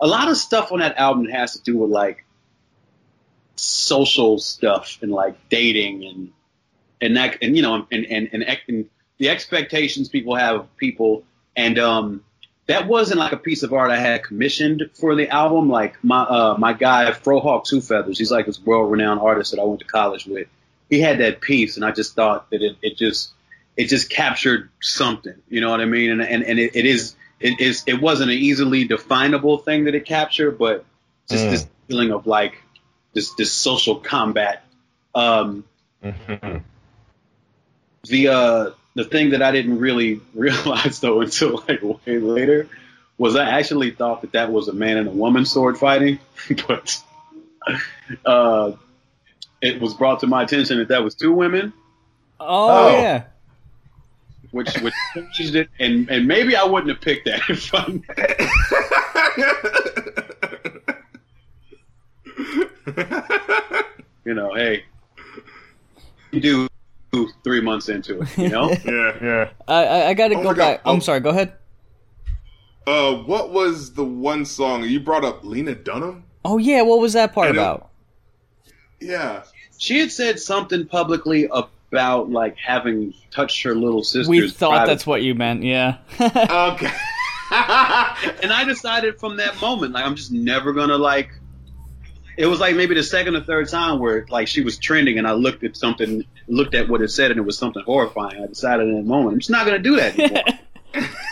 A 0.00 0.06
lot 0.06 0.28
of 0.28 0.36
stuff 0.36 0.72
on 0.72 0.80
that 0.80 0.96
album 0.98 1.26
has 1.26 1.54
to 1.54 1.62
do 1.62 1.78
with 1.78 1.90
like 1.90 2.24
social 3.56 4.38
stuff 4.38 4.98
and 5.00 5.10
like 5.10 5.48
dating 5.48 6.04
and 6.04 6.32
and 7.00 7.16
that 7.16 7.38
and 7.42 7.56
you 7.56 7.62
know 7.62 7.86
and 7.90 8.06
and 8.06 8.28
and, 8.32 8.58
and 8.68 8.90
the 9.18 9.30
expectations 9.30 10.10
people 10.10 10.34
have 10.34 10.56
of 10.56 10.76
people 10.76 11.24
and 11.56 11.78
um 11.78 12.22
that 12.66 12.88
wasn't 12.88 13.18
like 13.18 13.32
a 13.32 13.36
piece 13.36 13.62
of 13.62 13.72
art 13.72 13.90
I 13.90 13.98
had 13.98 14.24
commissioned 14.24 14.90
for 14.94 15.14
the 15.14 15.28
album. 15.28 15.68
Like 15.68 16.02
my 16.02 16.22
uh, 16.22 16.56
my 16.58 16.72
guy 16.72 17.10
Frohawk 17.12 17.64
Two 17.64 17.80
Feathers, 17.80 18.18
he's 18.18 18.30
like 18.30 18.46
this 18.46 18.60
world 18.60 18.90
renowned 18.90 19.20
artist 19.20 19.52
that 19.52 19.60
I 19.60 19.64
went 19.64 19.80
to 19.80 19.86
college 19.86 20.26
with. 20.26 20.48
He 20.90 21.00
had 21.00 21.18
that 21.18 21.40
piece, 21.40 21.76
and 21.76 21.84
I 21.84 21.92
just 21.92 22.14
thought 22.14 22.50
that 22.50 22.62
it, 22.62 22.76
it 22.82 22.96
just 22.96 23.30
it 23.76 23.86
just 23.86 24.10
captured 24.10 24.70
something. 24.80 25.34
You 25.48 25.60
know 25.60 25.70
what 25.70 25.80
I 25.80 25.84
mean? 25.84 26.10
And 26.10 26.22
and, 26.22 26.42
and 26.42 26.58
it, 26.58 26.74
it 26.74 26.86
is 26.86 27.14
it 27.40 27.60
is 27.60 27.84
it 27.86 28.00
wasn't 28.00 28.30
an 28.30 28.36
easily 28.38 28.84
definable 28.84 29.58
thing 29.58 29.84
that 29.84 29.94
it 29.94 30.04
captured, 30.06 30.52
but 30.58 30.84
just 31.28 31.46
Mm. 31.46 31.50
this 31.50 31.66
feeling 31.88 32.12
of 32.12 32.26
like 32.26 32.62
this 33.14 33.34
this 33.34 33.52
social 33.52 33.96
combat. 33.96 34.64
Um, 35.14 35.64
Mhm. 36.04 36.62
the 38.04 38.28
uh 38.28 38.70
the 38.94 39.04
thing 39.04 39.30
that 39.30 39.42
I 39.42 39.50
didn't 39.52 39.78
really 39.78 40.20
realize 40.34 41.00
though 41.00 41.20
until 41.20 41.62
like 41.68 41.82
way 41.82 42.18
later 42.18 42.68
was 43.18 43.34
I 43.36 43.48
actually 43.50 43.90
thought 43.92 44.20
that 44.22 44.32
that 44.32 44.52
was 44.52 44.68
a 44.68 44.72
man 44.72 44.96
and 44.98 45.08
a 45.08 45.12
woman 45.12 45.44
sword 45.46 45.78
fighting, 45.78 46.18
but 46.68 47.02
uh, 48.24 48.72
it 49.62 49.80
was 49.80 49.94
brought 49.94 50.20
to 50.20 50.26
my 50.26 50.42
attention 50.42 50.78
that 50.78 50.88
that 50.88 51.02
was 51.02 51.14
two 51.14 51.32
women, 51.32 51.72
Oh, 52.38 52.68
Oh. 52.68 53.00
yeah. 53.00 53.22
Which 54.52 54.74
which 54.80 54.94
changed 55.34 55.56
it, 55.56 55.68
and 55.78 56.08
and 56.10 56.26
maybe 56.26 56.56
I 56.56 56.64
wouldn't 56.64 56.90
have 56.90 57.00
picked 57.00 57.26
that 57.26 57.40
if 57.48 57.74
I 57.74 57.86
you 64.24 64.34
know 64.34 64.54
hey 64.54 64.84
you 66.32 66.40
do 67.12 67.28
three 67.44 67.60
months 67.60 67.88
into 67.88 68.20
it 68.22 68.38
you 68.38 68.48
know 68.48 68.70
yeah. 68.84 69.12
Yeah. 69.22 69.48
I 69.68 69.84
I, 69.86 70.08
I 70.08 70.14
got 70.14 70.28
to 70.28 70.34
Oh 70.36 70.42
go 70.42 70.48
my 70.50 70.54
God. 70.54 70.56
back. 70.56 70.80
I'm 70.84 70.96
Oh. 70.96 71.00
sorry. 71.00 71.20
Go 71.20 71.30
ahead. 71.30 71.52
Uh, 72.86 73.14
what 73.24 73.50
was 73.50 73.94
the 73.94 74.04
one 74.04 74.44
song 74.44 74.84
you 74.84 75.00
brought 75.00 75.24
up? 75.24 75.42
Lena 75.44 75.74
Dunham. 75.74 76.24
Oh 76.44 76.58
yeah. 76.58 76.82
What 76.82 77.00
was 77.00 77.14
that 77.14 77.32
part 77.32 77.48
I 77.48 77.52
know. 77.52 77.60
about? 77.60 77.88
Yeah. 79.00 79.42
She 79.78 79.98
had 79.98 80.10
said 80.12 80.38
something 80.38 80.86
publicly 80.86 81.48
about 81.92 82.30
like 82.30 82.56
having 82.56 83.14
touched 83.30 83.62
her 83.62 83.74
little 83.74 84.02
sister. 84.02 84.30
We 84.30 84.48
thought 84.50 84.70
private- 84.70 84.86
that's 84.86 85.06
what 85.06 85.22
you 85.22 85.34
meant. 85.34 85.62
Yeah. 85.62 85.98
Okay. 86.20 86.92
and 87.52 88.52
I 88.52 88.64
decided 88.66 89.20
from 89.20 89.36
that 89.36 89.60
moment, 89.60 89.92
like 89.92 90.04
I'm 90.04 90.16
just 90.16 90.32
never 90.32 90.72
gonna 90.72 90.98
like. 90.98 91.30
It 92.36 92.46
was 92.46 92.58
like 92.58 92.74
maybe 92.74 92.96
the 92.96 93.04
second 93.04 93.36
or 93.36 93.40
third 93.44 93.68
time 93.68 94.00
where 94.00 94.26
like 94.28 94.48
she 94.48 94.62
was 94.62 94.78
trending, 94.78 95.16
and 95.18 95.28
I 95.28 95.32
looked 95.32 95.62
at 95.62 95.76
something, 95.76 96.24
looked 96.48 96.74
at 96.74 96.88
what 96.88 97.02
it 97.02 97.08
said, 97.08 97.30
and 97.30 97.38
it 97.38 97.44
was 97.44 97.56
something 97.56 97.82
horrifying. 97.84 98.42
I 98.42 98.46
decided 98.48 98.88
in 98.88 98.96
that 98.96 99.04
moment, 99.06 99.34
I'm 99.34 99.38
just 99.38 99.50
not 99.50 99.64
gonna 99.64 99.78
do 99.78 99.94
that 99.96 100.18
anymore. 100.18 100.42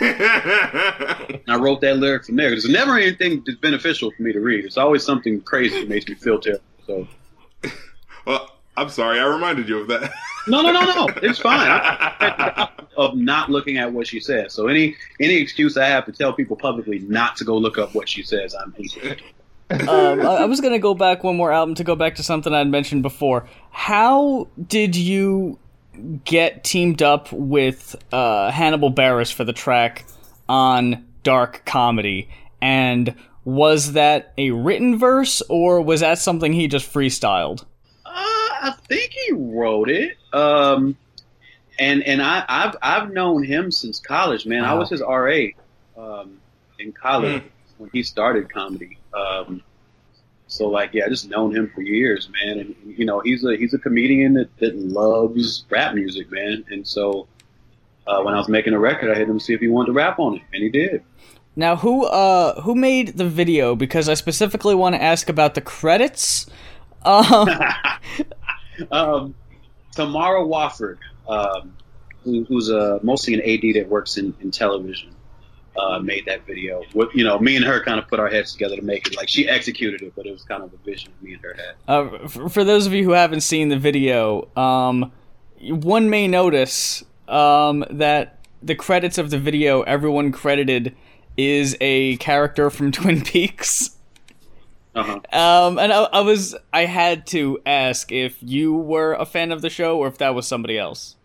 and 0.00 1.40
I 1.48 1.56
wrote 1.58 1.80
that 1.80 1.96
lyric 1.96 2.26
from 2.26 2.36
there. 2.36 2.50
There's 2.50 2.68
never 2.68 2.96
anything 2.96 3.42
that's 3.44 3.58
beneficial 3.58 4.12
for 4.12 4.22
me 4.22 4.32
to 4.32 4.40
read. 4.40 4.64
It's 4.64 4.78
always 4.78 5.02
something 5.02 5.40
crazy 5.40 5.80
that 5.80 5.88
makes 5.88 6.06
me 6.06 6.14
feel 6.14 6.38
terrible. 6.38 6.62
So 6.86 7.08
well, 8.24 8.53
I'm 8.76 8.88
sorry. 8.88 9.20
I 9.20 9.24
reminded 9.24 9.68
you 9.68 9.80
of 9.80 9.88
that. 9.88 10.12
no, 10.48 10.62
no, 10.62 10.72
no, 10.72 10.84
no, 10.84 11.08
it's 11.22 11.38
fine. 11.38 11.68
I, 11.70 12.68
of 12.96 13.16
not 13.16 13.50
looking 13.50 13.78
at 13.78 13.92
what 13.92 14.06
she 14.06 14.20
says. 14.20 14.52
So 14.52 14.68
any 14.68 14.96
any 15.20 15.34
excuse 15.36 15.76
I 15.76 15.86
have 15.86 16.06
to 16.06 16.12
tell 16.12 16.32
people 16.32 16.56
publicly 16.56 17.00
not 17.00 17.36
to 17.36 17.44
go 17.44 17.56
look 17.56 17.78
up 17.78 17.94
what 17.94 18.08
she 18.08 18.22
says, 18.22 18.54
I'm 18.54 18.74
into. 18.76 19.16
um, 19.88 20.20
I, 20.20 20.42
I 20.42 20.44
was 20.44 20.60
gonna 20.60 20.78
go 20.78 20.94
back 20.94 21.24
one 21.24 21.36
more 21.36 21.52
album 21.52 21.74
to 21.76 21.84
go 21.84 21.96
back 21.96 22.16
to 22.16 22.22
something 22.22 22.52
I'd 22.52 22.68
mentioned 22.68 23.02
before. 23.02 23.46
How 23.70 24.48
did 24.68 24.96
you 24.96 25.58
get 26.24 26.64
teamed 26.64 27.02
up 27.02 27.32
with 27.32 27.96
uh, 28.12 28.50
Hannibal 28.50 28.92
Buress 28.92 29.32
for 29.32 29.44
the 29.44 29.52
track 29.52 30.04
on 30.48 31.06
Dark 31.22 31.62
Comedy? 31.64 32.28
And 32.60 33.14
was 33.44 33.92
that 33.92 34.32
a 34.38 34.50
written 34.50 34.98
verse 34.98 35.42
or 35.48 35.80
was 35.80 36.00
that 36.00 36.18
something 36.18 36.52
he 36.52 36.66
just 36.66 36.92
freestyled? 36.92 37.64
I 38.64 38.72
think 38.88 39.12
he 39.12 39.32
wrote 39.32 39.90
it. 39.90 40.16
Um, 40.32 40.96
and 41.78 42.02
and 42.02 42.22
I 42.22 42.44
I've 42.48 42.76
I've 42.80 43.12
known 43.12 43.44
him 43.44 43.70
since 43.70 44.00
college, 44.00 44.46
man. 44.46 44.64
I 44.64 44.74
was 44.74 44.90
his 44.90 45.00
RA 45.00 45.48
um, 45.96 46.38
in 46.78 46.92
college 46.92 47.42
when 47.78 47.90
he 47.92 48.02
started 48.02 48.50
comedy. 48.52 48.98
Um, 49.12 49.62
so 50.46 50.68
like 50.68 50.94
yeah, 50.94 51.04
I 51.04 51.08
just 51.08 51.28
known 51.28 51.54
him 51.54 51.70
for 51.74 51.82
years, 51.82 52.30
man. 52.30 52.58
And 52.58 52.74
you 52.86 53.04
know 53.04 53.20
he's 53.20 53.44
a 53.44 53.56
he's 53.56 53.74
a 53.74 53.78
comedian 53.78 54.34
that, 54.34 54.56
that 54.58 54.76
loves 54.76 55.64
rap 55.68 55.94
music, 55.94 56.30
man. 56.30 56.64
And 56.70 56.86
so 56.86 57.26
uh, 58.06 58.22
when 58.22 58.34
I 58.34 58.38
was 58.38 58.48
making 58.48 58.72
a 58.72 58.78
record, 58.78 59.10
I 59.10 59.14
hit 59.14 59.28
him 59.28 59.38
to 59.38 59.44
see 59.44 59.52
if 59.52 59.60
he 59.60 59.68
wanted 59.68 59.88
to 59.88 59.92
rap 59.92 60.18
on 60.18 60.36
it, 60.36 60.42
and 60.52 60.62
he 60.62 60.70
did. 60.70 61.02
Now, 61.56 61.76
who 61.76 62.06
uh 62.06 62.62
who 62.62 62.74
made 62.74 63.18
the 63.18 63.28
video? 63.28 63.74
Because 63.74 64.08
I 64.08 64.14
specifically 64.14 64.74
want 64.74 64.94
to 64.94 65.02
ask 65.02 65.28
about 65.28 65.54
the 65.54 65.60
credits. 65.60 66.46
Um, 67.04 67.48
um, 68.90 69.34
Tamara 69.92 70.40
Wofford, 70.40 70.98
um, 71.28 71.74
who, 72.22 72.44
who's 72.44 72.70
uh, 72.70 72.98
mostly 73.02 73.34
an 73.34 73.40
AD 73.40 73.74
that 73.74 73.88
works 73.88 74.16
in, 74.16 74.34
in 74.40 74.50
television, 74.50 75.14
uh, 75.76 75.98
made 75.98 76.26
that 76.26 76.46
video. 76.46 76.82
You 77.14 77.24
know, 77.24 77.38
me 77.38 77.56
and 77.56 77.64
her 77.64 77.82
kind 77.82 77.98
of 77.98 78.08
put 78.08 78.20
our 78.20 78.28
heads 78.28 78.52
together 78.52 78.76
to 78.76 78.82
make 78.82 79.06
it. 79.06 79.16
Like 79.16 79.28
she 79.28 79.48
executed 79.48 80.02
it, 80.02 80.12
but 80.14 80.26
it 80.26 80.32
was 80.32 80.42
kind 80.44 80.62
of 80.62 80.72
a 80.72 80.76
vision 80.78 81.12
me 81.22 81.34
and 81.34 81.42
her 81.42 81.54
had. 81.54 81.74
Uh, 81.88 82.28
for, 82.28 82.48
for 82.48 82.64
those 82.64 82.86
of 82.86 82.92
you 82.92 83.04
who 83.04 83.10
haven't 83.10 83.40
seen 83.40 83.68
the 83.68 83.78
video, 83.78 84.48
um, 84.56 85.12
one 85.60 86.10
may 86.10 86.28
notice 86.28 87.04
um, 87.28 87.84
that 87.90 88.38
the 88.62 88.74
credits 88.74 89.18
of 89.18 89.30
the 89.30 89.38
video, 89.38 89.82
everyone 89.82 90.32
credited 90.32 90.94
is 91.36 91.76
a 91.80 92.16
character 92.16 92.70
from 92.70 92.92
Twin 92.92 93.22
Peaks. 93.22 93.93
Uh-huh. 94.94 95.20
Um, 95.32 95.78
and 95.78 95.92
I, 95.92 96.02
I 96.04 96.20
was, 96.20 96.54
I 96.72 96.84
had 96.84 97.26
to 97.28 97.60
ask 97.66 98.12
if 98.12 98.36
you 98.40 98.74
were 98.74 99.14
a 99.14 99.26
fan 99.26 99.50
of 99.52 99.60
the 99.62 99.70
show 99.70 99.98
or 99.98 100.06
if 100.08 100.18
that 100.18 100.34
was 100.34 100.46
somebody 100.46 100.78
else. 100.78 101.16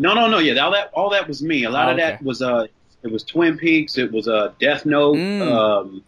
No, 0.00 0.14
no, 0.14 0.26
no. 0.28 0.38
Yeah, 0.38 0.60
all 0.64 0.72
that 0.72 0.90
all 0.94 1.10
that 1.10 1.28
was 1.28 1.42
me. 1.42 1.64
A 1.64 1.70
lot 1.70 1.88
Oh, 1.88 1.92
of 1.92 1.96
that 1.98 2.14
okay. 2.14 2.24
was 2.24 2.40
uh, 2.42 2.66
it 3.02 3.12
was 3.12 3.22
Twin 3.22 3.58
Peaks. 3.58 3.98
It 3.98 4.10
was 4.10 4.26
uh, 4.28 4.52
Death 4.58 4.86
Note. 4.86 5.16
Mm. 5.16 5.42
Um, 5.42 6.04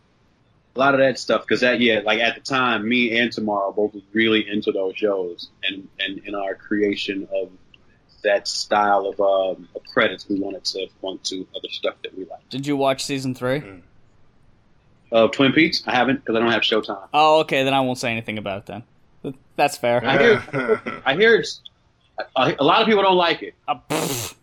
a 0.75 0.79
lot 0.79 0.95
of 0.95 1.01
that 1.01 1.19
stuff 1.19 1.43
because 1.43 1.61
that 1.61 1.81
yeah, 1.81 2.01
like 2.03 2.19
at 2.21 2.35
the 2.35 2.41
time, 2.41 2.89
me 2.89 3.19
and 3.19 3.31
Tamara 3.31 3.71
both 3.73 3.93
was 3.93 4.03
really 4.15 4.49
into 4.49 4.73
those 4.73 4.97
shows, 4.97 5.51
and 5.63 5.87
and 6.01 6.21
in 6.27 6.35
our 6.35 6.55
creation 6.55 7.29
of 7.35 7.51
that 8.25 8.49
style 8.49 9.07
of 9.07 9.21
um, 9.21 9.69
of 9.77 9.83
credits, 9.93 10.27
we 10.29 10.41
wanted 10.41 10.65
to 10.65 10.87
point 11.03 11.23
to 11.25 11.47
other 11.55 11.69
stuff 11.69 11.97
that 12.03 12.17
we 12.17 12.25
liked. 12.25 12.49
Did 12.49 12.67
you 12.67 12.77
watch 12.77 13.05
season 13.05 13.35
three? 13.35 13.63
Uh, 15.13 15.29
Twin 15.29 15.53
Peaks, 15.53 15.83
I 15.87 15.95
haven't 15.95 16.25
because 16.25 16.37
I 16.37 16.39
don't 16.41 16.51
have 16.51 16.63
Showtime. 16.63 17.09
Oh, 17.13 17.41
okay, 17.41 17.65
then 17.65 17.75
I 17.75 17.81
won't 17.81 17.99
say 17.99 18.11
anything 18.11 18.39
about 18.39 18.59
it 18.59 18.67
then. 18.67 19.35
That's 19.57 19.77
fair. 19.77 20.05
I 20.05 20.19
hear 20.19 21.03
I 21.07 21.15
hear 21.15 21.37
it's 21.37 21.61
a, 22.37 22.57
a 22.59 22.65
lot 22.65 22.81
of 22.81 22.87
people 22.87 23.03
don't 23.03 23.17
like 23.17 23.43
it. 23.43 23.55
Uh, 23.69 23.77
pfft. 23.89 24.35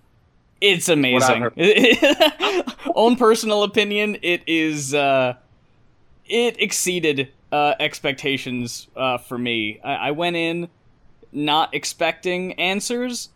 it's 0.62 0.90
amazing. 0.90 1.50
Own 2.96 3.16
personal 3.16 3.64
opinion, 3.64 4.18
it 4.22 4.44
is. 4.48 4.94
Uh, 4.94 5.36
it 6.26 6.62
exceeded 6.62 7.30
uh, 7.52 7.74
expectations 7.80 8.88
uh, 8.96 9.18
for 9.18 9.38
me. 9.38 9.80
I-, 9.84 10.10
I 10.10 10.12
went 10.12 10.36
in 10.36 10.70
not 11.32 11.74
expecting 11.74 12.54
answers, 12.54 13.30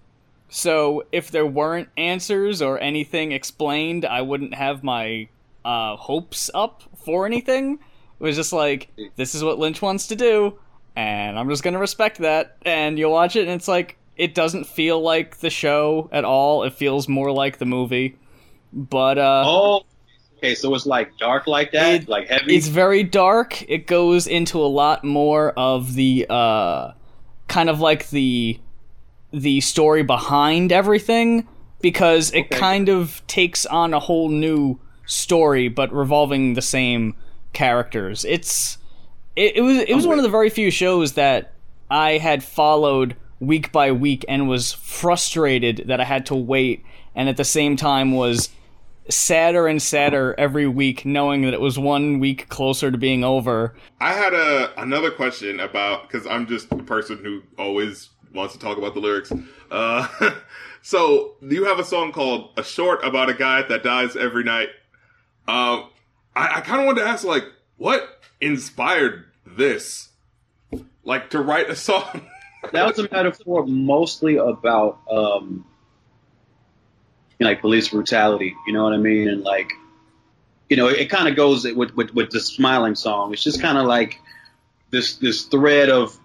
so 0.50 1.06
if 1.12 1.32
there 1.32 1.46
weren't 1.46 1.90
answers 1.98 2.62
or 2.62 2.80
anything 2.80 3.32
explained, 3.32 4.06
I 4.06 4.22
wouldn't 4.22 4.54
have 4.54 4.84
my 4.84 5.28
uh, 5.66 5.96
hopes 5.96 6.50
up 6.54 6.84
for 7.04 7.26
anything. 7.26 7.74
It 8.20 8.24
was 8.24 8.36
just 8.36 8.54
like, 8.54 8.90
this 9.16 9.36
is 9.36 9.44
what 9.44 9.60
Lynch 9.60 9.82
wants 9.82 10.08
to 10.08 10.16
do, 10.16 10.58
and 10.96 11.38
I'm 11.38 11.50
just 11.50 11.64
gonna 11.64 11.80
respect 11.80 12.20
that. 12.20 12.58
And 12.64 12.98
you'll 12.98 13.12
watch 13.12 13.36
it, 13.36 13.42
and 13.42 13.52
it's 13.52 13.68
like, 13.68 13.98
it 14.16 14.36
doesn't 14.36 14.66
feel 14.66 15.02
like 15.02 15.38
the 15.38 15.50
show 15.50 16.10
at 16.12 16.24
all. 16.24 16.64
It 16.64 16.74
feels 16.74 17.08
more 17.10 17.32
like 17.32 17.58
the 17.58 17.66
movie. 17.66 18.16
But 18.72 19.18
uh, 19.18 19.44
Oh, 19.46 19.84
okay, 20.38 20.56
so 20.56 20.74
it's 20.76 20.86
like 20.86 21.18
dark 21.18 21.48
like 21.48 21.72
that, 21.74 22.04
It- 22.04 22.08
like 22.10 22.28
heavy. 22.28 22.56
it's 22.56 22.68
very 22.68 23.04
dark. 23.04 23.68
It 23.70 23.88
goes 23.88 24.28
into 24.28 24.60
a 24.60 24.68
lot 24.68 25.04
more 25.04 25.52
of 25.58 25.96
the 25.96 26.26
uh, 26.30 26.92
kind 27.48 27.70
of 27.70 27.80
like 27.80 28.10
the 28.10 28.60
the 29.32 29.60
story 29.62 30.04
behind 30.04 30.72
everything 30.72 31.48
because 31.82 32.32
it 32.32 32.46
Okay. 32.46 32.60
kind 32.60 32.88
of 32.88 33.22
takes 33.26 33.66
on 33.66 33.94
a 33.94 34.00
whole 34.00 34.30
new 34.30 34.80
story, 35.14 35.68
but 35.68 35.94
revolving 35.94 36.54
the 36.54 36.62
same 36.62 37.16
characters. 37.54 38.26
It's 38.26 38.78
it, 39.36 39.58
it 39.58 39.62
was 39.62 39.78
it 39.78 39.96
was 39.96 40.08
one 40.08 40.20
of 40.20 40.24
the 40.24 40.30
very 40.30 40.50
few 40.50 40.72
shows 40.72 41.14
that 41.14 41.54
I 41.90 42.18
had 42.18 42.44
followed 42.44 43.16
week 43.40 43.72
by 43.72 43.92
week 43.92 44.26
and 44.28 44.48
was 44.48 44.74
frustrated 44.74 45.84
that 45.88 46.00
I 46.00 46.06
had 46.06 46.26
to 46.28 46.36
wait 46.36 46.84
and 47.16 47.30
at 47.30 47.38
the 47.38 47.44
same 47.44 47.76
time 47.76 48.14
was 48.14 48.50
sadder 49.10 49.68
and 49.68 49.82
sadder 49.82 50.34
every 50.38 50.68
week 50.68 51.06
knowing 51.06 51.42
that 51.42 51.54
it 51.54 51.60
was 51.60 51.78
one 51.78 52.20
week 52.20 52.48
closer 52.50 52.90
to 52.90 52.98
being 52.98 53.24
over. 53.24 53.76
I 54.00 54.14
had 54.14 54.34
a 54.34 54.82
another 54.82 55.12
question 55.12 55.60
about 55.60 56.10
because 56.10 56.26
I'm 56.26 56.48
just 56.48 56.72
a 56.72 56.78
person 56.78 57.18
who 57.18 57.44
always 57.58 58.10
wants 58.34 58.54
to 58.54 58.60
talk 58.60 58.78
about 58.78 58.94
the 58.94 59.00
lyrics. 59.00 59.32
Uh, 59.70 60.08
so 60.82 61.36
you 61.42 61.66
have 61.66 61.80
a 61.80 61.84
song 61.84 62.12
called 62.12 62.52
"A 62.58 62.64
Short" 62.64 63.04
about 63.04 63.30
a 63.30 63.34
guy 63.34 63.64
that 63.64 63.84
dies 63.84 64.16
every 64.16 64.44
night. 64.44 64.70
Um, 65.48 65.90
I, 66.36 66.58
I 66.58 66.62
kind 66.62 66.80
of 66.80 66.86
wanted 66.86 67.02
to 67.02 67.08
ask, 67.08 67.24
like, 67.24 67.46
what 67.78 68.22
inspired 68.40 69.26
this? 69.46 70.10
Like 71.04 71.32
to 71.32 71.42
write 71.42 71.70
a 71.70 71.76
song? 71.90 72.28
that 72.72 72.86
was 72.86 72.98
a 73.00 73.10
metaphor 73.12 73.66
mostly 73.66 74.38
about 74.38 75.00
um, 75.12 75.66
like 77.40 77.62
police 77.62 77.90
brutality. 77.90 78.56
You 78.66 78.74
know 78.74 78.84
what 78.84 78.94
I 78.94 78.98
mean? 78.98 79.28
And 79.28 79.42
like, 79.42 79.74
you 80.70 80.78
know, 80.78 80.88
it, 80.88 81.02
it 81.02 81.10
kind 81.10 81.28
of 81.28 81.36
goes 81.36 81.66
with, 81.66 81.94
with 81.94 82.14
with 82.14 82.32
the 82.32 82.40
smiling 82.40 82.96
song. 82.96 83.34
It's 83.34 83.44
just 83.44 83.62
kind 83.62 83.78
of 83.78 83.86
like 83.86 84.20
this 84.92 85.18
this 85.18 85.44
thread 85.44 85.90
of 85.90 86.18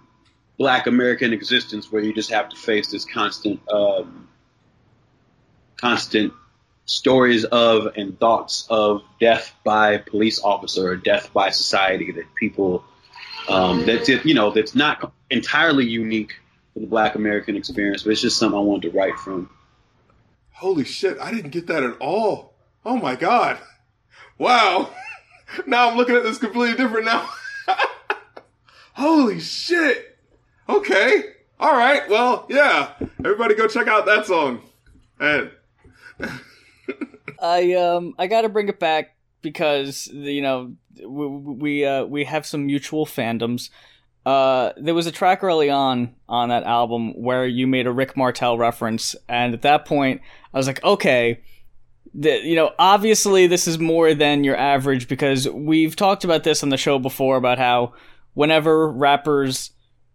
Black 0.58 0.86
American 0.86 1.32
existence 1.32 1.90
where 1.90 2.02
you 2.02 2.12
just 2.12 2.30
have 2.30 2.48
to 2.50 2.56
face 2.56 2.88
this 2.88 3.04
constant 3.04 3.60
um, 3.68 4.28
constant 5.76 6.32
stories 6.88 7.44
of 7.44 7.96
and 7.96 8.18
thoughts 8.18 8.66
of 8.70 9.02
death 9.20 9.54
by 9.62 9.98
police 9.98 10.40
officer 10.42 10.90
or 10.90 10.96
death 10.96 11.32
by 11.32 11.50
society 11.50 12.12
that 12.12 12.24
people 12.34 12.82
um, 13.48 13.84
that's 13.86 14.08
you 14.08 14.34
know 14.34 14.50
that's 14.50 14.74
not 14.74 15.12
entirely 15.30 15.86
unique 15.86 16.34
to 16.74 16.80
the 16.80 16.86
Black 16.86 17.14
American 17.14 17.56
experience, 17.56 18.02
but 18.02 18.10
it's 18.10 18.20
just 18.20 18.38
something 18.38 18.58
I 18.58 18.62
wanted 18.62 18.90
to 18.90 18.98
write 18.98 19.18
from. 19.18 19.50
Holy 20.52 20.84
shit! 20.84 21.18
I 21.20 21.30
didn't 21.30 21.50
get 21.50 21.66
that 21.68 21.82
at 21.82 21.96
all. 21.98 22.54
Oh 22.84 22.96
my 22.96 23.14
god! 23.14 23.58
Wow! 24.38 24.90
now 25.66 25.90
I'm 25.90 25.96
looking 25.96 26.16
at 26.16 26.22
this 26.22 26.38
completely 26.38 26.76
different 26.76 27.06
now. 27.06 27.28
Holy 28.94 29.40
shit! 29.40 30.18
Okay. 30.68 31.22
All 31.60 31.76
right. 31.76 32.08
Well, 32.08 32.46
yeah. 32.48 32.92
Everybody 33.24 33.54
go 33.54 33.66
check 33.66 33.88
out 33.88 34.06
that 34.06 34.26
song. 34.26 34.62
And 35.18 35.50
I 37.40 37.74
um 37.74 38.14
I 38.18 38.26
got 38.26 38.42
to 38.42 38.48
bring 38.48 38.68
it 38.68 38.80
back 38.80 39.16
because 39.42 40.08
you 40.08 40.42
know 40.42 40.74
we 41.06 41.26
we 41.26 41.84
uh, 41.84 42.04
we 42.04 42.24
have 42.24 42.46
some 42.46 42.66
mutual 42.66 43.06
fandoms. 43.06 43.70
Uh, 44.26 44.72
there 44.76 44.94
was 44.94 45.06
a 45.06 45.12
track 45.12 45.42
early 45.42 45.70
on 45.70 46.14
on 46.28 46.48
that 46.50 46.64
album 46.64 47.12
where 47.20 47.46
you 47.46 47.66
made 47.66 47.86
a 47.86 47.92
Rick 47.92 48.16
Martel 48.16 48.58
reference, 48.58 49.16
and 49.28 49.54
at 49.54 49.62
that 49.62 49.86
point, 49.86 50.20
I 50.52 50.58
was 50.58 50.66
like, 50.66 50.82
okay, 50.84 51.42
the, 52.14 52.40
you 52.42 52.54
know, 52.54 52.72
obviously 52.78 53.46
this 53.46 53.66
is 53.66 53.78
more 53.78 54.14
than 54.14 54.44
your 54.44 54.56
average 54.56 55.08
because 55.08 55.48
we've 55.48 55.96
talked 55.96 56.24
about 56.24 56.44
this 56.44 56.62
on 56.62 56.68
the 56.68 56.76
show 56.76 56.98
before 56.98 57.36
about 57.36 57.58
how 57.58 57.94
whenever 58.34 58.90
rappers 58.90 59.70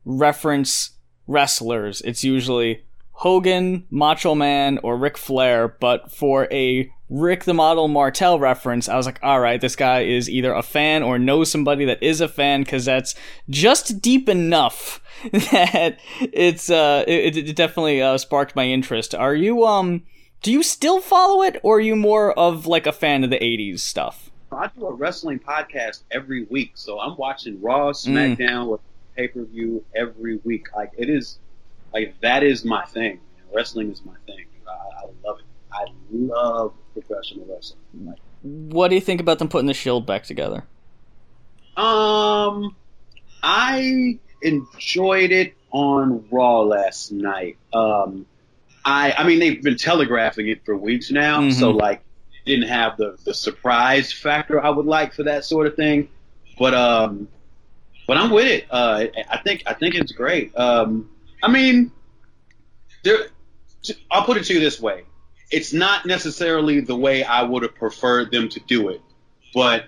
reference 0.05 0.91
wrestlers, 1.27 2.01
it's 2.01 2.23
usually 2.23 2.83
Hogan, 3.13 3.85
Macho 3.89 4.35
Man, 4.35 4.79
or 4.83 4.97
Ric 4.97 5.17
Flair, 5.17 5.67
but 5.79 6.11
for 6.11 6.47
a 6.51 6.91
Rick 7.09 7.43
the 7.43 7.53
Model 7.53 7.87
Martel 7.87 8.39
reference, 8.39 8.89
I 8.89 8.97
was 8.97 9.05
like, 9.05 9.19
all 9.21 9.39
right, 9.39 9.61
this 9.61 9.75
guy 9.75 10.01
is 10.01 10.29
either 10.29 10.51
a 10.51 10.63
fan 10.63 11.03
or 11.03 11.19
knows 11.19 11.51
somebody 11.51 11.85
that 11.85 12.01
is 12.01 12.21
a 12.21 12.27
fan 12.27 12.63
because 12.63 12.85
that's 12.85 13.13
just 13.49 14.01
deep 14.01 14.27
enough 14.27 14.99
that 15.31 15.99
it's 16.19 16.69
uh 16.69 17.03
it, 17.07 17.37
it 17.37 17.55
definitely 17.55 18.01
uh, 18.01 18.17
sparked 18.17 18.55
my 18.55 18.65
interest. 18.65 19.13
Are 19.13 19.35
you 19.35 19.63
um 19.65 20.03
do 20.41 20.51
you 20.51 20.63
still 20.63 20.99
follow 20.99 21.43
it 21.43 21.59
or 21.61 21.77
are 21.77 21.81
you 21.81 21.95
more 21.95 22.37
of 22.37 22.65
like 22.65 22.87
a 22.87 22.91
fan 22.91 23.23
of 23.23 23.29
the 23.29 23.37
80s 23.37 23.79
stuff? 23.79 24.31
I 24.51 24.69
do 24.77 24.87
a 24.87 24.93
wrestling 24.93 25.39
podcast 25.39 26.03
every 26.11 26.43
week, 26.45 26.71
so 26.75 26.99
I'm 26.99 27.15
watching 27.17 27.61
Raw, 27.61 27.91
SmackDown, 27.91 28.67
mm. 28.67 28.79
pay 29.15 29.27
per 29.27 29.45
view 29.45 29.83
every 29.95 30.37
week. 30.43 30.67
Like 30.75 30.91
it 30.97 31.09
is, 31.09 31.39
like 31.93 32.15
that 32.21 32.43
is 32.43 32.65
my 32.65 32.85
thing. 32.85 33.19
Wrestling 33.53 33.91
is 33.91 34.03
my 34.03 34.15
thing. 34.25 34.45
I, 34.67 34.71
I 34.71 35.09
love 35.23 35.39
it. 35.39 35.45
I 35.71 35.85
love 36.11 36.73
professional 36.93 37.45
wrestling. 37.45 37.79
Like, 38.03 38.19
what 38.41 38.89
do 38.89 38.95
you 38.95 39.01
think 39.01 39.21
about 39.21 39.39
them 39.39 39.47
putting 39.47 39.67
the 39.67 39.73
Shield 39.73 40.05
back 40.05 40.23
together? 40.23 40.65
Um, 41.77 42.75
I 43.41 44.19
enjoyed 44.41 45.31
it 45.31 45.53
on 45.71 46.25
Raw 46.29 46.61
last 46.61 47.11
night. 47.11 47.57
Um, 47.73 48.25
I 48.85 49.13
I 49.17 49.23
mean 49.25 49.39
they've 49.39 49.61
been 49.61 49.77
telegraphing 49.77 50.47
it 50.49 50.65
for 50.65 50.77
weeks 50.77 51.11
now, 51.11 51.41
mm-hmm. 51.41 51.51
so 51.51 51.71
like 51.71 52.01
didn't 52.45 52.67
have 52.67 52.97
the 52.97 53.17
the 53.23 53.33
surprise 53.33 54.11
factor 54.11 54.63
I 54.63 54.69
would 54.69 54.85
like 54.85 55.13
for 55.13 55.23
that 55.23 55.45
sort 55.45 55.67
of 55.67 55.75
thing. 55.75 56.09
But 56.59 56.73
um, 56.73 57.27
but 58.07 58.17
I'm 58.17 58.29
with 58.29 58.47
it. 58.47 58.67
Uh, 58.69 59.05
I 59.29 59.37
think 59.37 59.63
I 59.65 59.73
think 59.73 59.95
it's 59.95 60.11
great. 60.11 60.55
Um, 60.57 61.09
I 61.43 61.49
mean, 61.49 61.91
there. 63.03 63.27
I'll 64.09 64.23
put 64.23 64.37
it 64.37 64.45
to 64.45 64.53
you 64.53 64.59
this 64.61 64.81
way: 64.81 65.03
it's 65.51 65.73
not 65.73 66.05
necessarily 66.05 66.79
the 66.79 66.95
way 66.95 67.23
I 67.23 67.43
would 67.43 67.61
have 67.61 67.75
preferred 67.75 68.31
them 68.31 68.49
to 68.49 68.59
do 68.61 68.89
it, 68.89 69.01
but 69.53 69.85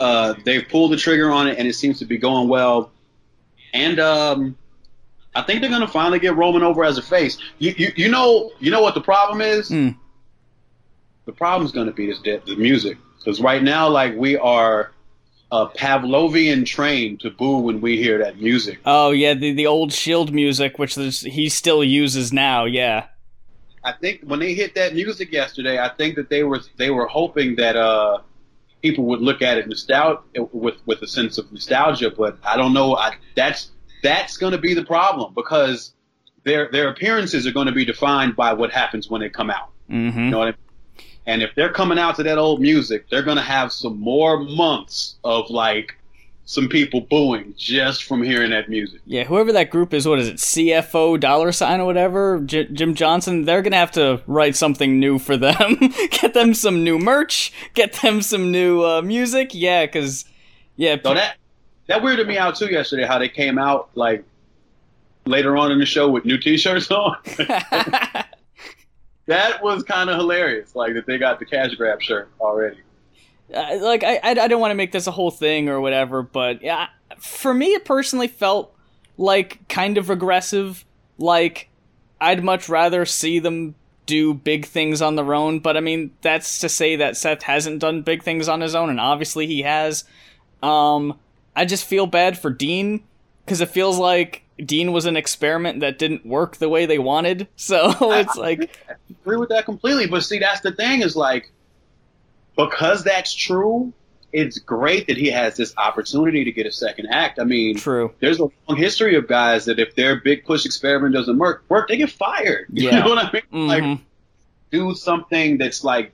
uh, 0.00 0.34
they've 0.44 0.68
pulled 0.68 0.92
the 0.92 0.96
trigger 0.96 1.30
on 1.30 1.46
it 1.46 1.58
and 1.58 1.68
it 1.68 1.74
seems 1.74 2.00
to 2.00 2.04
be 2.04 2.18
going 2.18 2.48
well. 2.48 2.90
And 3.72 4.00
um, 4.00 4.58
I 5.34 5.42
think 5.42 5.60
they're 5.60 5.70
going 5.70 5.82
to 5.82 5.88
finally 5.88 6.18
get 6.18 6.36
Roman 6.36 6.62
over 6.62 6.84
as 6.84 6.98
a 6.98 7.02
face. 7.02 7.38
You, 7.58 7.74
you, 7.76 7.92
you 7.96 8.10
know 8.10 8.50
you 8.58 8.70
know 8.70 8.82
what 8.82 8.94
the 8.94 9.00
problem 9.00 9.40
is? 9.40 9.70
Mm. 9.70 9.96
The 11.24 11.32
problem 11.32 11.64
is 11.64 11.72
going 11.72 11.86
to 11.86 11.92
be 11.92 12.06
this 12.06 12.18
the 12.20 12.56
music 12.56 12.98
because 13.18 13.40
right 13.40 13.62
now 13.62 13.88
like 13.88 14.16
we 14.16 14.36
are 14.36 14.91
uh, 15.52 15.68
Pavlovian 15.68 16.64
train 16.64 17.18
to 17.18 17.30
boo 17.30 17.58
when 17.58 17.82
we 17.82 17.98
hear 17.98 18.18
that 18.18 18.40
music. 18.40 18.80
Oh 18.86 19.10
yeah, 19.10 19.34
the 19.34 19.52
the 19.52 19.66
old 19.66 19.92
Shield 19.92 20.32
music, 20.32 20.78
which 20.78 20.94
he 20.94 21.48
still 21.50 21.84
uses 21.84 22.32
now. 22.32 22.64
Yeah. 22.64 23.06
I 23.84 23.92
think 23.92 24.22
when 24.22 24.38
they 24.38 24.54
hit 24.54 24.74
that 24.76 24.94
music 24.94 25.30
yesterday, 25.30 25.78
I 25.78 25.90
think 25.90 26.16
that 26.16 26.30
they 26.30 26.42
were 26.42 26.60
they 26.78 26.90
were 26.90 27.06
hoping 27.06 27.56
that 27.56 27.76
uh, 27.76 28.20
people 28.80 29.04
would 29.04 29.20
look 29.20 29.42
at 29.42 29.58
it 29.58 29.68
nostalgia 29.68 30.20
with 30.52 30.76
with 30.86 31.02
a 31.02 31.06
sense 31.06 31.36
of 31.36 31.52
nostalgia. 31.52 32.10
But 32.10 32.38
I 32.42 32.56
don't 32.56 32.72
know. 32.72 32.96
I, 32.96 33.14
that's 33.36 33.72
that's 34.02 34.38
going 34.38 34.52
to 34.52 34.58
be 34.58 34.72
the 34.72 34.84
problem 34.84 35.34
because 35.34 35.92
their 36.44 36.70
their 36.70 36.88
appearances 36.88 37.46
are 37.46 37.52
going 37.52 37.66
to 37.66 37.72
be 37.72 37.84
defined 37.84 38.36
by 38.36 38.54
what 38.54 38.72
happens 38.72 39.10
when 39.10 39.20
they 39.20 39.28
come 39.28 39.50
out. 39.50 39.70
Mm-hmm. 39.90 40.18
You 40.18 40.30
know 40.30 40.38
what 40.38 40.48
I 40.48 40.50
mean? 40.52 40.61
And 41.26 41.42
if 41.42 41.54
they're 41.54 41.72
coming 41.72 41.98
out 41.98 42.16
to 42.16 42.22
that 42.24 42.38
old 42.38 42.60
music, 42.60 43.08
they're 43.08 43.22
going 43.22 43.36
to 43.36 43.42
have 43.42 43.72
some 43.72 43.98
more 43.98 44.40
months 44.40 45.16
of 45.24 45.50
like 45.50 45.96
some 46.44 46.68
people 46.68 47.00
booing 47.00 47.54
just 47.56 48.04
from 48.04 48.22
hearing 48.22 48.50
that 48.50 48.68
music. 48.68 49.00
Yeah, 49.06 49.24
whoever 49.24 49.52
that 49.52 49.70
group 49.70 49.94
is, 49.94 50.06
what 50.06 50.18
is 50.18 50.28
it, 50.28 50.36
CFO 50.36 51.18
dollar 51.20 51.52
sign 51.52 51.80
or 51.80 51.86
whatever, 51.86 52.40
J- 52.40 52.66
Jim 52.66 52.94
Johnston, 52.94 53.44
they're 53.44 53.62
gonna 53.62 53.76
have 53.76 53.92
to 53.92 54.20
write 54.26 54.56
something 54.56 54.98
new 54.98 55.18
for 55.18 55.36
them. 55.36 55.76
get 56.10 56.34
them 56.34 56.54
some 56.54 56.82
new 56.82 56.98
merch, 56.98 57.52
get 57.74 57.92
them 57.94 58.20
some 58.22 58.50
new 58.50 58.84
uh, 58.84 59.02
music. 59.02 59.50
Yeah, 59.54 59.86
because 59.86 60.24
yeah. 60.76 60.96
So 61.02 61.14
that 61.14 61.36
that 61.86 62.02
weirded 62.02 62.26
me 62.26 62.36
out 62.36 62.56
too 62.56 62.66
yesterday. 62.66 63.06
How 63.06 63.18
they 63.18 63.28
came 63.28 63.58
out 63.58 63.90
like 63.94 64.24
later 65.24 65.56
on 65.56 65.70
in 65.70 65.78
the 65.78 65.86
show 65.86 66.10
with 66.10 66.24
new 66.24 66.38
T-shirts 66.38 66.90
on. 66.90 67.16
that 69.32 69.62
was 69.62 69.82
kind 69.82 70.10
of 70.10 70.16
hilarious. 70.16 70.74
Like 70.74 70.94
that 70.94 71.06
they 71.06 71.18
got 71.18 71.38
the 71.38 71.44
cash 71.44 71.74
grab 71.74 72.00
shirt 72.02 72.30
already 72.40 72.78
uh, 73.54 73.78
like 73.80 74.04
I, 74.04 74.20
I 74.22 74.34
don't 74.48 74.60
want 74.60 74.70
to 74.70 74.76
make 74.76 74.92
this 74.92 75.06
a 75.06 75.10
whole 75.10 75.30
thing 75.30 75.68
or 75.68 75.80
whatever, 75.80 76.22
but 76.22 76.62
yeah, 76.62 76.88
for 77.18 77.52
me 77.52 77.74
it 77.74 77.84
personally 77.84 78.28
felt 78.28 78.74
like 79.16 79.66
kind 79.68 79.98
of 79.98 80.08
regressive. 80.08 80.84
Like 81.18 81.68
I'd 82.20 82.42
much 82.42 82.68
rather 82.68 83.04
see 83.04 83.38
them 83.38 83.74
do 84.06 84.34
big 84.34 84.66
things 84.66 85.00
on 85.02 85.16
their 85.16 85.34
own, 85.34 85.60
but 85.60 85.76
I 85.76 85.80
mean 85.80 86.12
that's 86.22 86.58
to 86.60 86.68
say 86.68 86.96
that 86.96 87.16
Seth 87.16 87.42
hasn't 87.42 87.80
done 87.80 88.02
big 88.02 88.22
things 88.22 88.48
on 88.48 88.60
his 88.60 88.74
own, 88.74 88.90
and 88.90 89.00
obviously 89.00 89.46
he 89.46 89.62
has. 89.62 90.04
Um, 90.62 91.18
I 91.54 91.64
just 91.64 91.84
feel 91.84 92.06
bad 92.06 92.38
for 92.38 92.50
Dean 92.50 93.02
because 93.44 93.60
it 93.60 93.68
feels 93.68 93.98
like 93.98 94.44
Dean 94.64 94.92
was 94.92 95.06
an 95.06 95.16
experiment 95.16 95.80
that 95.80 95.98
didn't 95.98 96.24
work 96.24 96.56
the 96.56 96.68
way 96.68 96.86
they 96.86 96.98
wanted. 96.98 97.48
So 97.56 97.94
it's 98.12 98.36
like 98.36 98.70
I 98.88 98.94
agree 99.22 99.36
with 99.36 99.50
that 99.50 99.64
completely. 99.64 100.06
But 100.06 100.22
see, 100.22 100.38
that's 100.38 100.60
the 100.60 100.72
thing 100.72 101.02
is 101.02 101.16
like 101.16 101.52
because 102.56 103.04
that's 103.04 103.32
true, 103.32 103.92
it's 104.32 104.58
great 104.58 105.06
that 105.06 105.16
he 105.16 105.30
has 105.30 105.56
this 105.56 105.74
opportunity 105.76 106.44
to 106.44 106.52
get 106.52 106.66
a 106.66 106.72
second 106.72 107.06
act. 107.10 107.38
I 107.38 107.44
mean, 107.44 107.76
true. 107.76 108.12
There's 108.20 108.40
a 108.40 108.48
long 108.68 108.76
history 108.76 109.16
of 109.16 109.28
guys 109.28 109.66
that 109.66 109.78
if 109.78 109.94
their 109.94 110.16
big 110.20 110.44
push 110.44 110.64
experiment 110.64 111.14
doesn't 111.14 111.38
work, 111.38 111.64
work 111.68 111.88
they 111.88 111.96
get 111.96 112.10
fired. 112.10 112.66
Yeah. 112.72 112.96
You 112.96 113.00
know 113.02 113.08
what 113.10 113.18
I 113.18 113.32
mean? 113.32 113.42
Mm-hmm. 113.42 113.68
Like, 113.68 114.00
do 114.70 114.94
something 114.94 115.58
that's 115.58 115.84
like 115.84 116.12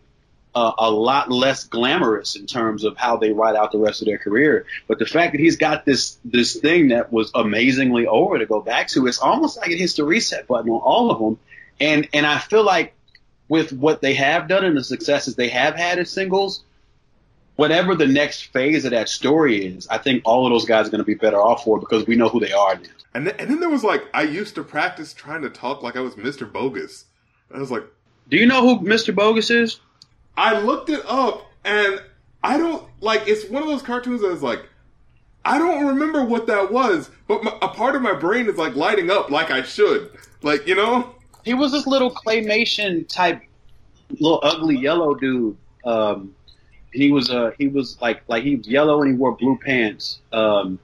uh, 0.54 0.72
a 0.78 0.90
lot 0.90 1.30
less 1.30 1.64
glamorous 1.64 2.34
in 2.34 2.46
terms 2.46 2.82
of 2.82 2.96
how 2.96 3.16
they 3.16 3.32
ride 3.32 3.54
out 3.54 3.70
the 3.70 3.78
rest 3.78 4.02
of 4.02 4.06
their 4.06 4.18
career. 4.18 4.66
But 4.88 4.98
the 4.98 5.06
fact 5.06 5.32
that 5.32 5.40
he's 5.40 5.56
got 5.56 5.84
this 5.84 6.18
this 6.24 6.56
thing 6.56 6.88
that 6.88 7.12
was 7.12 7.30
amazingly 7.34 8.06
over 8.06 8.38
to 8.38 8.46
go 8.46 8.60
back 8.60 8.88
to, 8.88 9.06
it's 9.06 9.18
almost 9.18 9.56
like 9.56 9.70
it 9.70 9.78
hits 9.78 9.94
the 9.94 10.04
reset 10.04 10.48
button 10.48 10.70
on 10.70 10.80
all 10.80 11.10
of 11.12 11.18
them. 11.20 11.38
And 11.80 12.08
and 12.12 12.26
I 12.26 12.38
feel 12.38 12.64
like 12.64 12.94
with 13.48 13.72
what 13.72 14.02
they 14.02 14.14
have 14.14 14.48
done 14.48 14.64
and 14.64 14.76
the 14.76 14.84
successes 14.84 15.36
they 15.36 15.48
have 15.48 15.74
had 15.74 15.98
as 15.98 16.10
singles, 16.10 16.62
whatever 17.56 17.94
the 17.94 18.06
next 18.06 18.52
phase 18.52 18.84
of 18.84 18.90
that 18.92 19.08
story 19.08 19.64
is, 19.64 19.88
I 19.88 19.98
think 19.98 20.22
all 20.24 20.46
of 20.46 20.52
those 20.52 20.64
guys 20.64 20.86
are 20.86 20.90
going 20.90 21.00
to 21.00 21.04
be 21.04 21.14
better 21.14 21.40
off 21.40 21.64
for 21.64 21.78
it 21.78 21.80
because 21.80 22.06
we 22.06 22.16
know 22.16 22.28
who 22.28 22.40
they 22.40 22.52
are 22.52 22.76
now. 22.76 22.90
And 23.14 23.26
then, 23.26 23.34
and 23.38 23.50
then 23.50 23.60
there 23.60 23.70
was 23.70 23.82
like 23.82 24.04
I 24.14 24.22
used 24.22 24.54
to 24.56 24.62
practice 24.62 25.14
trying 25.14 25.42
to 25.42 25.50
talk 25.50 25.82
like 25.82 25.96
I 25.96 26.00
was 26.00 26.14
Mr. 26.14 26.50
Bogus. 26.50 27.06
I 27.52 27.58
was 27.58 27.70
like, 27.70 27.84
Do 28.28 28.36
you 28.36 28.46
know 28.46 28.62
who 28.62 28.86
Mr. 28.86 29.14
Bogus 29.14 29.50
is? 29.50 29.80
I 30.36 30.60
looked 30.60 30.90
it 30.90 31.02
up 31.06 31.50
and 31.64 32.02
I 32.44 32.58
don't 32.58 32.86
like 33.00 33.26
it's 33.26 33.48
one 33.48 33.62
of 33.62 33.68
those 33.68 33.82
cartoons 33.82 34.22
that's 34.22 34.42
like 34.42 34.62
I 35.44 35.58
don't 35.58 35.86
remember 35.86 36.24
what 36.24 36.46
that 36.48 36.70
was, 36.70 37.10
but 37.26 37.42
my, 37.42 37.56
a 37.62 37.68
part 37.68 37.96
of 37.96 38.02
my 38.02 38.12
brain 38.12 38.48
is 38.48 38.56
like 38.56 38.76
lighting 38.76 39.10
up 39.10 39.30
like 39.30 39.50
I 39.50 39.62
should. 39.62 40.10
Like, 40.42 40.66
you 40.66 40.74
know? 40.74 41.14
He 41.44 41.54
was 41.54 41.72
this 41.72 41.86
little 41.86 42.10
claymation 42.10 43.08
type, 43.08 43.42
little 44.10 44.40
ugly 44.42 44.76
yellow 44.76 45.14
dude. 45.14 45.56
Um, 45.84 46.34
and 46.92 47.02
he 47.02 47.12
was 47.12 47.30
uh 47.30 47.50
he 47.58 47.68
was 47.68 48.00
like 48.00 48.22
like 48.28 48.42
he 48.42 48.56
was 48.56 48.66
yellow 48.66 49.02
and 49.02 49.12
he 49.12 49.16
wore 49.16 49.36
blue 49.36 49.58
pants. 49.64 50.20
Um, 50.32 50.78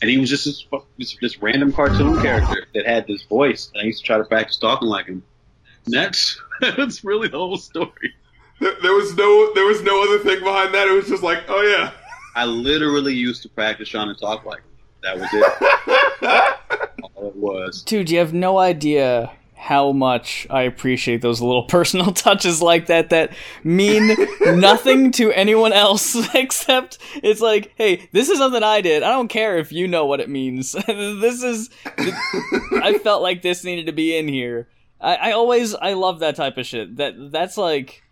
and 0.00 0.10
he 0.10 0.18
was 0.18 0.30
just 0.30 0.44
this, 0.44 0.64
this, 0.96 1.16
this 1.20 1.42
random 1.42 1.72
cartoon 1.72 2.20
character 2.22 2.66
that 2.74 2.86
had 2.86 3.06
this 3.08 3.24
voice. 3.24 3.70
And 3.74 3.82
I 3.82 3.86
used 3.86 4.00
to 4.00 4.06
try 4.06 4.18
to 4.18 4.24
practice 4.24 4.56
talking 4.56 4.88
like 4.88 5.06
him. 5.06 5.22
And 5.86 5.94
that's 5.94 6.40
that's 6.60 7.04
really 7.04 7.28
the 7.28 7.38
whole 7.38 7.56
story. 7.56 8.14
There, 8.60 8.74
there 8.82 8.94
was 8.94 9.14
no 9.14 9.54
there 9.54 9.64
was 9.64 9.82
no 9.82 10.02
other 10.02 10.18
thing 10.18 10.40
behind 10.40 10.74
that. 10.74 10.88
It 10.88 10.92
was 10.92 11.08
just 11.08 11.22
like, 11.22 11.44
oh 11.48 11.62
yeah. 11.62 11.92
I 12.34 12.44
literally 12.44 13.14
used 13.14 13.42
to 13.42 13.48
practice 13.48 13.88
trying 13.88 14.14
to 14.14 14.20
talk 14.20 14.44
like 14.44 14.58
him. 14.58 14.64
That 15.02 15.18
was 15.18 15.28
it. 15.32 16.94
All 17.14 17.28
it 17.28 17.36
was. 17.36 17.82
Dude, 17.82 18.10
you 18.10 18.18
have 18.18 18.32
no 18.32 18.58
idea 18.58 19.32
how 19.58 19.90
much 19.90 20.46
I 20.48 20.62
appreciate 20.62 21.20
those 21.20 21.40
little 21.40 21.62
personal 21.76 22.12
touches 22.12 22.62
like 22.62 22.86
that 22.86 23.10
that 23.10 23.32
mean 23.64 24.16
nothing 24.40 25.10
to 25.12 25.32
anyone 25.32 25.72
else 25.72 26.16
except 26.34 26.98
it's 27.22 27.40
like, 27.40 27.72
hey, 27.76 28.08
this 28.12 28.28
is 28.28 28.38
something 28.38 28.62
I 28.62 28.80
did. 28.80 29.02
I 29.02 29.10
don't 29.10 29.28
care 29.28 29.58
if 29.58 29.72
you 29.72 29.88
know 29.88 30.06
what 30.06 30.20
it 30.20 30.28
means. 30.28 30.72
this 30.86 31.42
is. 31.42 31.70
I 31.84 32.98
felt 33.02 33.20
like 33.20 33.42
this 33.42 33.64
needed 33.64 33.86
to 33.86 33.92
be 33.92 34.16
in 34.16 34.28
here. 34.28 34.68
I, 35.00 35.16
I 35.16 35.32
always 35.32 35.74
I 35.74 35.94
love 35.94 36.20
that 36.20 36.36
type 36.36 36.56
of 36.56 36.64
shit. 36.66 36.96
That 36.96 37.32
that's 37.32 37.56
like 37.56 38.02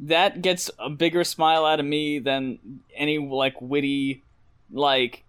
that 0.00 0.42
gets 0.42 0.70
a 0.78 0.90
bigger 0.90 1.24
smile 1.24 1.64
out 1.64 1.80
of 1.80 1.86
me 1.86 2.18
than 2.18 2.58
any 2.94 3.18
like 3.18 3.60
witty 3.60 4.22
like 4.70 5.24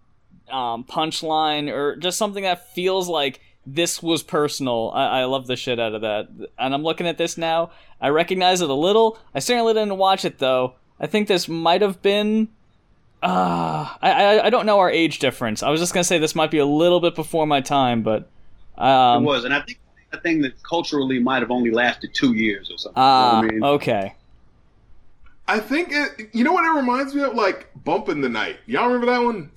um, 0.50 0.84
punchline 0.84 1.72
or 1.72 1.96
just 1.96 2.18
something 2.18 2.44
that 2.44 2.74
feels 2.74 3.08
like 3.08 3.40
this 3.66 4.02
was 4.02 4.22
personal. 4.22 4.90
I, 4.94 5.20
I 5.20 5.24
love 5.24 5.46
the 5.46 5.56
shit 5.56 5.80
out 5.80 5.94
of 5.94 6.02
that. 6.02 6.28
And 6.58 6.74
I'm 6.74 6.82
looking 6.82 7.06
at 7.06 7.18
this 7.18 7.38
now. 7.38 7.70
I 8.00 8.08
recognize 8.08 8.60
it 8.60 8.68
a 8.70 8.74
little. 8.74 9.18
I 9.34 9.38
certainly 9.38 9.72
didn't 9.74 9.96
watch 9.96 10.24
it 10.24 10.38
though. 10.38 10.74
I 11.00 11.06
think 11.06 11.28
this 11.28 11.48
might 11.48 11.82
have 11.82 12.02
been. 12.02 12.48
Uh, 13.22 13.88
I, 14.02 14.10
I 14.12 14.46
I 14.46 14.50
don't 14.50 14.66
know 14.66 14.78
our 14.80 14.90
age 14.90 15.18
difference. 15.18 15.62
I 15.62 15.70
was 15.70 15.80
just 15.80 15.94
gonna 15.94 16.04
say 16.04 16.18
this 16.18 16.34
might 16.34 16.50
be 16.50 16.58
a 16.58 16.66
little 16.66 17.00
bit 17.00 17.14
before 17.14 17.46
my 17.46 17.62
time, 17.62 18.02
but 18.02 18.28
um, 18.76 19.22
it 19.22 19.26
was, 19.26 19.44
and 19.44 19.54
I 19.54 19.62
think 19.62 19.78
a 20.12 20.20
thing 20.20 20.42
that 20.42 20.62
culturally 20.62 21.18
might 21.18 21.40
have 21.40 21.50
only 21.50 21.70
lasted 21.70 22.14
two 22.14 22.34
years 22.34 22.70
or 22.70 22.76
something. 22.76 22.94
Ah, 22.96 23.40
you 23.40 23.42
know 23.42 23.48
I 23.48 23.50
mean? 23.52 23.64
okay. 23.64 24.14
I 25.46 25.58
think 25.58 25.88
it 25.90 26.30
you 26.32 26.44
know 26.44 26.52
what 26.52 26.64
it 26.64 26.76
reminds 26.76 27.14
me 27.14 27.22
of? 27.22 27.34
Like 27.34 27.70
Bump 27.84 28.08
in 28.08 28.20
the 28.20 28.28
Night. 28.28 28.58
Y'all 28.66 28.86
remember 28.86 29.06
that 29.06 29.22
one? 29.22 29.50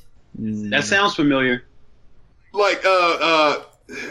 That 0.69 0.83
sounds 0.83 1.15
familiar. 1.15 1.63
Like 2.53 2.85
uh 2.85 3.17
uh 3.21 3.63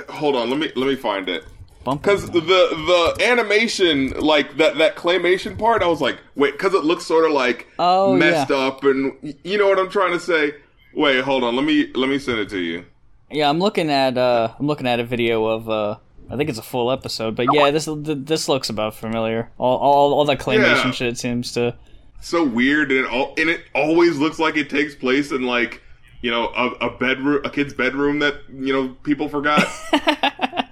hold 0.09 0.37
on, 0.37 0.51
let 0.51 0.59
me 0.59 0.73
let 0.77 0.87
me 0.89 0.97
find 0.97 1.29
it. 1.29 1.45
Because 1.85 2.29
the 2.31 2.41
the 2.41 3.17
animation, 3.25 4.11
like 4.19 4.57
that 4.57 4.77
that 4.79 4.97
claymation 4.97 5.57
part, 5.59 5.83
I 5.83 5.87
was 5.87 6.01
like, 6.01 6.19
wait, 6.35 6.53
because 6.53 6.75
it 6.75 6.85
looks 6.85 7.07
sort 7.07 7.25
of 7.25 7.33
like 7.33 7.69
Oh, 7.79 8.17
messed 8.17 8.51
yeah. 8.51 8.57
up, 8.57 8.83
and 8.85 9.35
you 9.45 9.57
know 9.59 9.69
what 9.69 9.79
I'm 9.79 9.91
trying 9.91 10.13
to 10.13 10.21
say. 10.21 10.55
Wait, 10.95 11.23
hold 11.23 11.45
on, 11.45 11.55
let 11.55 11.65
me 11.65 11.93
let 11.95 12.09
me 12.09 12.19
send 12.19 12.39
it 12.41 12.49
to 12.51 12.59
you. 12.59 12.85
Yeah, 13.31 13.49
I'm 13.49 13.59
looking 13.61 13.91
at 13.91 14.19
uh, 14.19 14.53
I'm 14.59 14.67
looking 14.67 14.87
at 14.87 14.99
a 14.99 15.05
video 15.05 15.45
of 15.45 15.69
uh, 15.71 15.97
I 16.29 16.37
think 16.37 16.49
it's 16.51 16.59
a 16.59 16.63
full 16.63 16.91
episode, 16.91 17.37
but 17.37 17.47
yeah, 17.53 17.71
this 17.71 17.89
this 18.03 18.49
looks 18.49 18.69
about 18.69 18.95
familiar. 18.97 19.51
All 19.59 19.77
all, 19.79 20.15
all 20.15 20.25
that 20.25 20.41
claymation 20.41 20.87
Yeah. 20.87 20.91
shit 20.91 21.19
seems 21.19 21.53
to. 21.53 21.77
So 22.21 22.43
weird, 22.45 22.91
and 22.91 23.05
it 23.05 23.11
all 23.13 23.35
and 23.39 23.49
it 23.49 23.63
always 23.77 24.19
looks 24.19 24.39
like 24.41 24.57
it 24.57 24.69
takes 24.71 24.95
place 24.97 25.31
in 25.31 25.43
like 25.43 25.83
you 26.27 26.33
know 26.33 26.49
a, 26.57 26.87
a 26.89 26.91
bedroom, 26.99 27.41
a 27.45 27.51
kid's 27.51 27.73
bedroom 27.73 28.19
that 28.19 28.35
you 28.53 28.73
know 28.73 28.89
people 29.05 29.29
forgot. 29.29 29.65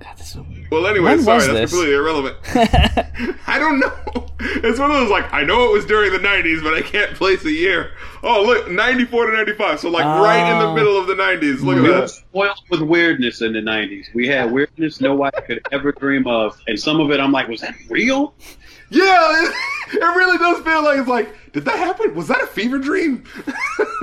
God, 0.00 0.16
this 0.16 0.36
is 0.36 0.42
well, 0.70 0.86
anyway, 0.86 1.10
When 1.10 1.22
sorry, 1.22 1.40
that's 1.40 1.52
this? 1.52 1.70
completely 1.70 1.94
irrelevant. 1.96 2.36
I 3.48 3.58
don't 3.58 3.80
know. 3.80 3.92
It's 4.40 4.78
one 4.78 4.90
of 4.92 4.96
those 4.98 5.10
like 5.10 5.32
I 5.32 5.42
know 5.42 5.64
it 5.68 5.72
was 5.72 5.84
during 5.86 6.12
the 6.12 6.18
'90s, 6.18 6.62
but 6.62 6.72
I 6.74 6.82
can't 6.82 7.14
place 7.16 7.44
a 7.44 7.50
year. 7.50 7.90
Oh, 8.22 8.44
look, 8.44 8.70
'94 8.70 9.26
to 9.26 9.36
'95, 9.36 9.80
so 9.80 9.90
like 9.90 10.04
right 10.04 10.52
in 10.52 10.58
the 10.60 10.66
Oh. 10.66 10.74
middle 10.74 10.96
of 10.96 11.08
the 11.08 11.14
'90s. 11.14 11.62
Look 11.62 11.76
We 11.82 11.88
at 11.88 11.94
were 11.94 12.00
that. 12.02 12.10
spoiled 12.10 12.60
with 12.70 12.82
weirdness 12.82 13.40
in 13.42 13.52
the 13.54 13.60
'90s. 13.60 14.06
We 14.14 14.28
had 14.28 14.52
weirdness 14.52 15.00
no 15.00 15.16
one 15.16 15.32
could 15.46 15.60
ever 15.72 15.90
dream 15.90 16.28
of, 16.28 16.56
and 16.68 16.78
some 16.78 17.00
of 17.00 17.10
it 17.10 17.18
I'm 17.18 17.32
like, 17.32 17.48
was 17.48 17.62
that 17.62 17.74
real? 17.88 18.34
Yeah, 18.90 19.44
it, 19.44 19.54
it 19.94 20.16
really 20.16 20.38
does 20.38 20.62
feel 20.64 20.82
like 20.82 20.98
it's 20.98 21.08
like, 21.08 21.52
did 21.52 21.64
that 21.66 21.76
happen? 21.78 22.14
Was 22.14 22.28
that 22.28 22.42
a 22.42 22.46
fever 22.46 22.78
dream? 22.78 23.24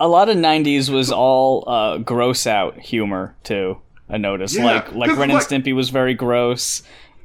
a 0.00 0.08
lot 0.08 0.28
of 0.28 0.36
'90s 0.36 0.90
was 0.90 1.10
all 1.12 1.64
uh, 1.68 1.98
gross 1.98 2.46
out 2.46 2.78
humor 2.78 3.36
too. 3.44 3.78
I 4.08 4.18
noticed, 4.18 4.54
Yeah, 4.56 4.64
like 4.66 4.92
like 4.94 5.10
'cause, 5.10 5.18
Ren 5.18 5.30
and 5.30 5.38
like- 5.38 5.48
Stimpy 5.48 5.74
was 5.74 5.90
very 5.90 6.14
gross. 6.14 6.82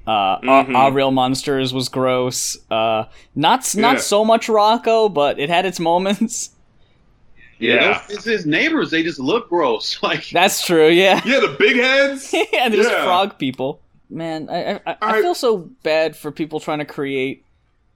Uh, 0.08 0.40
Mhm. 0.40 0.76
Our 0.76 0.92
Real 0.92 1.12
Monsters 1.12 1.74
was 1.74 1.88
gross. 1.90 2.58
Uh, 2.72 3.04
not 3.36 3.76
not 3.76 3.96
Yeah. 3.96 4.02
so 4.02 4.26
much 4.26 4.48
Rocko, 4.48 5.14
but 5.14 5.40
it 5.40 5.50
had 5.50 5.66
its 5.66 5.80
moments. 5.80 6.52
Yeah. 7.62 8.00
those- 8.08 8.16
it's 8.16 8.24
his 8.26 8.46
neighbors. 8.46 8.90
They 8.90 9.04
just 9.04 9.20
look 9.20 9.50
gross. 9.50 10.02
Like 10.02 10.30
That's 10.30 10.66
true. 10.66 10.88
Yeah. 10.88 11.22
yeah, 11.26 11.42
the 11.42 11.56
big 11.60 11.76
heads. 11.76 12.34
and 12.58 12.74
there's 12.74 12.88
Yeah. 12.88 13.04
frog 13.04 13.38
people. 13.38 13.82
Man, 14.10 14.50
I 14.50 14.56
I, 14.64 14.74
I, 14.74 14.80
I 14.88 14.98
I- 15.02 15.22
feel 15.22 15.36
so 15.36 15.58
bad 15.84 16.16
for 16.16 16.32
people 16.32 16.60
trying 16.60 16.80
to 16.80 16.86
create 16.86 17.46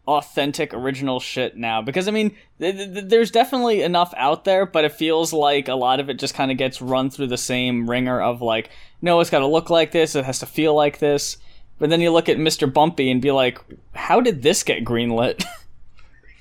authentic 0.06 0.74
original 0.74 1.20
shit 1.22 1.56
now 1.56 1.82
because 1.82 2.08
I 2.10 2.12
mean, 2.12 2.36
th- 2.60 2.76
th- 2.76 3.06
there's 3.08 3.32
definitely 3.32 3.82
enough 3.84 4.14
out 4.18 4.44
there, 4.44 4.66
but 4.66 4.84
it 4.84 4.92
feels 4.92 5.32
like 5.32 5.70
a 5.70 5.76
lot 5.76 6.00
of 6.02 6.10
it 6.10 6.20
just 6.20 6.34
kind 6.36 6.52
of 6.52 6.58
gets 6.58 6.82
run 6.82 7.10
through 7.10 7.28
the 7.28 7.38
same 7.38 7.90
ringer 7.90 8.22
of 8.22 8.42
like, 8.42 8.70
no, 9.02 9.20
it's 9.22 9.30
got 9.30 9.40
to 9.40 9.48
look 9.48 9.70
like 9.70 9.92
this, 9.92 10.14
it 10.16 10.26
has 10.26 10.40
to 10.40 10.46
feel 10.46 10.76
like 10.76 11.00
this. 11.00 11.38
But 11.80 11.90
then 11.90 12.02
you 12.02 12.12
look 12.12 12.28
at 12.30 12.38
Mr. 12.38 12.72
Bumpy 12.72 13.10
and 13.10 13.22
be 13.22 13.32
like, 13.32 13.60
how 13.96 14.20
did 14.22 14.44
this 14.44 14.64
get 14.64 14.84
greenlit? 14.84 15.44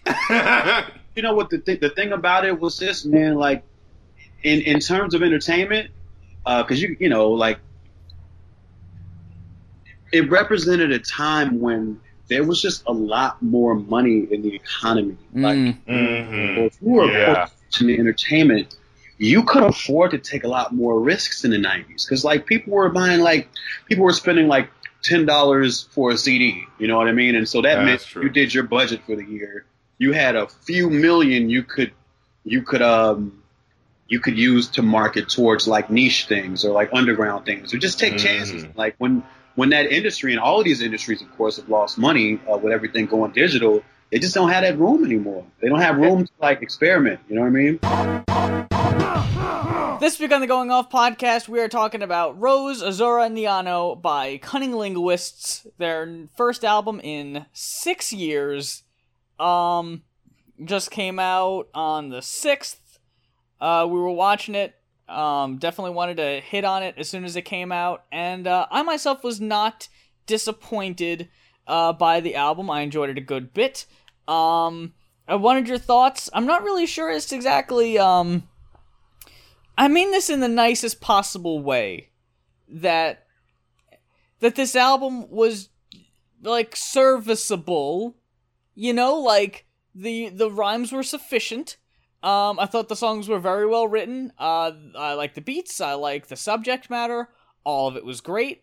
you 1.15 1.23
know 1.23 1.35
what 1.35 1.51
the 1.51 1.59
th- 1.59 1.81
the 1.81 1.91
thing 1.91 2.13
about 2.13 2.45
it 2.45 2.59
was 2.59 2.79
this 2.79 3.05
man 3.05 3.35
like 3.37 3.63
in 4.43 4.61
in 4.63 4.81
terms 4.81 5.15
of 5.15 5.23
entertainment 5.23 5.91
uh, 6.45 6.63
because 6.63 6.83
you 6.83 6.97
you 6.99 7.09
know 7.09 7.29
like 7.31 7.59
it 10.13 10.31
represented 10.31 10.93
a 10.93 10.99
time 10.99 11.61
when 11.61 12.01
there 12.29 12.45
was 12.45 12.61
just 12.63 12.83
a 12.87 12.93
lot 12.93 13.43
more 13.43 13.75
money 13.75 14.27
in 14.31 14.43
the 14.43 14.55
economy 14.55 15.17
like 15.35 15.57
Mm. 15.57 15.77
Mhm. 15.89 16.67
if 16.67 16.77
you 16.83 16.89
were 16.91 17.11
Yeah. 17.11 17.47
in 17.81 17.87
the 17.87 17.99
entertainment 17.99 18.75
you 19.19 19.43
could 19.45 19.63
afford 19.63 20.11
to 20.13 20.19
take 20.19 20.43
a 20.45 20.49
lot 20.49 20.73
more 20.75 20.99
risks 21.01 21.45
in 21.45 21.51
the 21.51 21.59
90s 21.59 22.05
because 22.05 22.25
like 22.25 22.47
people 22.47 22.73
were 22.73 22.89
buying 22.89 23.21
like 23.21 23.49
people 23.87 24.05
were 24.05 24.13
spending 24.13 24.49
like 24.49 24.69
ten 25.03 25.27
dollars 25.27 25.89
for 25.91 26.11
a 26.13 26.17
cd 26.17 26.65
you 26.79 26.87
know 26.87 26.97
what 26.97 27.09
i 27.09 27.13
mean 27.13 27.35
and 27.35 27.49
so 27.49 27.61
that 27.63 27.75
That's 27.77 27.85
meant 27.87 28.01
true. 28.03 28.23
you 28.25 28.29
did 28.29 28.55
your 28.55 28.65
budget 28.65 29.01
for 29.05 29.17
the 29.17 29.25
year 29.25 29.65
you 29.99 30.13
had 30.13 30.37
a 30.37 30.47
few 30.49 30.91
million 30.91 31.49
you 31.51 31.63
could 31.63 31.93
you 32.45 32.63
could 32.63 32.83
um 32.83 33.43
you 34.09 34.21
could 34.21 34.37
use 34.39 34.69
to 34.69 34.83
market 34.83 35.29
towards 35.29 35.67
like 35.67 35.91
niche 35.91 36.27
things 36.27 36.65
or 36.65 36.73
like 36.73 36.91
underground 36.93 37.45
things 37.47 37.73
or 37.75 37.79
just 37.79 37.99
take 37.99 38.17
chances 38.19 38.65
Mhm. 38.65 38.77
like 38.77 38.95
when 38.99 39.23
when 39.55 39.71
that 39.71 39.87
industry 39.93 40.33
and 40.33 40.41
all 40.41 40.59
of 40.59 40.65
these 40.65 40.81
industries 40.81 41.21
of 41.23 41.31
course 41.37 41.57
have 41.57 41.69
lost 41.69 41.99
money 41.99 42.41
uh, 42.53 42.57
with 42.57 42.73
everything 42.73 43.07
going 43.07 43.33
digital 43.33 43.83
they 44.11 44.19
just 44.19 44.35
don't 44.35 44.51
have 44.51 44.63
that 44.63 44.79
room 44.79 45.05
anymore 45.05 45.45
they 45.61 45.69
don't 45.69 45.81
have 45.81 45.97
room 45.97 46.25
to 46.25 46.33
like 46.41 46.63
experiment 46.63 47.21
you 47.29 47.35
know 47.35 47.43
what 47.43 47.49
i 47.49 47.51
mean 47.51 47.79
This 50.01 50.19
week 50.19 50.33
on 50.33 50.41
the 50.41 50.49
Going 50.49 50.73
Off 50.73 50.91
podcast, 50.91 51.49
we 51.49 51.61
are 51.61 51.69
talking 51.69 52.03
about 52.03 52.41
Rose, 52.41 52.83
Azura, 52.83 53.27
and 53.27 53.37
Njano 53.37 54.03
by 54.03 54.37
CunninLynguists. 54.39 55.65
Their 55.79 56.27
first 56.37 56.65
album 56.65 56.99
in 56.99 57.47
six 57.53 58.13
years. 58.13 58.83
Um, 59.39 60.03
just 60.65 60.91
came 60.91 61.21
out 61.21 61.69
on 61.73 62.09
the 62.09 62.21
sixth. 62.21 62.99
Uh, 63.61 63.87
we 63.89 63.97
were 63.97 64.11
watching 64.11 64.57
it 64.57 64.75
Um, 65.09 65.59
definitely 65.59 65.93
wanted 65.93 66.17
to 66.19 66.41
hit 66.41 66.65
on 66.65 66.83
it 66.83 66.95
as 66.97 67.09
soon 67.09 67.25
as 67.25 67.37
it 67.37 67.43
came 67.43 67.73
out, 67.73 68.05
and 68.11 68.47
uh, 68.47 68.67
I 68.71 68.83
myself 68.83 69.23
was 69.23 69.41
not 69.41 69.89
disappointed 70.27 71.29
uh, 71.67 71.93
by 71.93 72.21
the 72.21 72.37
album. 72.37 72.71
I 72.71 72.81
enjoyed 72.81 73.11
it 73.11 73.19
a 73.19 73.23
good 73.23 73.53
bit. 73.53 73.87
Um, 74.29 74.95
I 75.27 75.37
wanted 75.37 75.69
your 75.69 75.79
thoughts. 75.79 76.31
I'm 76.33 76.47
not 76.47 76.63
really 76.63 76.87
sure 76.87 77.11
as 77.11 77.27
to 77.27 77.35
exactly. 77.35 77.99
Um, 77.99 78.49
I 79.77 79.89
mean 79.89 80.11
this 80.11 80.31
in 80.31 80.41
the 80.41 80.49
nicest 80.49 81.01
possible 81.01 81.61
way. 81.63 82.11
That 82.69 83.27
that 84.41 84.55
this 84.55 84.77
album 84.77 85.31
was 85.31 85.69
like 86.43 86.77
serviceable. 86.77 88.17
You 88.75 88.93
know, 88.93 89.17
like 89.17 89.67
the 89.95 90.29
the 90.31 90.51
rhymes 90.51 90.93
were 90.93 91.03
sufficient. 91.03 91.77
Um, 92.23 92.61
I 92.61 92.67
thought 92.67 92.89
the 92.89 92.97
songs 92.97 93.29
were 93.29 93.41
very 93.41 93.67
well 93.67 93.89
written. 93.89 94.33
Uh, 94.39 94.73
I 94.97 95.15
like 95.15 95.35
the 95.35 95.41
beats. 95.41 95.81
I 95.81 95.95
like 95.95 96.29
the 96.29 96.37
subject 96.37 96.89
matter. 96.89 97.29
All 97.65 97.89
of 97.89 97.97
it 97.97 98.05
was 98.05 98.21
great. 98.21 98.63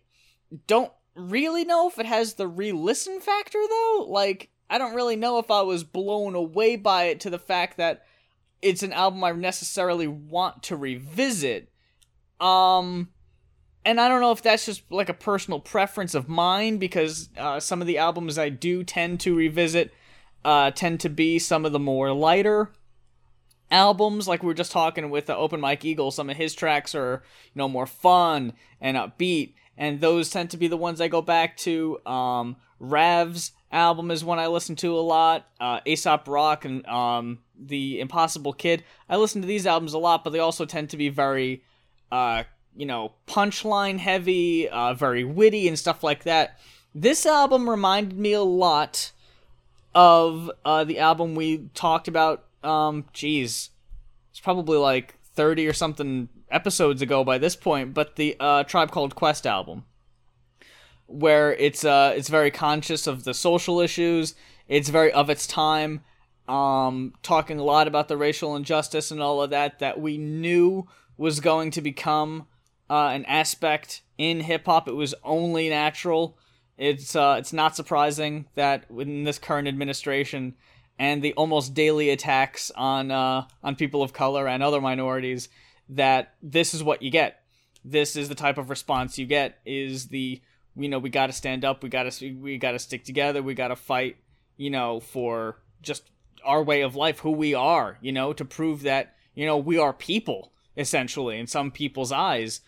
Don't 0.68 0.92
really 1.16 1.66
know 1.66 1.88
if 1.90 2.00
it 2.00 2.06
has 2.06 2.36
the 2.36 2.48
re-listen 2.48 3.20
factor 3.20 3.60
though. 3.70 4.06
Like, 4.08 4.50
I 4.70 4.78
don't 4.78 4.96
really 4.96 5.18
know 5.18 5.40
if 5.40 5.52
I 5.52 5.62
was 5.62 5.84
blown 5.84 6.36
away 6.36 6.78
by 6.78 7.06
it 7.06 7.20
to 7.22 7.30
the 7.30 7.40
fact 7.40 7.78
that 7.78 8.06
it's 8.62 8.84
an 8.84 8.94
album 8.94 9.24
I 9.24 9.32
necessarily 9.32 10.08
want 10.08 10.64
to 10.64 10.78
revisit. 10.78 11.70
Um, 12.40 13.10
and 13.84 14.00
I 14.00 14.08
don't 14.08 14.22
know 14.22 14.32
if 14.32 14.42
that's 14.42 14.66
just 14.66 14.90
like 14.92 15.10
a 15.10 15.14
personal 15.14 15.60
preference 15.60 16.14
of 16.14 16.30
mine 16.30 16.78
because 16.78 17.30
uh, 17.38 17.60
some 17.60 17.82
of 17.82 17.88
the 17.88 17.98
albums 17.98 18.38
I 18.38 18.50
do 18.50 18.84
tend 18.84 19.20
to 19.22 19.36
revisit 19.36 19.94
uh, 20.46 20.72
tend 20.72 21.02
to 21.02 21.10
be 21.10 21.40
some 21.40 21.66
of 21.66 21.72
the 21.72 21.80
more 21.80 22.14
lighter 22.14 22.72
albums. 23.72 24.28
Like 24.28 24.44
we 24.44 24.48
were 24.48 24.54
just 24.54 24.72
talking 24.72 25.10
with 25.10 25.26
the 25.26 25.36
Open 25.36 25.60
Mike 25.60 25.86
Eagle, 25.86 26.12
some 26.12 26.30
of 26.30 26.38
his 26.38 26.54
tracks 26.54 26.96
are 26.96 27.24
you 27.54 27.60
know 27.60 27.70
more 27.70 27.86
fun 27.86 28.54
and 28.82 28.98
upbeat, 28.98 29.54
and 29.78 30.02
those 30.02 30.30
tend 30.30 30.50
to 30.52 30.58
be 30.58 30.68
the 30.68 30.78
ones 30.78 31.02
I 31.02 31.08
go 31.08 31.22
back 31.22 31.58
to. 31.58 32.06
Um, 32.06 32.58
Rav's 32.80 33.52
album 33.72 34.12
is 34.12 34.24
one 34.24 34.40
I 34.40 34.48
listen 34.48 34.76
to 34.78 34.98
a 34.98 35.02
lot. 35.02 35.48
Uh, 35.60 35.80
Aesop 35.86 36.28
Rock 36.28 36.66
and 36.66 36.86
um, 36.88 37.40
the 37.60 38.00
Impossible 38.00 38.54
Kid. 38.54 38.84
I 39.10 39.18
listen 39.18 39.42
to 39.42 39.48
these 39.48 39.68
albums 39.68 39.94
a 39.94 40.00
lot, 40.00 40.24
but 40.24 40.32
they 40.32 40.40
also 40.40 40.66
tend 40.66 40.90
to 40.92 40.98
be 40.98 41.10
very, 41.10 41.64
uh, 42.12 42.44
you 42.76 42.86
know, 42.86 43.14
punchline 43.28 44.00
heavy, 44.00 44.70
uh, 44.70 44.94
very 44.94 45.24
witty 45.24 45.68
and 45.68 45.78
stuff 45.78 46.04
like 46.04 46.24
that. 46.24 46.60
This 46.96 47.26
album 47.26 47.70
reminded 47.70 48.18
me 48.18 48.34
a 48.34 48.42
lot 48.42 49.12
of 49.94 50.50
uh, 50.66 50.84
the 50.84 51.00
album 51.00 51.36
we 51.36 51.70
talked 51.74 52.08
about. 52.08 52.46
Um, 52.64 53.06
geez, 53.14 53.70
it's 54.32 54.40
probably 54.40 54.78
like 54.78 55.16
thirty 55.36 55.68
or 55.68 55.74
something 55.74 56.30
episodes 56.52 57.02
ago 57.02 57.24
by 57.24 57.38
this 57.38 57.56
point, 57.56 57.94
but 57.94 58.16
the 58.16 58.36
uh, 58.40 58.64
Tribe 58.64 58.92
Called 58.92 59.16
Quest 59.16 59.46
album, 59.46 59.86
where 61.08 61.54
it's 61.54 61.86
uh, 61.86 62.14
it's 62.16 62.30
very 62.30 62.52
conscious 62.52 63.08
of 63.08 63.24
the 63.24 63.34
social 63.34 63.80
issues. 63.80 64.36
It's 64.68 64.90
very 64.90 65.12
of 65.12 65.30
its 65.30 65.48
time, 65.48 66.04
um, 66.48 67.14
talking 67.24 67.60
a 67.60 67.64
lot 67.64 67.88
about 67.88 68.08
the 68.08 68.18
racial 68.18 68.56
injustice 68.56 69.12
and 69.12 69.22
all 69.22 69.42
of 69.42 69.50
that 69.52 69.80
that 69.80 70.00
we 70.00 70.18
knew 70.18 70.88
was 71.18 71.40
going 71.40 71.72
to 71.72 71.82
become 71.82 72.48
uh, 72.90 73.08
an 73.08 73.26
aspect 73.26 74.02
in 74.18 74.42
hip 74.42 74.66
hop. 74.66 74.88
It 74.88 74.96
was 74.96 75.16
only 75.24 75.70
natural. 75.70 76.38
It's 76.78 77.16
uh, 77.16 77.36
it's 77.40 77.54
not 77.54 77.76
surprising 77.76 78.46
that 78.56 78.86
in 78.90 79.24
this 79.24 79.40
current 79.40 79.68
administration 79.68 80.56
and 81.00 81.22
the 81.22 81.34
almost 81.34 81.74
daily 81.74 82.10
attacks 82.10 82.72
on 82.76 83.10
uh, 83.10 83.48
on 83.64 83.76
people 83.76 84.04
of 84.04 84.12
color 84.12 84.48
and 84.48 84.62
other 84.62 84.82
minorities 84.82 85.48
that 85.88 86.36
this 86.44 86.74
is 86.74 86.84
what 86.84 87.02
you 87.02 87.10
get. 87.10 87.42
This 87.86 88.18
is 88.18 88.28
the 88.28 88.36
type 88.36 88.58
of 88.58 88.70
response 88.70 89.18
you 89.18 89.26
get. 89.26 89.60
Is 89.66 90.10
the 90.10 90.42
you 90.76 90.90
know 90.90 91.00
we 91.00 91.10
got 91.10 91.28
to 91.28 91.34
stand 91.34 91.64
up, 91.64 91.82
we 91.82 91.90
got 91.90 92.12
to 92.12 92.34
we 92.34 92.58
got 92.58 92.74
to 92.74 92.80
stick 92.80 93.06
together, 93.06 93.42
we 93.42 93.54
got 93.54 93.70
to 93.70 93.78
fight, 93.78 94.18
you 94.58 94.70
know, 94.70 95.00
for 95.00 95.58
just 95.82 96.04
our 96.44 96.62
way 96.62 96.82
of 96.82 96.96
life, 96.96 97.20
who 97.20 97.32
we 97.32 97.54
are, 97.54 97.98
you 98.02 98.12
know, 98.12 98.34
to 98.34 98.44
prove 98.44 98.82
that 98.84 99.16
you 99.34 99.46
know 99.46 99.58
we 99.58 99.78
are 99.78 99.94
people 99.94 100.52
essentially 100.76 101.40
in 101.40 101.48
some 101.48 101.72
people's 101.72 102.12
eyes. 102.12 102.60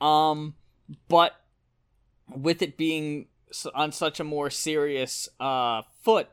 Um, 0.00 0.54
but 1.08 1.34
with 2.34 2.62
it 2.62 2.78
being 2.78 3.26
on 3.74 3.92
such 3.92 4.18
a 4.18 4.24
more 4.24 4.50
serious 4.50 5.28
uh 5.38 5.82
foot 6.02 6.28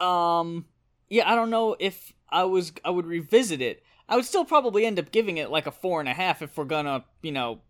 um 0.00 0.66
yeah 1.08 1.30
i 1.30 1.34
don't 1.34 1.50
know 1.50 1.76
if 1.78 2.12
i 2.28 2.42
was 2.44 2.72
i 2.84 2.90
would 2.90 3.06
revisit 3.06 3.60
it. 3.60 3.82
I 4.06 4.16
would 4.16 4.26
still 4.26 4.44
probably 4.44 4.84
end 4.84 4.98
up 4.98 5.10
giving 5.10 5.38
it 5.38 5.50
like 5.50 5.66
a 5.66 5.70
four 5.70 5.98
and 5.98 6.08
a 6.10 6.12
half 6.12 6.42
if 6.42 6.56
we're 6.58 6.64
gonna 6.64 7.04
you 7.22 7.32
know 7.32 7.60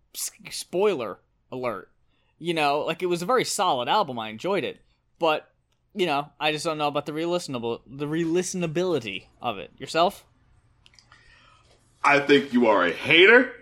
spoiler 0.50 1.18
alert. 1.52 1.90
You 2.38 2.54
know 2.54 2.80
like 2.80 3.02
it 3.02 3.06
was 3.06 3.22
a 3.22 3.26
very 3.26 3.44
solid 3.44 3.88
album. 3.88 4.18
I 4.18 4.30
enjoyed 4.30 4.64
it. 4.64 4.80
But 5.20 5.48
you 5.94 6.06
know 6.06 6.28
i 6.40 6.50
just 6.50 6.64
don't 6.64 6.76
know 6.76 6.88
about 6.88 7.06
the 7.06 7.12
re-listenable 7.12 7.80
the 7.86 8.08
re-listenability 8.08 9.26
of 9.40 9.58
it. 9.58 9.70
Yourself? 9.78 10.24
I 12.02 12.18
think 12.18 12.52
you 12.52 12.66
are 12.66 12.84
a 12.84 12.90
hater. 12.92 13.52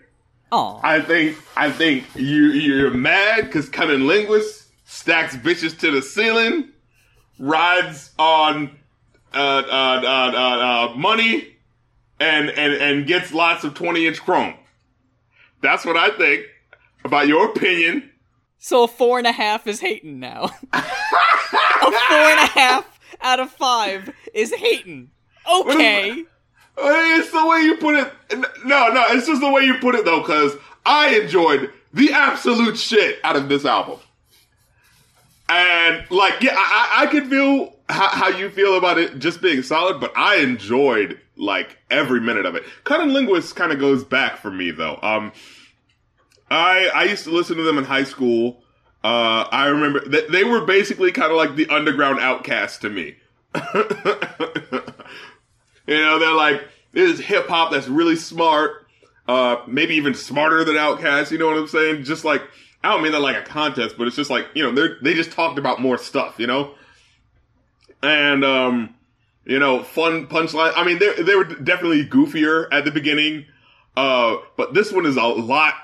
oh 0.50 0.80
I 0.82 1.00
think 1.02 1.36
I 1.56 1.70
think 1.70 2.04
you 2.14 2.46
you're 2.46 2.90
mad 2.90 3.44
because 3.44 3.68
CunninLynguist 3.68 4.66
stacks 4.84 5.36
bitches 5.36 5.78
to 5.80 5.90
the 5.90 6.00
ceiling, 6.02 6.70
rides 7.42 8.12
on 8.18 8.70
uh, 9.34 9.36
uh, 9.36 10.00
uh, 10.04 10.32
uh, 10.34 10.90
uh, 10.92 10.94
money, 10.96 11.56
and 12.20 12.48
and 12.48 12.72
and 12.74 13.06
gets 13.06 13.32
lots 13.32 13.64
of 13.64 13.74
twenty 13.74 14.06
inch 14.06 14.20
chrome. 14.20 14.54
That's 15.60 15.84
what 15.84 15.96
I 15.96 16.10
think 16.16 16.46
about 17.04 17.26
your 17.26 17.46
opinion. 17.46 18.10
So 18.58 18.84
a 18.84 18.88
four 18.88 19.18
and 19.18 19.26
a 19.26 19.32
half 19.32 19.66
is 19.66 19.80
hating 19.80 20.20
now. 20.20 20.44
a 20.72 20.80
four 20.80 22.16
and 22.16 22.40
a 22.40 22.46
half 22.46 23.00
out 23.20 23.40
of 23.40 23.50
five 23.50 24.10
is 24.32 24.54
hating. 24.54 25.10
Okay. 25.50 26.24
It's 26.78 27.30
the 27.30 27.46
way 27.46 27.60
you 27.60 27.76
put 27.76 27.96
it. 27.96 28.12
No, 28.64 28.88
no, 28.88 29.04
it's 29.08 29.26
just 29.26 29.40
the 29.40 29.50
way 29.50 29.62
you 29.64 29.78
put 29.78 29.94
it 29.94 30.04
though, 30.04 30.20
because 30.20 30.54
I 30.86 31.16
enjoyed 31.16 31.70
the 31.92 32.12
absolute 32.12 32.78
shit 32.78 33.18
out 33.24 33.36
of 33.36 33.48
this 33.48 33.64
album. 33.64 33.98
And 35.58 36.10
like, 36.10 36.42
yeah, 36.42 36.54
I, 36.56 37.04
I 37.04 37.06
could 37.06 37.28
feel 37.28 37.74
how, 37.88 38.08
how 38.08 38.28
you 38.28 38.50
feel 38.50 38.76
about 38.76 38.98
it 38.98 39.18
just 39.18 39.40
being 39.40 39.62
solid, 39.62 40.00
but 40.00 40.12
I 40.16 40.36
enjoyed 40.36 41.20
like 41.36 41.78
every 41.90 42.20
minute 42.20 42.46
of 42.46 42.54
it. 42.54 42.64
CunninLynguist 42.84 43.54
kind 43.54 43.72
of 43.72 43.78
goes 43.78 44.04
back 44.04 44.36
for 44.38 44.50
me 44.50 44.70
though. 44.70 44.98
Um, 45.02 45.32
I 46.50 46.90
I 46.94 47.04
used 47.04 47.24
to 47.24 47.30
listen 47.30 47.56
to 47.56 47.62
them 47.62 47.78
in 47.78 47.84
high 47.84 48.04
school. 48.04 48.62
Uh, 49.02 49.48
I 49.50 49.66
remember 49.66 50.00
th- 50.08 50.30
they 50.30 50.44
were 50.44 50.64
basically 50.64 51.10
kind 51.10 51.30
of 51.32 51.36
like 51.36 51.56
the 51.56 51.68
underground 51.68 52.20
outcast 52.20 52.82
to 52.82 52.90
me. 52.90 53.16
You 55.86 55.98
know, 55.98 56.18
they're 56.18 56.34
like, 56.34 56.62
this 56.92 57.18
is 57.18 57.24
hip 57.24 57.48
hop 57.48 57.72
that's 57.72 57.88
really 57.88 58.16
smart, 58.16 58.86
uh, 59.26 59.56
maybe 59.66 59.94
even 59.96 60.14
smarter 60.14 60.64
than 60.64 60.76
Outkast. 60.76 61.30
You 61.30 61.38
know 61.38 61.46
what 61.48 61.56
I'm 61.56 61.66
saying? 61.66 62.04
Just 62.04 62.24
like, 62.24 62.42
I 62.84 62.90
don't 62.90 63.02
mean 63.02 63.12
that 63.12 63.20
like 63.20 63.36
a 63.36 63.42
contest, 63.42 63.96
but 63.96 64.06
it's 64.06 64.16
just 64.16 64.30
like, 64.30 64.46
you 64.54 64.62
know, 64.62 64.72
they 64.72 64.94
they 65.02 65.14
just 65.14 65.32
talked 65.32 65.58
about 65.58 65.80
more 65.80 65.98
stuff, 65.98 66.36
you 66.38 66.46
know? 66.46 66.74
And, 68.02 68.44
um, 68.44 68.94
you 69.44 69.58
know, 69.58 69.82
fun 69.82 70.26
punchline. 70.26 70.72
I 70.74 70.84
mean, 70.84 70.98
they, 70.98 71.22
they 71.22 71.36
were 71.36 71.44
definitely 71.44 72.04
goofier 72.04 72.66
at 72.72 72.84
the 72.84 72.90
beginning, 72.90 73.46
uh, 73.96 74.36
but 74.56 74.74
this 74.74 74.92
one 74.92 75.06
is 75.06 75.16
a 75.16 75.22
lot 75.22 75.74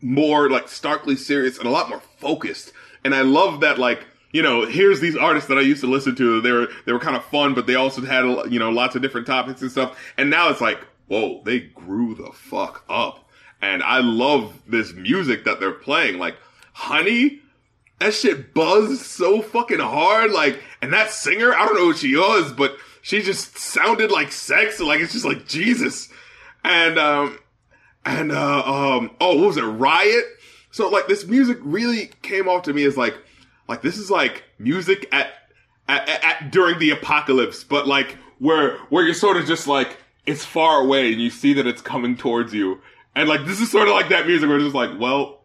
more 0.00 0.50
like 0.50 0.68
starkly 0.68 1.16
serious 1.16 1.58
and 1.58 1.66
a 1.66 1.70
lot 1.70 1.88
more 1.88 2.02
focused. 2.18 2.72
And 3.04 3.14
I 3.14 3.22
love 3.22 3.60
that, 3.60 3.78
like, 3.78 4.06
you 4.32 4.42
know, 4.42 4.66
here's 4.66 5.00
these 5.00 5.16
artists 5.16 5.48
that 5.48 5.58
I 5.58 5.60
used 5.60 5.80
to 5.82 5.86
listen 5.86 6.16
to. 6.16 6.40
They 6.40 6.50
were 6.50 6.68
they 6.86 6.92
were 6.92 6.98
kind 6.98 7.16
of 7.16 7.24
fun, 7.26 7.54
but 7.54 7.66
they 7.66 7.76
also 7.76 8.02
had 8.02 8.24
you 8.52 8.58
know 8.58 8.70
lots 8.70 8.96
of 8.96 9.02
different 9.02 9.26
topics 9.26 9.62
and 9.62 9.70
stuff. 9.70 9.96
And 10.18 10.28
now 10.28 10.50
it's 10.50 10.60
like, 10.60 10.84
whoa, 11.06 11.42
they 11.44 11.60
grew 11.60 12.14
the 12.16 12.32
fuck 12.32 12.84
up. 12.88 13.23
And 13.60 13.82
I 13.82 14.00
love 14.00 14.60
this 14.66 14.92
music 14.92 15.44
that 15.44 15.60
they're 15.60 15.72
playing. 15.72 16.18
Like, 16.18 16.36
Honey, 16.72 17.40
that 17.98 18.14
shit 18.14 18.52
buzzed 18.52 19.02
so 19.02 19.40
fucking 19.40 19.78
hard. 19.78 20.32
Like, 20.32 20.60
and 20.82 20.92
that 20.92 21.10
singer, 21.10 21.54
I 21.54 21.64
don't 21.64 21.74
know 21.74 21.86
who 21.86 21.94
she 21.94 22.16
was, 22.16 22.52
but 22.52 22.76
she 23.02 23.22
just 23.22 23.56
sounded 23.56 24.10
like 24.10 24.32
sex. 24.32 24.80
Like, 24.80 25.00
it's 25.00 25.12
just 25.12 25.24
like 25.24 25.46
Jesus. 25.46 26.08
And 26.62 26.98
um, 26.98 27.38
and 28.04 28.32
uh, 28.32 28.62
um, 28.64 29.10
oh, 29.20 29.36
what 29.36 29.46
was 29.48 29.56
it, 29.56 29.62
Riot? 29.62 30.24
So 30.70 30.88
like, 30.88 31.06
this 31.06 31.26
music 31.26 31.58
really 31.62 32.10
came 32.22 32.48
off 32.48 32.64
to 32.64 32.72
me 32.72 32.84
as 32.84 32.96
like 32.96 33.14
like 33.68 33.82
this 33.82 33.98
is 33.98 34.10
like 34.10 34.44
music 34.58 35.08
at, 35.12 35.32
at, 35.88 36.08
at, 36.08 36.50
during 36.50 36.78
the 36.78 36.90
apocalypse, 36.90 37.64
but 37.64 37.86
like 37.86 38.16
where 38.38 38.78
where 38.88 39.04
you're 39.04 39.14
sort 39.14 39.36
of 39.36 39.46
just 39.46 39.66
like 39.66 39.98
it's 40.26 40.44
far 40.44 40.80
away 40.80 41.12
and 41.12 41.20
you 41.20 41.30
see 41.30 41.54
that 41.54 41.66
it's 41.66 41.82
coming 41.82 42.16
towards 42.16 42.52
you, 42.52 42.80
and 43.16 43.28
like 43.28 43.44
this 43.46 43.60
is 43.60 43.70
sort 43.70 43.88
of 43.88 43.94
like 43.94 44.08
that 44.10 44.26
music 44.26 44.48
where 44.48 44.58
it's 44.58 44.64
just 44.66 44.74
like, 44.74 44.98
well, 44.98 45.44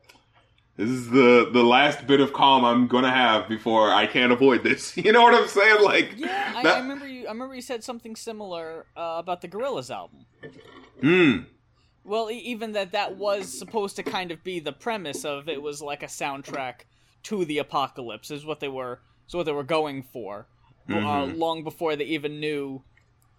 this 0.78 0.90
is 0.90 1.10
the 1.10 1.50
the 1.52 1.64
last 1.64 2.08
bit 2.08 2.20
of 2.22 2.34
calm 2.34 2.64
I'm 2.66 2.88
gonna 2.88 3.12
have 3.12 3.48
before 3.50 3.92
I 3.92 4.08
can't 4.08 4.32
avoid 4.32 4.64
this. 4.64 4.96
You 5.06 5.12
know 5.12 5.22
what 5.24 5.34
I'm 5.34 5.48
saying? 5.48 5.84
Like, 5.84 6.14
Yeah, 6.18 6.54
I, 6.56 6.64
that- 6.64 6.78
I 6.78 6.80
remember 6.80 7.08
you. 7.08 7.26
I 7.28 7.32
remember 7.32 7.56
you 7.56 7.62
said 7.62 7.84
something 7.84 8.16
similar 8.16 8.86
uh, 8.98 9.16
about 9.18 9.42
the 9.42 9.48
Gorillaz 9.48 9.90
album, 9.94 10.26
Hmm. 11.02 11.38
Well, 12.04 12.32
e- 12.32 12.38
even 12.40 12.72
that 12.74 12.94
that 12.94 13.18
was 13.18 13.48
supposed 13.58 13.96
to 13.98 14.04
kind 14.04 14.32
of 14.32 14.44
be 14.44 14.60
the 14.60 14.72
premise 14.72 15.26
of 15.26 15.48
it 15.48 15.62
was 15.62 15.82
like 15.82 16.02
a 16.02 16.08
soundtrack 16.08 16.82
to 17.24 17.46
the 17.46 17.58
apocalypse 17.60 18.32
is 18.32 18.46
what 18.46 18.60
they 18.60 18.68
were 18.70 19.02
is 19.28 19.36
what 19.36 19.46
they 19.46 19.52
were 19.52 19.64
going 19.64 20.02
for. 20.04 20.48
Uh, 20.90 20.94
Mhm. 20.94 21.38
long 21.38 21.64
before 21.64 21.96
they 21.96 22.06
even 22.06 22.40
knew 22.40 22.82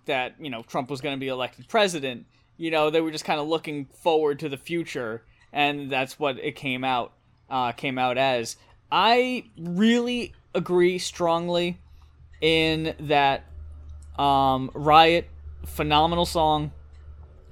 that 0.06 0.34
you 0.38 0.50
know 0.50 0.62
Trump 0.62 0.88
was 0.88 1.00
going 1.00 1.16
to 1.16 1.20
be 1.20 1.26
elected 1.28 1.66
president, 1.68 2.26
you 2.60 2.70
know 2.70 2.90
they 2.90 3.00
were 3.00 3.10
just 3.10 3.24
kind 3.24 3.40
of 3.40 3.48
looking 3.48 3.86
forward 3.86 4.38
to 4.40 4.48
the 4.50 4.58
future, 4.58 5.24
and 5.50 5.90
that's 5.90 6.18
what 6.18 6.38
it 6.38 6.56
came 6.56 6.84
out 6.84 7.14
uh, 7.48 7.72
came 7.72 7.98
out 7.98 8.18
as. 8.18 8.56
I 8.92 9.44
really 9.58 10.34
agree 10.54 10.98
strongly 10.98 11.78
in 12.42 12.94
that 13.00 13.44
um, 14.18 14.70
Riot, 14.74 15.26
phenomenal 15.64 16.26
song. 16.26 16.72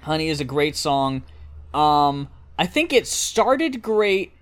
Honey 0.03 0.29
is 0.29 0.43
a 0.43 0.45
great 0.45 0.77
song. 0.77 1.23
Um, 1.73 2.29
I 2.59 2.67
think 2.67 2.93
it 2.93 3.07
started 3.07 3.81
great 3.81 4.33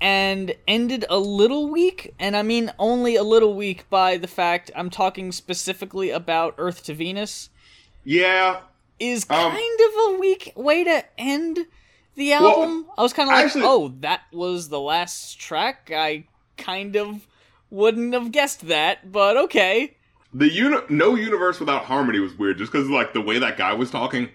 and 0.00 0.54
ended 0.68 1.06
a 1.10 1.18
little 1.18 1.68
weak, 1.68 2.14
and 2.20 2.36
I 2.36 2.42
mean 2.42 2.70
only 2.78 3.16
a 3.16 3.24
little 3.24 3.54
weak 3.54 3.90
by 3.90 4.16
the 4.16 4.28
fact 4.28 4.70
I'm 4.76 4.90
talking 4.90 5.32
specifically 5.32 6.10
about 6.10 6.54
Earth 6.56 6.84
to 6.84 6.94
Venus. 6.94 7.50
Yeah, 8.04 8.60
Is 9.02 9.26
Um, 9.28 9.50
kind 9.50 9.80
of 9.80 10.14
a 10.14 10.18
weak 10.20 10.52
way 10.54 10.84
to 10.84 11.04
end 11.18 11.66
the 12.14 12.32
album. 12.34 12.86
I 12.96 13.02
was 13.02 13.12
kind 13.12 13.28
of 13.28 13.34
like, 13.34 13.46
actually- 13.46 13.64
oh, 13.64 13.92
that 14.00 14.20
was 14.32 14.68
the 14.68 14.78
last 14.80 15.40
track. 15.40 15.90
I 15.92 16.24
kind 16.56 16.94
of 16.94 17.26
wouldn't 17.68 18.14
have 18.14 18.30
guessed 18.30 18.68
that, 18.68 19.10
but 19.10 19.36
okay. 19.36 19.96
the 20.32 20.48
uni- 20.48 20.84
no 20.88 21.14
universe 21.16 21.58
without 21.58 21.86
harmony 21.86 22.20
was 22.20 22.38
weird, 22.38 22.58
just 22.58 22.70
because 22.70 22.88
like 22.88 23.12
the 23.12 23.20
way 23.20 23.38
that 23.40 23.56
guy 23.56 23.72
was 23.72 23.90
talking. 23.90 24.28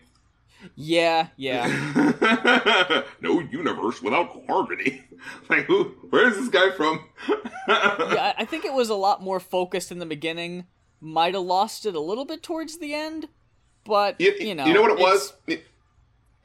Yeah, 0.76 1.28
yeah. 1.38 1.68
no 3.22 3.40
universe 3.40 4.02
without 4.02 4.46
harmony. 4.48 5.04
Like, 5.50 5.66
who? 5.66 5.86
Where 6.12 6.28
is 6.28 6.36
this 6.38 6.50
guy 6.50 6.70
from? 6.72 7.04
yeah, 7.68 8.34
I 8.38 8.46
think 8.46 8.66
it 8.66 8.74
was 8.74 8.90
a 8.90 8.96
lot 8.96 9.24
more 9.24 9.40
focused 9.40 9.92
in 9.92 9.98
the 10.00 10.06
beginning. 10.06 10.66
Might 11.02 11.34
have 11.34 11.44
lost 11.44 11.86
it 11.88 11.96
a 11.96 12.00
little 12.00 12.24
bit 12.26 12.44
towards 12.44 12.78
the 12.78 12.94
end, 12.94 13.28
but 13.88 14.20
You, 14.20 14.36
you 14.40 14.56
know, 14.56 14.66
you 14.66 14.74
know 14.74 14.82
what 14.82 14.92
it 14.92 15.00
was? 15.00 15.34
It, 15.48 15.66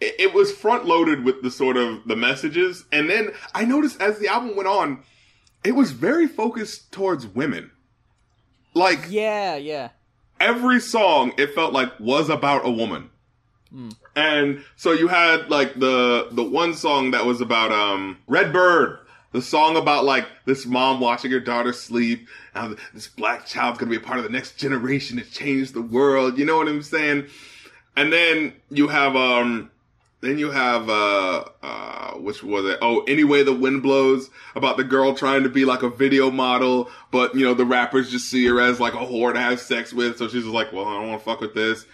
it 0.00 0.14
it 0.18 0.34
was 0.34 0.52
front 0.52 0.84
loaded 0.84 1.24
with 1.24 1.42
the 1.42 1.50
sort 1.50 1.76
of 1.76 2.06
the 2.06 2.16
messages, 2.16 2.84
and 2.90 3.10
then 3.10 3.32
I 3.54 3.64
noticed 3.64 4.00
as 4.00 4.18
the 4.18 4.28
album 4.28 4.56
went 4.56 4.68
on, 4.68 5.02
it 5.64 5.72
was 5.72 5.92
very 5.92 6.26
focused 6.26 6.90
towards 6.92 7.26
women. 7.26 7.70
Like 8.74 9.06
Yeah, 9.10 9.56
yeah. 9.56 9.90
every 10.40 10.80
song, 10.80 11.32
it 11.36 11.54
felt 11.54 11.72
like 11.72 12.00
was 12.00 12.28
about 12.30 12.66
a 12.66 12.70
woman. 12.70 13.10
And 14.14 14.62
so 14.76 14.92
you 14.92 15.08
had 15.08 15.48
like 15.48 15.74
the 15.74 16.28
the 16.30 16.42
one 16.42 16.74
song 16.74 17.12
that 17.12 17.24
was 17.24 17.40
about 17.40 17.72
um 17.72 18.18
Red 18.26 18.52
Bird, 18.52 18.98
the 19.32 19.40
song 19.40 19.76
about 19.76 20.04
like 20.04 20.26
this 20.44 20.66
mom 20.66 21.00
watching 21.00 21.30
her 21.30 21.40
daughter 21.40 21.72
sleep, 21.72 22.28
and 22.54 22.76
this 22.92 23.08
black 23.08 23.46
child's 23.46 23.78
gonna 23.78 23.90
be 23.90 23.96
a 23.96 24.00
part 24.00 24.18
of 24.18 24.24
the 24.24 24.30
next 24.30 24.56
generation 24.56 25.18
to 25.18 25.24
change 25.24 25.72
the 25.72 25.82
world. 25.82 26.38
You 26.38 26.44
know 26.44 26.56
what 26.56 26.68
I'm 26.68 26.82
saying? 26.82 27.26
And 27.96 28.12
then 28.12 28.54
you 28.70 28.88
have 28.88 29.16
um 29.16 29.70
then 30.20 30.38
you 30.38 30.50
have 30.50 30.88
uh 30.88 31.44
uh 31.62 32.12
which 32.14 32.42
was 32.42 32.64
it? 32.66 32.78
Oh, 32.82 33.02
anyway 33.04 33.42
the 33.42 33.54
wind 33.54 33.82
blows 33.82 34.30
about 34.54 34.76
the 34.76 34.84
girl 34.84 35.14
trying 35.14 35.42
to 35.42 35.48
be 35.48 35.64
like 35.64 35.82
a 35.82 35.90
video 35.90 36.30
model, 36.30 36.90
but 37.10 37.34
you 37.34 37.44
know 37.44 37.54
the 37.54 37.64
rappers 37.64 38.10
just 38.10 38.28
see 38.28 38.46
her 38.46 38.60
as 38.60 38.80
like 38.80 38.94
a 38.94 38.98
whore 38.98 39.32
to 39.32 39.40
have 39.40 39.60
sex 39.60 39.92
with, 39.92 40.18
so 40.18 40.28
she's 40.28 40.44
just 40.44 40.54
like, 40.54 40.72
well, 40.72 40.86
I 40.86 40.94
don't 40.94 41.08
want 41.08 41.20
to 41.20 41.24
fuck 41.24 41.40
with 41.40 41.54
this. 41.54 41.84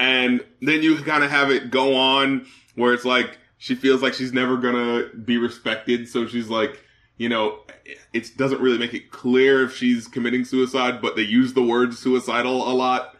And 0.00 0.44
then 0.60 0.82
you 0.82 0.96
kind 0.98 1.24
of 1.24 1.30
have 1.30 1.50
it 1.50 1.70
go 1.70 1.96
on 1.96 2.46
where 2.74 2.94
it's 2.94 3.04
like 3.04 3.38
she 3.58 3.74
feels 3.74 4.02
like 4.02 4.14
she's 4.14 4.32
never 4.32 4.56
gonna 4.56 5.08
be 5.14 5.38
respected, 5.38 6.08
so 6.08 6.26
she's 6.26 6.48
like, 6.48 6.80
you 7.18 7.28
know, 7.28 7.58
it 8.12 8.36
doesn't 8.36 8.60
really 8.60 8.78
make 8.78 8.94
it 8.94 9.10
clear 9.10 9.64
if 9.64 9.76
she's 9.76 10.06
committing 10.06 10.44
suicide, 10.44 11.02
but 11.02 11.16
they 11.16 11.22
use 11.22 11.52
the 11.52 11.62
word 11.62 11.92
suicidal 11.94 12.70
a 12.70 12.72
lot. 12.72 13.16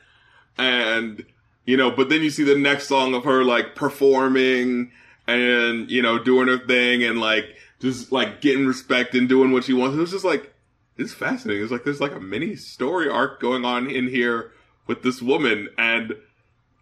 And, 0.56 1.24
you 1.66 1.76
know, 1.76 1.90
but 1.90 2.08
then 2.08 2.22
you 2.22 2.30
see 2.30 2.44
the 2.44 2.56
next 2.56 2.86
song 2.86 3.14
of 3.14 3.24
her 3.24 3.44
like 3.44 3.74
performing 3.74 4.92
and, 5.26 5.90
you 5.90 6.00
know, 6.00 6.18
doing 6.18 6.48
her 6.48 6.58
thing 6.58 7.02
and 7.02 7.20
like 7.20 7.44
just 7.80 8.12
like 8.12 8.40
getting 8.40 8.66
respect 8.66 9.14
and 9.14 9.28
doing 9.28 9.50
what 9.52 9.64
she 9.64 9.72
wants. 9.72 9.96
It 9.96 10.00
was 10.00 10.12
just 10.12 10.24
like, 10.24 10.54
it's 10.96 11.12
fascinating. 11.12 11.62
It's 11.62 11.72
like 11.72 11.84
there's 11.84 12.00
like 12.00 12.14
a 12.14 12.20
mini 12.20 12.54
story 12.54 13.08
arc 13.08 13.40
going 13.40 13.64
on 13.64 13.90
in 13.90 14.08
here 14.08 14.52
with 14.86 15.02
this 15.02 15.20
woman 15.20 15.68
and 15.76 16.14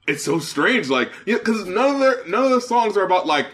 it's 0.07 0.25
so 0.25 0.39
strange. 0.39 0.91
Like, 0.91 1.11
yeah, 1.25 1.39
cause 1.39 1.67
none 1.67 1.95
of 1.95 2.01
their, 2.01 2.27
none 2.27 2.45
of 2.45 2.51
the 2.51 2.61
songs 2.61 2.97
are 2.97 3.05
about 3.05 3.27
like, 3.27 3.47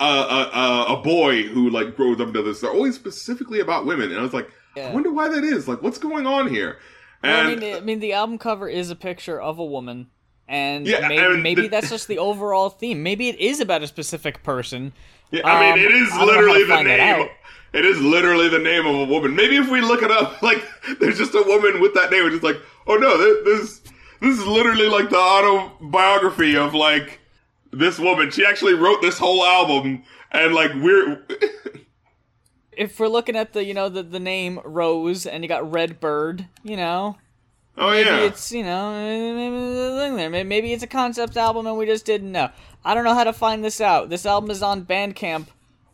a, 0.00 0.84
a, 0.88 0.96
boy 1.02 1.42
who 1.44 1.70
like 1.70 1.96
grows 1.96 2.20
up 2.20 2.28
into 2.28 2.42
this. 2.42 2.60
They're 2.60 2.70
always 2.70 2.94
specifically 2.94 3.60
about 3.60 3.86
women. 3.86 4.10
And 4.10 4.18
I 4.18 4.22
was 4.22 4.32
like, 4.32 4.48
Yeah. 4.76 4.88
I 4.88 4.94
wonder 4.94 5.12
why 5.12 5.28
that 5.28 5.44
is. 5.44 5.66
Like, 5.68 5.82
what's 5.82 5.98
going 5.98 6.26
on 6.26 6.48
here? 6.48 6.78
Well, 7.22 7.36
I 7.46 7.50
And 7.50 7.60
mean, 7.60 7.74
I 7.76 7.80
mean, 7.80 8.00
the 8.00 8.12
album 8.12 8.38
cover 8.38 8.68
is 8.68 8.90
a 8.90 8.96
picture 8.96 9.40
of 9.40 9.58
a 9.58 9.64
woman, 9.64 10.08
and 10.46 10.86
Yeah, 10.86 11.08
maybe, 11.08 11.22
and 11.24 11.42
maybe 11.42 11.62
the- 11.62 11.68
that's 11.68 11.90
just 11.90 12.06
the 12.08 12.18
overall 12.18 12.68
theme. 12.70 13.02
Maybe 13.02 13.28
it 13.28 13.38
is 13.40 13.60
about 13.60 13.82
a 13.82 13.86
specific 13.86 14.42
person. 14.42 14.92
Yeah, 15.30 15.40
I 15.46 15.70
Um, 15.70 15.76
mean, 15.78 15.84
it 15.86 15.92
is 15.92 16.10
I 16.12 16.14
how 16.16 16.20
to 16.20 16.26
literally 16.26 16.64
the 16.64 16.82
name. 16.82 17.28
It 17.72 17.84
is 17.84 18.00
literally 18.00 18.48
the 18.48 18.58
name 18.60 18.86
of 18.86 18.94
a 18.94 19.04
woman. 19.06 19.34
Maybe 19.34 19.56
if 19.56 19.68
we 19.68 19.80
look 19.80 20.02
it 20.02 20.10
up, 20.10 20.40
like, 20.48 20.62
there's 21.00 21.18
just 21.18 21.34
a 21.34 21.42
woman 21.42 21.80
with 21.80 21.94
that 21.94 22.10
name. 22.12 22.24
It's 22.26 22.34
just 22.34 22.44
like, 22.44 22.58
oh 22.86 22.96
no, 22.96 23.16
this, 23.44 23.80
this 24.20 24.38
is 24.38 24.46
literally 24.46 24.86
like 24.88 25.10
the 25.10 25.16
autobiography 25.18 26.56
of 26.56 26.74
like 26.74 27.20
this 27.78 27.98
woman. 27.98 28.30
She 28.30 28.44
actually 28.44 28.74
wrote 28.74 29.02
this 29.02 29.18
whole 29.18 29.44
album, 29.44 30.04
and 30.30 30.54
like 30.54 30.72
we're. 30.74 31.26
If 32.76 32.98
we're 32.98 33.06
looking 33.06 33.36
at 33.36 33.52
the, 33.52 33.64
you 33.64 33.72
know, 33.72 33.88
the 33.88 34.02
the 34.02 34.18
name 34.18 34.58
Rose, 34.64 35.26
and 35.26 35.44
you 35.44 35.48
got 35.48 35.70
Red 35.70 36.00
Bird, 36.00 36.48
you 36.64 36.76
know, 36.76 37.16
oh 37.78 37.90
maybe 37.90 38.08
yeah, 38.08 38.18
it's 38.18 38.50
you 38.50 38.64
know 38.64 38.92
maybe 38.92 40.32
there. 40.32 40.44
Maybe 40.44 40.72
it's 40.72 40.82
a 40.82 40.88
concept 40.88 41.36
album 41.36 41.68
and 41.68 41.76
we 41.76 41.86
just 41.86 42.04
didn't 42.04 42.32
know. 42.32 42.50
I 42.84 42.94
don't 42.94 43.04
know 43.04 43.14
how 43.14 43.22
to 43.22 43.32
find 43.32 43.64
this 43.64 43.80
out. 43.80 44.10
This 44.10 44.26
album 44.26 44.50
is 44.50 44.62
on 44.62 44.84
Bandcamp 44.84 45.46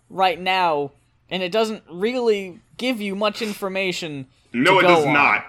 right 0.08 0.40
now, 0.40 0.92
and 1.28 1.42
it 1.42 1.52
doesn't 1.52 1.82
really 1.90 2.60
give 2.76 3.00
you 3.00 3.14
much 3.14 3.42
information. 3.42 4.26
no, 4.52 4.78
it 4.78 4.82
does 4.82 5.04
on. 5.04 5.12
not. 5.12 5.44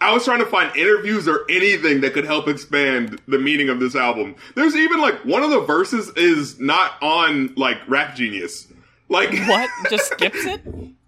I 0.00 0.12
was 0.12 0.24
trying 0.24 0.40
to 0.40 0.46
find 0.46 0.74
interviews 0.76 1.26
or 1.26 1.46
anything 1.48 2.02
that 2.02 2.12
could 2.12 2.26
help 2.26 2.48
expand 2.48 3.20
the 3.26 3.38
meaning 3.38 3.70
of 3.70 3.80
this 3.80 3.96
album. 3.96 4.36
There's 4.54 4.76
even 4.76 5.00
like 5.00 5.24
one 5.24 5.42
of 5.42 5.50
the 5.50 5.60
verses 5.60 6.10
is 6.16 6.60
not 6.60 7.02
on 7.02 7.54
like 7.56 7.78
Rap 7.88 8.14
Genius. 8.14 8.68
Like 9.08 9.30
What? 9.46 9.70
Just 9.88 10.12
skips 10.12 10.44
it? 10.44 10.60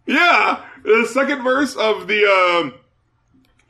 Yeah, 0.06 0.64
the 0.84 1.06
second 1.12 1.42
verse 1.42 1.76
of 1.76 2.06
the 2.06 2.24
um 2.24 2.74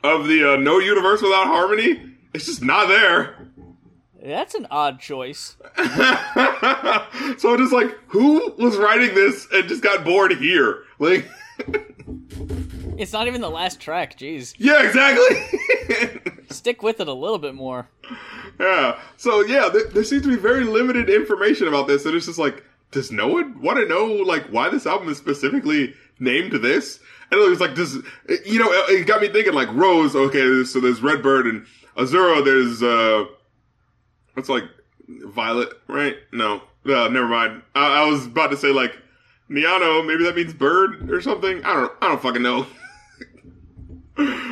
of 0.03 0.27
the 0.27 0.53
uh, 0.53 0.55
No 0.55 0.79
Universe 0.79 1.21
Without 1.21 1.47
Harmony, 1.47 2.01
it's 2.33 2.45
just 2.45 2.61
not 2.61 2.87
there. 2.87 3.35
That's 4.23 4.53
an 4.55 4.67
odd 4.69 4.99
choice. 4.99 5.55
so 5.77 7.53
I'm 7.53 7.57
just 7.57 7.73
like, 7.73 7.97
who 8.07 8.53
was 8.57 8.77
writing 8.77 9.15
this 9.15 9.47
and 9.51 9.67
just 9.67 9.81
got 9.81 10.03
bored 10.03 10.33
here? 10.33 10.83
Like, 10.99 11.27
It's 12.99 13.13
not 13.13 13.27
even 13.27 13.39
the 13.39 13.49
last 13.49 13.79
track. 13.79 14.17
Jeez, 14.17 14.53
yeah, 14.57 14.85
exactly. 14.85 16.33
stick 16.49 16.83
with 16.83 16.99
it 16.99 17.07
a 17.07 17.13
little 17.13 17.37
bit 17.37 17.55
more. 17.55 17.87
yeah. 18.59 18.99
So 19.15 19.39
yeah, 19.41 19.69
there, 19.71 19.85
there 19.85 20.03
seems 20.03 20.23
to 20.23 20.27
be 20.27 20.35
very 20.35 20.65
limited 20.65 21.09
information 21.09 21.69
about 21.69 21.87
this, 21.87 22.05
and 22.05 22.13
it's 22.13 22.25
just 22.25 22.37
like, 22.37 22.61
does 22.91 23.09
no 23.09 23.27
one 23.29 23.61
want 23.61 23.79
to 23.79 23.87
know 23.87 24.05
like 24.05 24.47
why 24.47 24.67
this 24.67 24.85
album 24.85 25.07
is 25.07 25.17
specifically 25.17 25.93
named 26.19 26.51
this? 26.51 26.99
And 27.31 27.39
it 27.39 27.49
was 27.49 27.61
like, 27.61 27.73
does 27.73 27.95
you 28.45 28.59
know? 28.59 28.69
It, 28.89 29.07
got 29.07 29.21
me 29.21 29.29
thinking 29.29 29.53
like 29.53 29.71
Rose. 29.71 30.13
Okay, 30.13 30.65
so 30.65 30.81
there's 30.81 31.01
Redbird 31.01 31.47
and 31.47 31.65
Azura. 31.95 32.43
There's 32.43 32.83
uh, 32.83 33.25
what's 34.33 34.49
like 34.49 34.65
Violet, 35.07 35.69
right? 35.87 36.17
No, 36.33 36.63
uh, 36.85 37.07
never 37.07 37.29
mind. 37.29 37.61
I, 37.75 38.01
I 38.01 38.09
was 38.09 38.25
about 38.25 38.51
to 38.51 38.57
say 38.57 38.73
like 38.73 38.97
Njano. 39.49 40.05
Maybe 40.05 40.25
that 40.25 40.35
means 40.35 40.53
bird 40.53 41.09
or 41.09 41.21
something. 41.21 41.63
I 41.63 41.73
don't. 41.75 41.93
I 42.01 42.09
don't 42.09 42.21
fucking 42.21 42.41
know. 42.41 42.67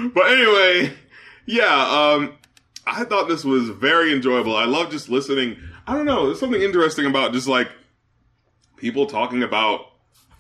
but 0.13 0.31
anyway, 0.31 0.93
yeah. 1.45 2.13
Um, 2.15 2.37
I 2.85 3.03
thought 3.03 3.27
this 3.27 3.43
was 3.43 3.69
very 3.69 4.13
enjoyable. 4.13 4.55
I 4.55 4.65
love 4.65 4.91
just 4.91 5.09
listening. 5.09 5.57
I 5.85 5.93
don't 5.93 6.05
know. 6.05 6.27
There's 6.27 6.39
something 6.39 6.61
interesting 6.61 7.05
about 7.05 7.33
just 7.33 7.47
like 7.47 7.69
people 8.77 9.05
talking 9.05 9.43
about. 9.43 9.81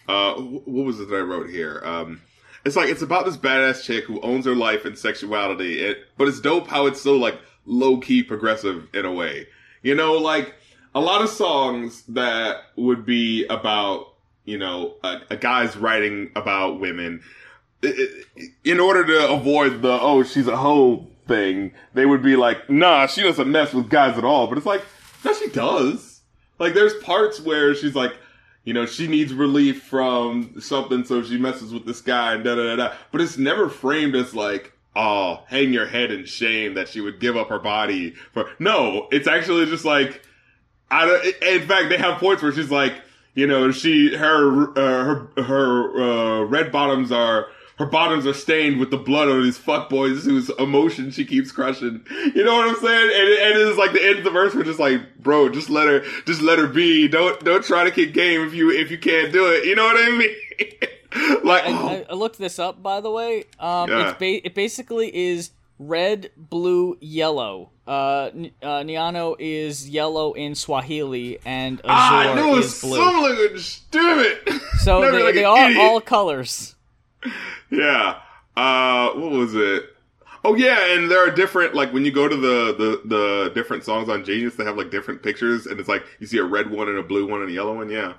Uh, 0.07 0.35
what 0.35 0.85
was 0.85 0.99
it 1.01 1.09
that 1.09 1.15
I 1.15 1.19
wrote 1.19 1.49
here? 1.49 1.81
Um, 1.83 2.21
it's 2.65 2.75
like 2.75 2.89
it's 2.89 3.01
about 3.01 3.25
this 3.25 3.37
badass 3.37 3.83
chick 3.83 4.05
who 4.05 4.21
owns 4.21 4.45
her 4.45 4.55
life 4.55 4.85
and 4.85 4.97
sexuality. 4.97 5.81
It, 5.81 5.99
but 6.17 6.27
it's 6.27 6.39
dope 6.39 6.67
how 6.67 6.85
it's 6.85 7.01
so 7.01 7.17
like 7.17 7.39
low 7.65 7.99
key 7.99 8.23
progressive 8.23 8.87
in 8.93 9.05
a 9.05 9.11
way. 9.11 9.47
You 9.83 9.95
know, 9.95 10.13
like 10.13 10.55
a 10.95 11.01
lot 11.01 11.21
of 11.21 11.29
songs 11.29 12.03
that 12.09 12.57
would 12.75 13.05
be 13.05 13.45
about 13.47 14.13
you 14.45 14.57
know 14.57 14.95
a, 15.03 15.19
a 15.31 15.37
guy's 15.37 15.75
writing 15.75 16.31
about 16.35 16.79
women. 16.79 17.21
In 18.63 18.79
order 18.79 19.05
to 19.05 19.31
avoid 19.31 19.81
the 19.81 19.99
oh 20.01 20.23
she's 20.23 20.47
a 20.47 20.57
hoe 20.57 21.07
thing, 21.27 21.73
they 21.93 22.05
would 22.05 22.23
be 22.23 22.35
like, 22.35 22.69
nah, 22.69 23.05
she 23.07 23.21
doesn't 23.21 23.51
mess 23.51 23.73
with 23.73 23.89
guys 23.89 24.17
at 24.17 24.23
all. 24.23 24.47
But 24.47 24.57
it's 24.57 24.67
like, 24.67 24.83
no, 25.23 25.33
she 25.33 25.49
does. 25.49 26.21
Like 26.59 26.73
there's 26.73 26.95
parts 27.03 27.39
where 27.39 27.75
she's 27.75 27.95
like, 27.95 28.13
you 28.63 28.73
know, 28.73 28.85
she 28.85 29.07
needs 29.07 29.33
relief 29.33 29.83
from 29.83 30.59
something, 30.59 31.05
so 31.05 31.23
she 31.23 31.37
messes 31.37 31.73
with 31.73 31.85
this 31.85 32.01
guy 32.01 32.33
and 32.33 32.43
da 32.43 32.55
da 32.55 32.63
da 32.63 32.75
da. 32.75 32.95
But 33.11 33.21
it's 33.21 33.37
never 33.37 33.69
framed 33.69 34.15
as 34.15 34.33
like, 34.33 34.73
oh, 34.95 35.43
hang 35.47 35.71
your 35.71 35.85
head 35.85 36.11
in 36.11 36.25
shame 36.25 36.73
that 36.73 36.89
she 36.89 36.99
would 36.99 37.19
give 37.19 37.37
up 37.37 37.49
her 37.49 37.59
body 37.59 38.11
for. 38.33 38.49
No, 38.59 39.07
it's 39.11 39.27
actually 39.27 39.65
just 39.67 39.85
like, 39.85 40.21
I 40.89 41.05
don't, 41.05 41.25
in 41.43 41.67
fact, 41.67 41.89
they 41.89 41.97
have 41.97 42.19
points 42.19 42.41
where 42.41 42.51
she's 42.51 42.71
like, 42.71 42.95
you 43.35 43.45
know, 43.45 43.71
she 43.71 44.15
her 44.15 44.71
uh, 44.71 45.03
her 45.03 45.43
her 45.43 46.01
uh, 46.01 46.43
red 46.45 46.71
bottoms 46.71 47.11
are 47.11 47.47
her 47.77 47.85
bottoms 47.85 48.25
are 48.25 48.33
stained 48.33 48.79
with 48.79 48.89
the 48.91 48.97
blood 48.97 49.27
of 49.27 49.43
these 49.43 49.57
fuckboys 49.57 50.23
whose 50.25 50.49
emotion 50.57 51.11
she 51.11 51.23
keeps 51.25 51.51
crushing. 51.51 52.03
You 52.35 52.43
know 52.43 52.55
what 52.55 52.67
I'm 52.69 52.75
saying? 52.75 53.11
And, 53.13 53.29
it- 53.29 53.39
and 53.39 53.69
it's 53.69 53.77
like 53.77 53.93
the 53.93 54.03
end 54.03 54.17
of 54.19 54.23
the 54.23 54.31
verse, 54.31 54.55
we're 54.55 54.63
just 54.63 54.79
like, 54.79 55.01
bro, 55.19 55.49
just 55.49 55.69
let 55.69 55.87
her, 55.87 56.03
just 56.25 56.41
let 56.41 56.57
her 56.59 56.67
be. 56.67 57.07
Don't 57.07 57.39
don't 57.43 57.63
try 57.63 57.83
to 57.83 57.91
kick 57.91 58.13
game 58.13 58.41
if 58.47 58.53
you 58.53 58.71
if 58.71 58.89
you 58.91 58.97
can't 58.97 59.31
do 59.31 59.45
it. 59.47 59.65
You 59.65 59.75
know 59.75 59.83
what 59.85 59.97
I 59.97 60.09
mean? 60.17 60.35
like, 61.43 61.63
I, 61.65 61.71
oh, 61.71 62.05
I, 62.09 62.13
looked 62.13 62.37
this 62.39 62.59
up, 62.59 62.81
by 62.81 62.99
the 63.01 63.11
way. 63.11 63.45
Um, 63.59 63.89
Yeah. 63.89 64.09
it's 64.09 64.19
ba- 64.19 64.45
it 64.47 64.55
basically 64.55 65.15
is 65.15 65.51
red, 65.79 66.31
blue, 66.35 66.97
yellow. 66.99 67.69
Uh, 67.87 68.31
N- 68.33 68.51
uh, 68.61 68.79
Njano 68.81 69.35
is 69.39 69.87
yellow 69.89 70.33
in 70.33 70.55
Swahili, 70.55 71.39
and 71.45 71.79
Azure 71.85 71.87
ah, 71.87 72.19
I 72.19 72.35
knew 72.35 72.55
it 72.55 72.59
is 72.59 72.65
was 72.65 72.81
blue. 72.81 72.97
some 72.97 73.21
language. 73.23 73.81
Damn 73.91 74.19
it! 74.19 74.61
So 74.79 74.99
they, 75.11 75.23
like 75.23 75.35
they 75.35 75.43
are 75.45 75.69
idiot. 75.69 75.81
all 75.81 76.01
colors. 76.01 76.75
Yeah. 77.69 78.19
Uh, 78.55 79.11
what 79.11 79.31
was 79.31 79.53
it? 79.55 79.83
Oh 80.43 80.55
yeah, 80.55 80.93
and 80.95 81.11
there 81.11 81.19
are 81.19 81.29
different 81.31 81.73
like 81.75 81.91
when 81.93 82.05
you 82.05 82.11
go 82.11 82.27
to 82.27 82.35
the 82.35 82.73
the 82.77 83.01
the 83.05 83.51
different 83.53 83.83
songs 83.83 84.07
on 84.09 84.23
Genius, 84.23 84.55
they 84.55 84.63
have 84.63 84.77
like 84.77 84.91
different 84.91 85.21
pictures, 85.23 85.65
and 85.65 85.79
it's 85.79 85.89
like 85.89 86.03
you 86.19 86.27
see 86.27 86.37
a 86.37 86.43
red 86.43 86.69
one 86.69 86.87
and 86.87 86.97
a 86.97 87.03
blue 87.03 87.27
one 87.27 87.41
and 87.41 87.49
a 87.49 87.53
yellow 87.53 87.75
one. 87.75 87.89
Yeah. 87.89 88.13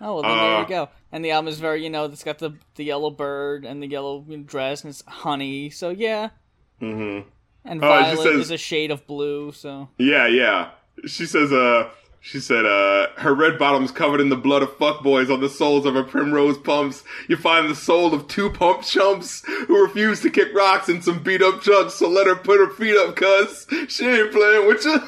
Oh, 0.00 0.14
well, 0.14 0.22
then 0.22 0.30
there 0.36 0.56
Uh, 0.56 0.60
you 0.62 0.68
go. 0.68 0.88
And 1.12 1.24
the 1.24 1.30
album 1.30 1.48
is 1.48 1.60
very, 1.60 1.82
you 1.84 1.90
know, 1.90 2.04
it's 2.06 2.24
got 2.24 2.38
the 2.38 2.52
the 2.76 2.84
yellow 2.84 3.10
bird 3.10 3.64
and 3.64 3.82
the 3.82 3.86
yellow 3.86 4.20
dress, 4.46 4.82
and 4.84 4.90
it's 4.90 5.02
honey. 5.06 5.70
So 5.70 5.90
yeah, 5.90 6.30
Mm-hmm. 6.80 7.28
and 7.64 7.84
Oh, 7.84 7.88
violet 7.88 8.18
says- 8.22 8.36
is 8.46 8.50
a 8.50 8.58
shade 8.58 8.90
of 8.90 9.06
blue. 9.06 9.52
So 9.52 9.88
Yeah, 9.98 10.26
yeah. 10.26 10.70
She 11.06 11.24
says, 11.26 11.52
uh, 11.52 11.88
she 12.24 12.38
said, 12.38 12.64
uh, 12.64 13.08
her 13.16 13.34
red 13.34 13.58
bottoms 13.58 13.90
covered 13.90 14.20
in 14.20 14.28
the 14.28 14.36
blood 14.36 14.62
of 14.62 14.78
fuckboys 14.78 15.28
on 15.28 15.40
the 15.40 15.48
soles 15.48 15.84
of 15.84 15.94
her 15.94 16.04
primrose 16.04 16.56
pumps. 16.56 17.02
You 17.28 17.36
find 17.36 17.68
the 17.68 17.74
soul 17.74 18.14
of 18.14 18.28
two 18.28 18.48
pump 18.48 18.82
chumps 18.84 19.42
who 19.66 19.82
refuse 19.82 20.20
to 20.20 20.30
kick 20.30 20.54
rocks 20.54 20.88
and 20.88 21.02
some 21.02 21.20
beat 21.20 21.42
up 21.42 21.62
chunks, 21.62 21.94
so 21.94 22.08
let 22.08 22.28
her 22.28 22.36
put 22.36 22.60
her 22.60 22.70
feet 22.70 22.96
up, 22.96 23.16
cuz 23.16 23.66
she 23.88 24.06
ain't 24.06 24.30
playing 24.30 24.68
with 24.68 24.84
you. 24.84 25.00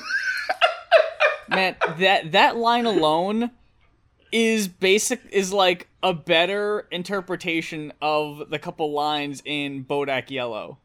man, 1.48 1.76
that 1.98 2.32
that 2.32 2.56
line 2.56 2.84
alone 2.84 3.52
is 4.32 4.66
basic 4.66 5.20
is 5.30 5.52
like 5.52 5.86
a 6.02 6.12
better 6.12 6.88
interpretation 6.90 7.92
of 8.02 8.50
the 8.50 8.58
couple 8.58 8.90
lines 8.92 9.40
in 9.44 9.84
Bodak 9.84 10.30
Yellow. 10.30 10.78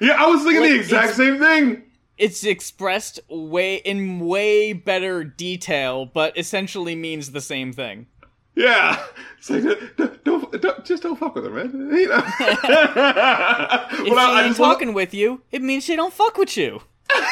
yeah, 0.00 0.22
I 0.22 0.26
was 0.26 0.42
thinking 0.42 0.60
Like, 0.60 0.70
the 0.72 0.76
exact 0.80 1.14
same 1.14 1.38
thing. 1.38 1.82
It's 2.18 2.44
expressed 2.44 3.20
way 3.28 3.76
in 3.76 4.20
way 4.20 4.72
better 4.72 5.22
detail, 5.24 6.06
but 6.06 6.36
essentially 6.38 6.94
means 6.94 7.32
the 7.32 7.40
same 7.42 7.72
thing. 7.72 8.06
Yeah. 8.54 9.02
It's 9.38 9.50
like, 9.50 9.64
don't, 9.96 10.24
don't, 10.24 10.62
don't- 10.62 10.84
just 10.84 11.02
don't 11.02 11.16
fuck 11.18 11.34
with 11.34 11.44
her, 11.44 11.50
man. 11.50 11.72
You 11.92 12.08
know? 12.08 12.16
If 12.48 12.54
But 12.54 14.04
she 14.04 14.10
I- 14.14 14.42
I 14.42 14.46
ain't 14.46 14.58
wanna- 14.58 14.64
talking 14.74 14.94
with 14.94 15.12
you, 15.12 15.42
it 15.52 15.60
means 15.62 15.84
she 15.84 15.94
don't 15.94 16.12
fuck 16.12 16.38
with 16.38 16.56
you. 16.56 16.80
but 17.08 17.22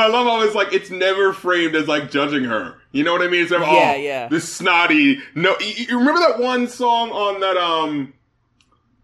I 0.00 0.06
love 0.06 0.26
how 0.26 0.40
it's 0.42 0.54
like 0.54 0.72
it's 0.72 0.90
never 0.90 1.32
framed 1.32 1.74
as 1.74 1.88
like 1.88 2.10
judging 2.10 2.44
her. 2.44 2.76
You 2.92 3.02
know 3.04 3.12
what 3.12 3.22
I 3.22 3.28
mean? 3.28 3.42
It's 3.42 3.50
never, 3.50 3.64
Yeah, 3.64 3.92
oh, 3.96 4.00
yeah. 4.00 4.28
This 4.28 4.48
snotty. 4.50 5.18
No, 5.34 5.56
you, 5.60 5.86
you 5.88 5.98
remember 5.98 6.20
that 6.20 6.38
one 6.38 6.68
song 6.68 7.10
on 7.10 7.40
that 7.40 7.56
um 7.56 8.14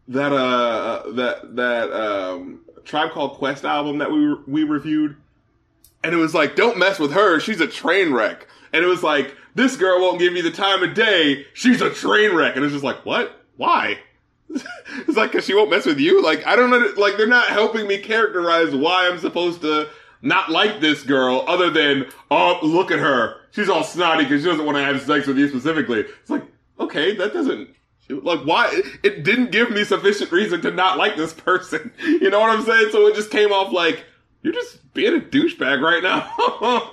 that 0.08 0.32
uh 0.32 1.10
that 1.12 1.56
that 1.56 1.92
um 1.92 2.60
Tribe 2.84 3.12
Called 3.12 3.34
Quest 3.34 3.64
album 3.64 3.98
that 3.98 4.10
we 4.10 4.34
we 4.46 4.64
reviewed, 4.64 5.16
and 6.02 6.14
it 6.14 6.18
was 6.18 6.34
like, 6.34 6.56
don't 6.56 6.78
mess 6.78 6.98
with 6.98 7.12
her. 7.12 7.40
She's 7.40 7.60
a 7.60 7.66
train 7.66 8.12
wreck. 8.12 8.46
And 8.72 8.84
it 8.84 8.88
was 8.88 9.02
like, 9.02 9.36
this 9.54 9.76
girl 9.76 10.00
won't 10.00 10.18
give 10.18 10.34
you 10.34 10.42
the 10.42 10.50
time 10.50 10.82
of 10.82 10.94
day. 10.94 11.46
She's 11.54 11.80
a 11.80 11.90
train 11.90 12.34
wreck. 12.34 12.56
And 12.56 12.64
it's 12.64 12.72
just 12.72 12.84
like, 12.84 13.04
what? 13.04 13.44
Why? 13.56 13.98
it's 14.48 15.16
like, 15.16 15.32
cause 15.32 15.44
she 15.44 15.54
won't 15.54 15.70
mess 15.70 15.86
with 15.86 15.98
you? 15.98 16.22
Like, 16.22 16.46
I 16.46 16.56
don't 16.56 16.70
know. 16.70 16.92
Like, 16.96 17.16
they're 17.16 17.26
not 17.26 17.48
helping 17.48 17.86
me 17.86 17.98
characterize 17.98 18.74
why 18.74 19.08
I'm 19.08 19.18
supposed 19.18 19.60
to 19.62 19.88
not 20.22 20.50
like 20.50 20.80
this 20.80 21.02
girl 21.02 21.44
other 21.46 21.70
than, 21.70 22.06
oh, 22.30 22.58
look 22.62 22.90
at 22.90 22.98
her. 22.98 23.40
She's 23.52 23.68
all 23.68 23.84
snotty 23.84 24.24
because 24.24 24.42
she 24.42 24.48
doesn't 24.48 24.64
want 24.64 24.78
to 24.78 24.84
have 24.84 25.00
sex 25.02 25.26
with 25.26 25.38
you 25.38 25.48
specifically. 25.48 26.00
It's 26.00 26.30
like, 26.30 26.44
okay, 26.78 27.16
that 27.16 27.32
doesn't, 27.32 27.68
like, 28.10 28.40
why? 28.40 28.82
It 29.02 29.24
didn't 29.24 29.52
give 29.52 29.70
me 29.70 29.84
sufficient 29.84 30.32
reason 30.32 30.60
to 30.62 30.70
not 30.70 30.98
like 30.98 31.16
this 31.16 31.32
person. 31.32 31.92
You 32.02 32.28
know 32.30 32.40
what 32.40 32.50
I'm 32.50 32.64
saying? 32.64 32.88
So 32.90 33.06
it 33.06 33.14
just 33.14 33.30
came 33.30 33.52
off 33.52 33.72
like, 33.72 34.04
you're 34.42 34.52
just 34.52 34.92
being 34.94 35.16
a 35.16 35.20
douchebag 35.20 35.80
right 35.80 36.02
now. 36.02 36.92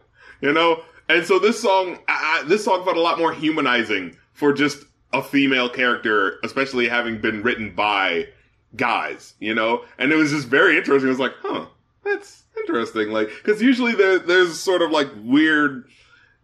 you 0.40 0.52
know? 0.52 0.82
And 1.08 1.24
so 1.24 1.38
this 1.38 1.60
song, 1.60 1.98
I, 2.08 2.42
this 2.46 2.64
song 2.64 2.84
felt 2.84 2.96
a 2.96 3.00
lot 3.00 3.18
more 3.18 3.32
humanizing 3.32 4.16
for 4.32 4.52
just 4.52 4.84
a 5.12 5.22
female 5.22 5.68
character, 5.68 6.38
especially 6.44 6.88
having 6.88 7.20
been 7.20 7.42
written 7.42 7.74
by 7.74 8.28
guys, 8.76 9.34
you 9.40 9.54
know? 9.54 9.84
And 9.98 10.12
it 10.12 10.16
was 10.16 10.30
just 10.30 10.48
very 10.48 10.76
interesting. 10.76 11.08
I 11.08 11.10
was 11.10 11.20
like, 11.20 11.34
huh, 11.40 11.66
that's 12.04 12.44
interesting. 12.58 13.10
Like, 13.10 13.30
cause 13.44 13.62
usually 13.62 13.94
there, 13.94 14.18
there's 14.18 14.58
sort 14.58 14.82
of 14.82 14.90
like 14.90 15.08
weird, 15.22 15.88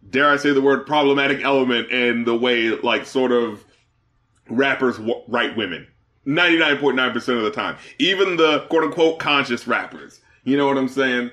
dare 0.09 0.29
I 0.29 0.37
say 0.37 0.51
the 0.51 0.61
word 0.61 0.85
problematic 0.85 1.43
element 1.43 1.91
in 1.91 2.23
the 2.23 2.35
way 2.35 2.69
like 2.69 3.05
sort 3.05 3.31
of 3.31 3.64
rappers 4.49 4.97
w- 4.97 5.21
write 5.27 5.55
women. 5.55 5.87
99.9% 6.25 7.37
of 7.37 7.43
the 7.43 7.51
time. 7.51 7.77
Even 7.99 8.37
the 8.37 8.61
quote 8.69 8.83
unquote 8.83 9.19
conscious 9.19 9.67
rappers. 9.67 10.21
You 10.43 10.57
know 10.57 10.67
what 10.67 10.77
I'm 10.77 10.87
saying? 10.87 11.31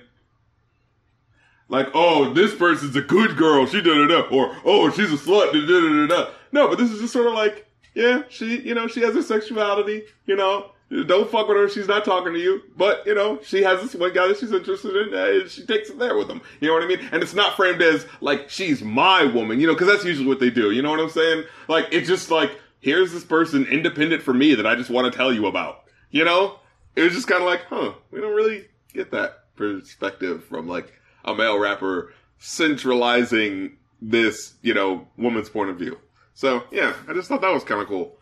Like, 1.68 1.88
oh, 1.94 2.34
this 2.34 2.54
person's 2.54 2.94
a 2.96 3.00
good 3.00 3.36
girl, 3.36 3.66
she 3.66 3.80
da 3.80 3.94
da 3.94 4.06
da, 4.06 4.20
or 4.28 4.54
oh, 4.62 4.90
she's 4.90 5.10
a 5.10 5.16
slut, 5.16 5.52
da 5.52 5.66
da 5.66 6.06
da 6.06 6.24
da. 6.24 6.30
No, 6.52 6.68
but 6.68 6.76
this 6.76 6.90
is 6.90 7.00
just 7.00 7.14
sort 7.14 7.26
of 7.26 7.32
like, 7.32 7.66
yeah, 7.94 8.24
she, 8.28 8.60
you 8.60 8.74
know, 8.74 8.86
she 8.86 9.00
has 9.00 9.14
her 9.14 9.22
sexuality, 9.22 10.04
you 10.26 10.36
know, 10.36 10.72
don't 11.06 11.30
fuck 11.30 11.48
with 11.48 11.56
her, 11.56 11.70
she's 11.70 11.88
not 11.88 12.04
talking 12.04 12.34
to 12.34 12.38
you, 12.38 12.60
but, 12.76 13.06
you 13.06 13.14
know, 13.14 13.40
she 13.42 13.62
has 13.62 13.80
this 13.80 13.94
one 13.94 14.12
guy 14.12 14.28
that 14.28 14.36
she's 14.36 14.52
interested 14.52 14.94
in, 14.94 15.14
uh, 15.14 15.40
and 15.40 15.50
she 15.50 15.64
takes 15.64 15.88
it 15.88 15.98
there 15.98 16.14
with 16.14 16.28
him, 16.28 16.42
you 16.60 16.68
know 16.68 16.74
what 16.74 16.82
I 16.82 16.86
mean? 16.86 17.00
And 17.10 17.22
it's 17.22 17.32
not 17.32 17.56
framed 17.56 17.80
as, 17.80 18.06
like, 18.20 18.50
she's 18.50 18.82
my 18.82 19.24
woman, 19.24 19.58
you 19.58 19.66
know, 19.66 19.72
because 19.72 19.88
that's 19.88 20.04
usually 20.04 20.28
what 20.28 20.40
they 20.40 20.50
do, 20.50 20.72
you 20.72 20.82
know 20.82 20.90
what 20.90 21.00
I'm 21.00 21.08
saying? 21.08 21.44
Like, 21.68 21.86
it's 21.90 22.06
just 22.06 22.30
like, 22.30 22.58
here's 22.82 23.12
this 23.12 23.24
person 23.24 23.64
independent 23.64 24.22
from 24.22 24.38
me 24.38 24.54
that 24.54 24.66
I 24.66 24.74
just 24.74 24.90
want 24.90 25.10
to 25.10 25.16
tell 25.16 25.32
you 25.32 25.46
about, 25.46 25.84
you 26.10 26.24
know? 26.24 26.58
It 26.94 27.02
was 27.02 27.14
just 27.14 27.26
kind 27.26 27.42
of 27.42 27.48
like, 27.48 27.64
huh, 27.64 27.92
we 28.10 28.20
don't 28.20 28.34
really 28.34 28.66
get 28.92 29.10
that 29.12 29.44
perspective 29.56 30.44
from, 30.44 30.68
like, 30.68 30.92
a 31.24 31.34
male 31.34 31.58
rapper 31.58 32.12
centralizing 32.38 33.78
this, 34.02 34.54
you 34.62 34.74
know, 34.74 35.08
woman's 35.16 35.48
point 35.48 35.70
of 35.70 35.78
view. 35.78 35.98
So 36.34 36.64
yeah, 36.70 36.94
I 37.08 37.12
just 37.12 37.28
thought 37.28 37.40
that 37.40 37.52
was 37.52 37.64
kind 37.64 37.80
of 37.80 37.86
cool. 37.86 38.16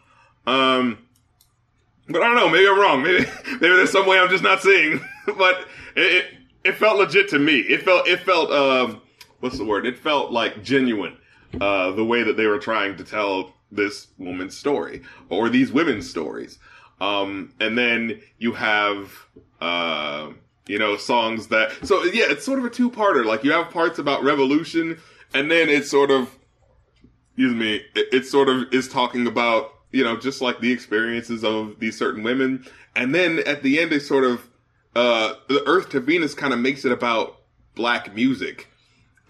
Um, 0.46 0.98
but 2.08 2.22
I 2.22 2.26
don't 2.26 2.36
know, 2.36 2.48
maybe 2.48 2.68
I'm 2.68 2.78
wrong. 2.78 3.02
Maybe 3.04 3.24
maybe 3.52 3.76
there's 3.76 3.92
some 3.92 4.06
way 4.06 4.18
I'm 4.18 4.28
just 4.28 4.42
not 4.42 4.60
seeing. 4.62 5.00
but 5.38 5.66
it, 5.96 6.12
it 6.12 6.24
it 6.64 6.74
felt 6.74 6.98
legit 6.98 7.28
to 7.30 7.38
me. 7.38 7.58
It 7.58 7.82
felt 7.82 8.08
it 8.08 8.20
felt 8.20 8.50
um 8.50 9.00
what's 9.40 9.58
the 9.58 9.64
word? 9.64 9.86
It 9.86 9.98
felt 9.98 10.32
like 10.32 10.62
genuine. 10.62 11.16
Uh, 11.60 11.90
the 11.92 12.04
way 12.04 12.22
that 12.22 12.36
they 12.36 12.46
were 12.46 12.60
trying 12.60 12.96
to 12.96 13.02
tell 13.02 13.54
this 13.72 14.08
woman's 14.18 14.56
story 14.56 15.02
or 15.28 15.48
these 15.48 15.72
women's 15.72 16.08
stories. 16.08 16.58
Um, 17.00 17.54
and 17.60 17.78
then 17.78 18.20
you 18.38 18.52
have 18.52 19.12
uh, 19.60 20.30
you 20.66 20.78
know, 20.78 20.96
songs 20.96 21.48
that 21.48 21.72
so 21.86 22.04
yeah, 22.04 22.26
it's 22.28 22.44
sort 22.44 22.58
of 22.58 22.64
a 22.64 22.70
two-parter. 22.70 23.24
Like 23.24 23.44
you 23.44 23.52
have 23.52 23.70
parts 23.70 23.98
about 23.98 24.22
revolution, 24.22 25.00
and 25.34 25.50
then 25.50 25.68
it's 25.68 25.90
sort 25.90 26.10
of 26.10 26.36
excuse 27.40 27.54
me, 27.54 27.76
it, 27.94 28.08
it 28.12 28.26
sort 28.26 28.50
of 28.50 28.72
is 28.72 28.86
talking 28.86 29.26
about, 29.26 29.72
you 29.92 30.04
know, 30.04 30.14
just 30.14 30.42
like 30.42 30.60
the 30.60 30.70
experiences 30.70 31.42
of 31.42 31.80
these 31.80 31.96
certain 31.96 32.22
women. 32.22 32.66
And 32.94 33.14
then 33.14 33.38
at 33.46 33.62
the 33.62 33.80
end, 33.80 33.92
it 33.92 34.00
sort 34.00 34.24
of, 34.24 34.46
uh, 34.94 35.34
the 35.48 35.66
Earth 35.66 35.88
to 35.90 36.00
Venus 36.00 36.34
kind 36.34 36.52
of 36.52 36.58
makes 36.58 36.84
it 36.84 36.92
about 36.92 37.38
black 37.74 38.14
music. 38.14 38.68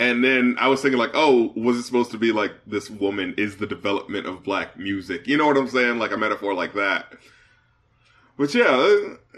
And 0.01 0.25
then 0.25 0.57
I 0.59 0.67
was 0.69 0.81
thinking 0.81 0.99
like, 0.99 1.11
oh, 1.15 1.53
was 1.55 1.77
it 1.77 1.83
supposed 1.83 2.11
to 2.13 2.19
be 2.19 2.33
like 2.33 2.53
this 2.67 2.89
woman 2.89 3.35
is 3.37 3.59
the 3.59 3.67
development 3.67 4.27
of 4.27 4.43
black 4.43 4.79
music? 4.79 5.29
You 5.29 5.37
know 5.37 5.47
what 5.47 5.59
I'm 5.59 5.69
saying? 5.69 5.99
Like 5.99 6.11
a 6.11 6.17
metaphor 6.17 6.55
like 6.55 6.73
that. 6.73 7.13
But 8.39 8.55
yeah, 8.55 8.79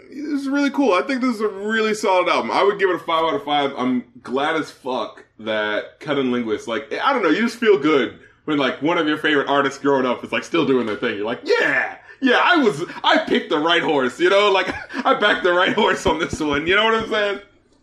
it's 0.09 0.47
really 0.47 0.69
cool. 0.69 0.93
I 0.93 1.01
think 1.01 1.19
this 1.19 1.35
is 1.35 1.41
a 1.41 1.49
really 1.49 1.93
solid 1.93 2.29
album. 2.29 2.49
I 2.49 2.63
would 2.63 2.79
give 2.79 2.89
it 2.89 2.95
a 2.95 2.99
five 2.99 3.25
out 3.25 3.33
of 3.33 3.43
five. 3.43 3.73
I'm 3.77 4.05
glad 4.21 4.55
as 4.55 4.71
fuck 4.71 5.25
that 5.39 5.99
CunninLynguist, 5.99 6.65
like, 6.67 6.93
I 6.93 7.11
don't 7.11 7.23
know, 7.23 7.29
you 7.29 7.41
just 7.41 7.57
feel 7.57 7.77
good 7.77 8.19
when 8.45 8.57
like 8.57 8.81
one 8.81 8.97
of 8.97 9.05
your 9.05 9.17
favorite 9.17 9.49
artists 9.49 9.79
growing 9.79 10.05
up 10.05 10.23
is 10.23 10.31
like 10.31 10.45
still 10.45 10.65
doing 10.65 10.85
their 10.85 10.95
thing. 10.95 11.17
You're 11.17 11.25
like, 11.25 11.41
yeah, 11.43 11.97
yeah, 12.21 12.39
I 12.41 12.55
was, 12.55 12.85
I 13.03 13.17
picked 13.25 13.49
the 13.49 13.59
right 13.59 13.83
horse, 13.83 14.17
you 14.17 14.29
know, 14.29 14.49
like 14.49 14.73
I 15.05 15.19
backed 15.19 15.43
the 15.43 15.51
right 15.51 15.73
horse 15.73 16.05
on 16.05 16.19
this 16.19 16.39
one. 16.39 16.65
You 16.67 16.77
know 16.77 16.85
what 16.85 16.95
I'm 16.95 17.09
saying? 17.09 17.39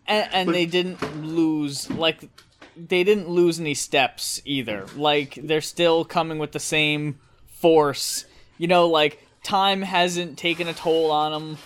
and, 0.07 0.33
and 0.33 0.49
they 0.49 0.65
didn't 0.65 1.23
lose 1.23 1.89
like 1.91 2.29
they 2.77 3.03
didn't 3.03 3.29
lose 3.29 3.59
any 3.59 3.73
steps 3.73 4.41
either. 4.45 4.85
Like 4.95 5.39
they're 5.41 5.61
still 5.61 6.05
coming 6.05 6.39
with 6.39 6.51
the 6.51 6.59
same 6.59 7.19
force. 7.47 8.25
You 8.57 8.67
know, 8.67 8.87
like 8.87 9.25
time 9.43 9.81
hasn't 9.81 10.37
taken 10.37 10.67
a 10.67 10.73
toll 10.73 11.11
on 11.11 11.31
them. 11.31 11.57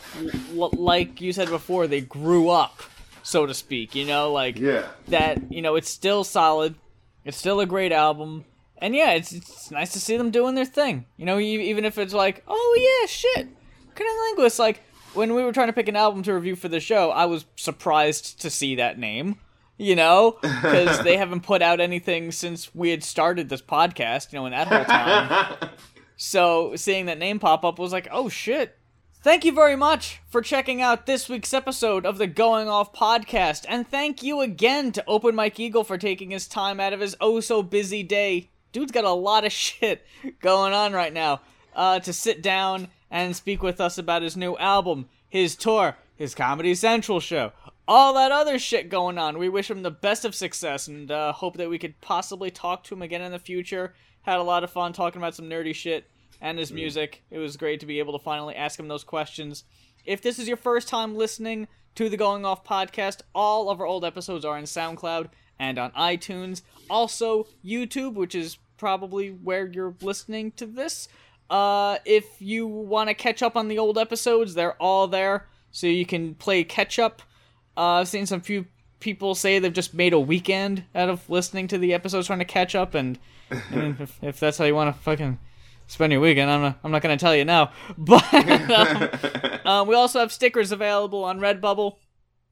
L- 0.57 0.71
like 0.73 1.21
you 1.21 1.33
said 1.33 1.49
before, 1.49 1.87
they 1.87 2.01
grew 2.01 2.49
up, 2.49 2.81
so 3.23 3.45
to 3.45 3.53
speak. 3.53 3.95
You 3.95 4.05
know, 4.05 4.31
like 4.31 4.57
Yeah. 4.57 4.87
that. 5.07 5.51
You 5.51 5.61
know, 5.61 5.75
it's 5.75 5.89
still 5.89 6.23
solid. 6.23 6.75
It's 7.23 7.37
still 7.37 7.59
a 7.59 7.65
great 7.65 7.91
album. 7.91 8.45
And 8.77 8.93
yeah, 8.93 9.11
it's, 9.13 9.31
it's 9.31 9.71
nice 9.71 9.93
to 9.93 9.99
see 9.99 10.17
them 10.17 10.31
doing 10.31 10.55
their 10.55 10.65
thing. 10.65 11.05
You 11.17 11.25
know, 11.25 11.39
even 11.39 11.85
if 11.85 11.97
it's 11.97 12.13
like, 12.13 12.43
oh 12.47 12.99
yeah, 13.01 13.07
shit, 13.07 13.47
Cunnilingus. 13.95 14.59
Like 14.59 14.81
when 15.13 15.33
we 15.33 15.43
were 15.43 15.53
trying 15.53 15.67
to 15.67 15.73
pick 15.73 15.87
an 15.87 15.95
album 15.95 16.23
to 16.23 16.33
review 16.33 16.55
for 16.55 16.67
the 16.67 16.79
show, 16.79 17.09
I 17.11 17.25
was 17.25 17.45
surprised 17.55 18.41
to 18.41 18.49
see 18.49 18.75
that 18.75 18.99
name. 18.99 19.37
You 19.77 19.95
know, 19.95 20.37
because 20.41 21.01
they 21.03 21.17
haven't 21.17 21.41
put 21.41 21.61
out 21.61 21.79
anything 21.81 22.31
since 22.31 22.73
we 22.73 22.91
had 22.91 23.03
started 23.03 23.49
this 23.49 23.61
podcast. 23.61 24.31
You 24.31 24.39
know, 24.39 24.45
in 24.45 24.51
that 24.51 24.67
whole 24.67 24.85
time. 24.85 25.69
So 26.17 26.75
seeing 26.75 27.07
that 27.07 27.19
name 27.19 27.39
pop 27.39 27.65
up 27.65 27.77
was 27.77 27.91
like, 27.91 28.07
oh 28.11 28.29
shit. 28.29 28.77
Thank 29.21 29.43
you 29.43 29.51
very 29.51 29.75
much 29.75 30.21
for 30.29 30.41
checking 30.41 30.81
out 30.81 31.07
this 31.07 31.27
week's 31.27 31.53
episode 31.53 32.05
of 32.05 32.19
the 32.19 32.27
Going 32.27 32.69
Off 32.69 32.93
podcast. 32.93 33.65
And 33.67 33.87
thank 33.87 34.21
you 34.21 34.41
again 34.41 34.91
to 34.93 35.03
Open 35.07 35.33
Mike 35.35 35.59
Eagle 35.59 35.83
for 35.83 35.97
taking 35.97 36.29
his 36.29 36.47
time 36.47 36.79
out 36.79 36.93
of 36.93 36.99
his 36.99 37.15
oh 37.19 37.39
so 37.39 37.63
busy 37.63 38.03
day. 38.03 38.51
Dude's 38.71 38.91
got 38.91 39.03
a 39.03 39.11
lot 39.11 39.45
of 39.45 39.51
shit 39.51 40.05
going 40.41 40.73
on 40.73 40.93
right 40.93 41.13
now. 41.13 41.41
Uh, 41.75 41.99
to 41.99 42.13
sit 42.13 42.41
down 42.41 42.87
and 43.11 43.35
speak 43.35 43.61
with 43.61 43.81
us 43.81 43.97
about 43.97 44.21
his 44.21 44.37
new 44.37 44.55
album, 44.57 45.09
his 45.27 45.57
tour, 45.57 45.97
his 46.15 46.33
Comedy 46.33 46.73
Central 46.73 47.19
show, 47.19 47.51
all 47.87 48.13
that 48.13 48.31
other 48.31 48.57
shit 48.57 48.89
going 48.89 49.17
on. 49.17 49.37
We 49.37 49.49
wish 49.49 49.69
him 49.69 49.83
the 49.83 49.91
best 49.91 50.25
of 50.25 50.35
success 50.35 50.87
and 50.87 51.11
uh, 51.11 51.33
hope 51.33 51.57
that 51.57 51.69
we 51.69 51.77
could 51.77 51.99
possibly 52.01 52.51
talk 52.51 52.83
to 52.85 52.95
him 52.95 53.01
again 53.01 53.21
in 53.21 53.31
the 53.31 53.39
future. 53.39 53.93
Had 54.21 54.39
a 54.39 54.43
lot 54.43 54.63
of 54.63 54.71
fun 54.71 54.93
talking 54.93 55.21
about 55.21 55.35
some 55.35 55.49
nerdy 55.49 55.73
shit 55.73 56.09
and 56.41 56.57
his 56.57 56.71
music. 56.71 57.23
It 57.29 57.37
was 57.37 57.57
great 57.57 57.79
to 57.81 57.85
be 57.85 57.99
able 57.99 58.17
to 58.17 58.23
finally 58.23 58.55
ask 58.55 58.79
him 58.79 58.87
those 58.87 59.03
questions. 59.03 59.63
If 60.05 60.21
this 60.21 60.39
is 60.39 60.47
your 60.47 60.57
first 60.57 60.87
time 60.87 61.15
listening 61.15 61.67
to 61.95 62.09
the 62.09 62.17
Going 62.17 62.45
Off 62.45 62.63
podcast, 62.63 63.21
all 63.33 63.69
of 63.69 63.79
our 63.79 63.85
old 63.85 64.03
episodes 64.03 64.45
are 64.45 64.57
in 64.57 64.65
SoundCloud 64.65 65.29
and 65.59 65.79
on 65.79 65.91
iTunes. 65.91 66.61
Also, 66.89 67.47
YouTube, 67.63 68.13
which 68.13 68.35
is 68.35 68.57
probably 68.77 69.29
where 69.29 69.67
you're 69.67 69.95
listening 70.01 70.51
to 70.53 70.65
this. 70.65 71.07
Uh, 71.49 71.97
if 72.05 72.25
you 72.39 72.67
want 72.67 73.09
to 73.09 73.13
catch 73.13 73.41
up 73.41 73.55
on 73.55 73.67
the 73.67 73.77
old 73.77 73.97
episodes, 73.97 74.53
they're 74.53 74.81
all 74.81 75.07
there, 75.07 75.47
so 75.71 75.87
you 75.87 76.05
can 76.05 76.35
play 76.35 76.63
catch 76.63 76.99
up. 76.99 77.21
Uh, 77.77 77.99
I've 77.99 78.07
seen 78.07 78.25
some 78.25 78.41
few 78.41 78.65
people 78.99 79.35
say 79.35 79.59
they've 79.59 79.73
just 79.73 79.93
made 79.93 80.13
a 80.13 80.19
weekend 80.19 80.83
out 80.93 81.09
of 81.09 81.29
listening 81.29 81.67
to 81.69 81.77
the 81.77 81.93
episodes, 81.93 82.27
trying 82.27 82.39
to 82.39 82.45
catch 82.45 82.75
up, 82.75 82.95
and, 82.95 83.19
and 83.71 83.99
if, 83.99 84.23
if 84.23 84.39
that's 84.39 84.57
how 84.57 84.65
you 84.65 84.75
want 84.75 84.95
to 84.95 85.01
fucking 85.01 85.39
spend 85.87 86.11
your 86.11 86.21
weekend, 86.21 86.49
I'm 86.49 86.61
not, 86.61 86.79
I'm 86.83 86.91
not 86.91 87.01
gonna 87.01 87.17
tell 87.17 87.35
you 87.35 87.45
now. 87.45 87.71
But 87.97 88.33
um, 88.33 89.09
um, 89.65 89.87
we 89.87 89.95
also 89.95 90.19
have 90.19 90.31
stickers 90.31 90.71
available 90.71 91.23
on 91.23 91.39
Redbubble. 91.39 91.97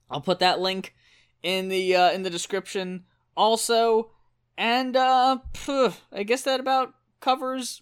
I'll 0.09 0.21
put 0.21 0.39
that 0.39 0.59
link 0.59 0.93
in 1.41 1.69
the 1.69 1.95
uh, 1.95 2.11
in 2.11 2.23
the 2.23 2.29
description 2.29 3.05
also, 3.35 4.11
and 4.57 4.95
uh, 4.95 5.39
phew, 5.53 5.93
I 6.11 6.23
guess 6.23 6.43
that 6.43 6.59
about 6.59 6.93
covers 7.19 7.81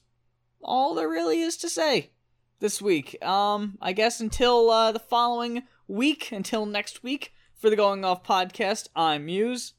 all 0.64 0.94
there 0.96 1.10
really 1.10 1.42
is 1.42 1.58
to 1.58 1.70
say 1.70 2.12
this 2.60 2.82
week. 2.82 3.24
Um, 3.26 3.78
I 3.82 3.92
guess 3.94 4.20
until 4.20 4.70
uh, 4.70 4.92
the 4.92 5.00
following 5.00 5.64
week, 5.92 6.32
until 6.32 6.66
next 6.66 7.04
week 7.04 7.34
for 7.54 7.70
the 7.70 7.76
Going 7.76 8.06
Off 8.06 8.24
podcast, 8.24 8.88
I'm 8.96 9.26
Muse. 9.26 9.74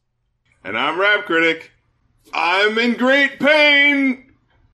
And 0.62 0.78
I'm 0.78 1.00
Rap 1.00 1.24
Critic. 1.24 1.72
I'm 2.34 2.78
in 2.78 2.94
great 2.94 3.40
pain. 3.40 4.31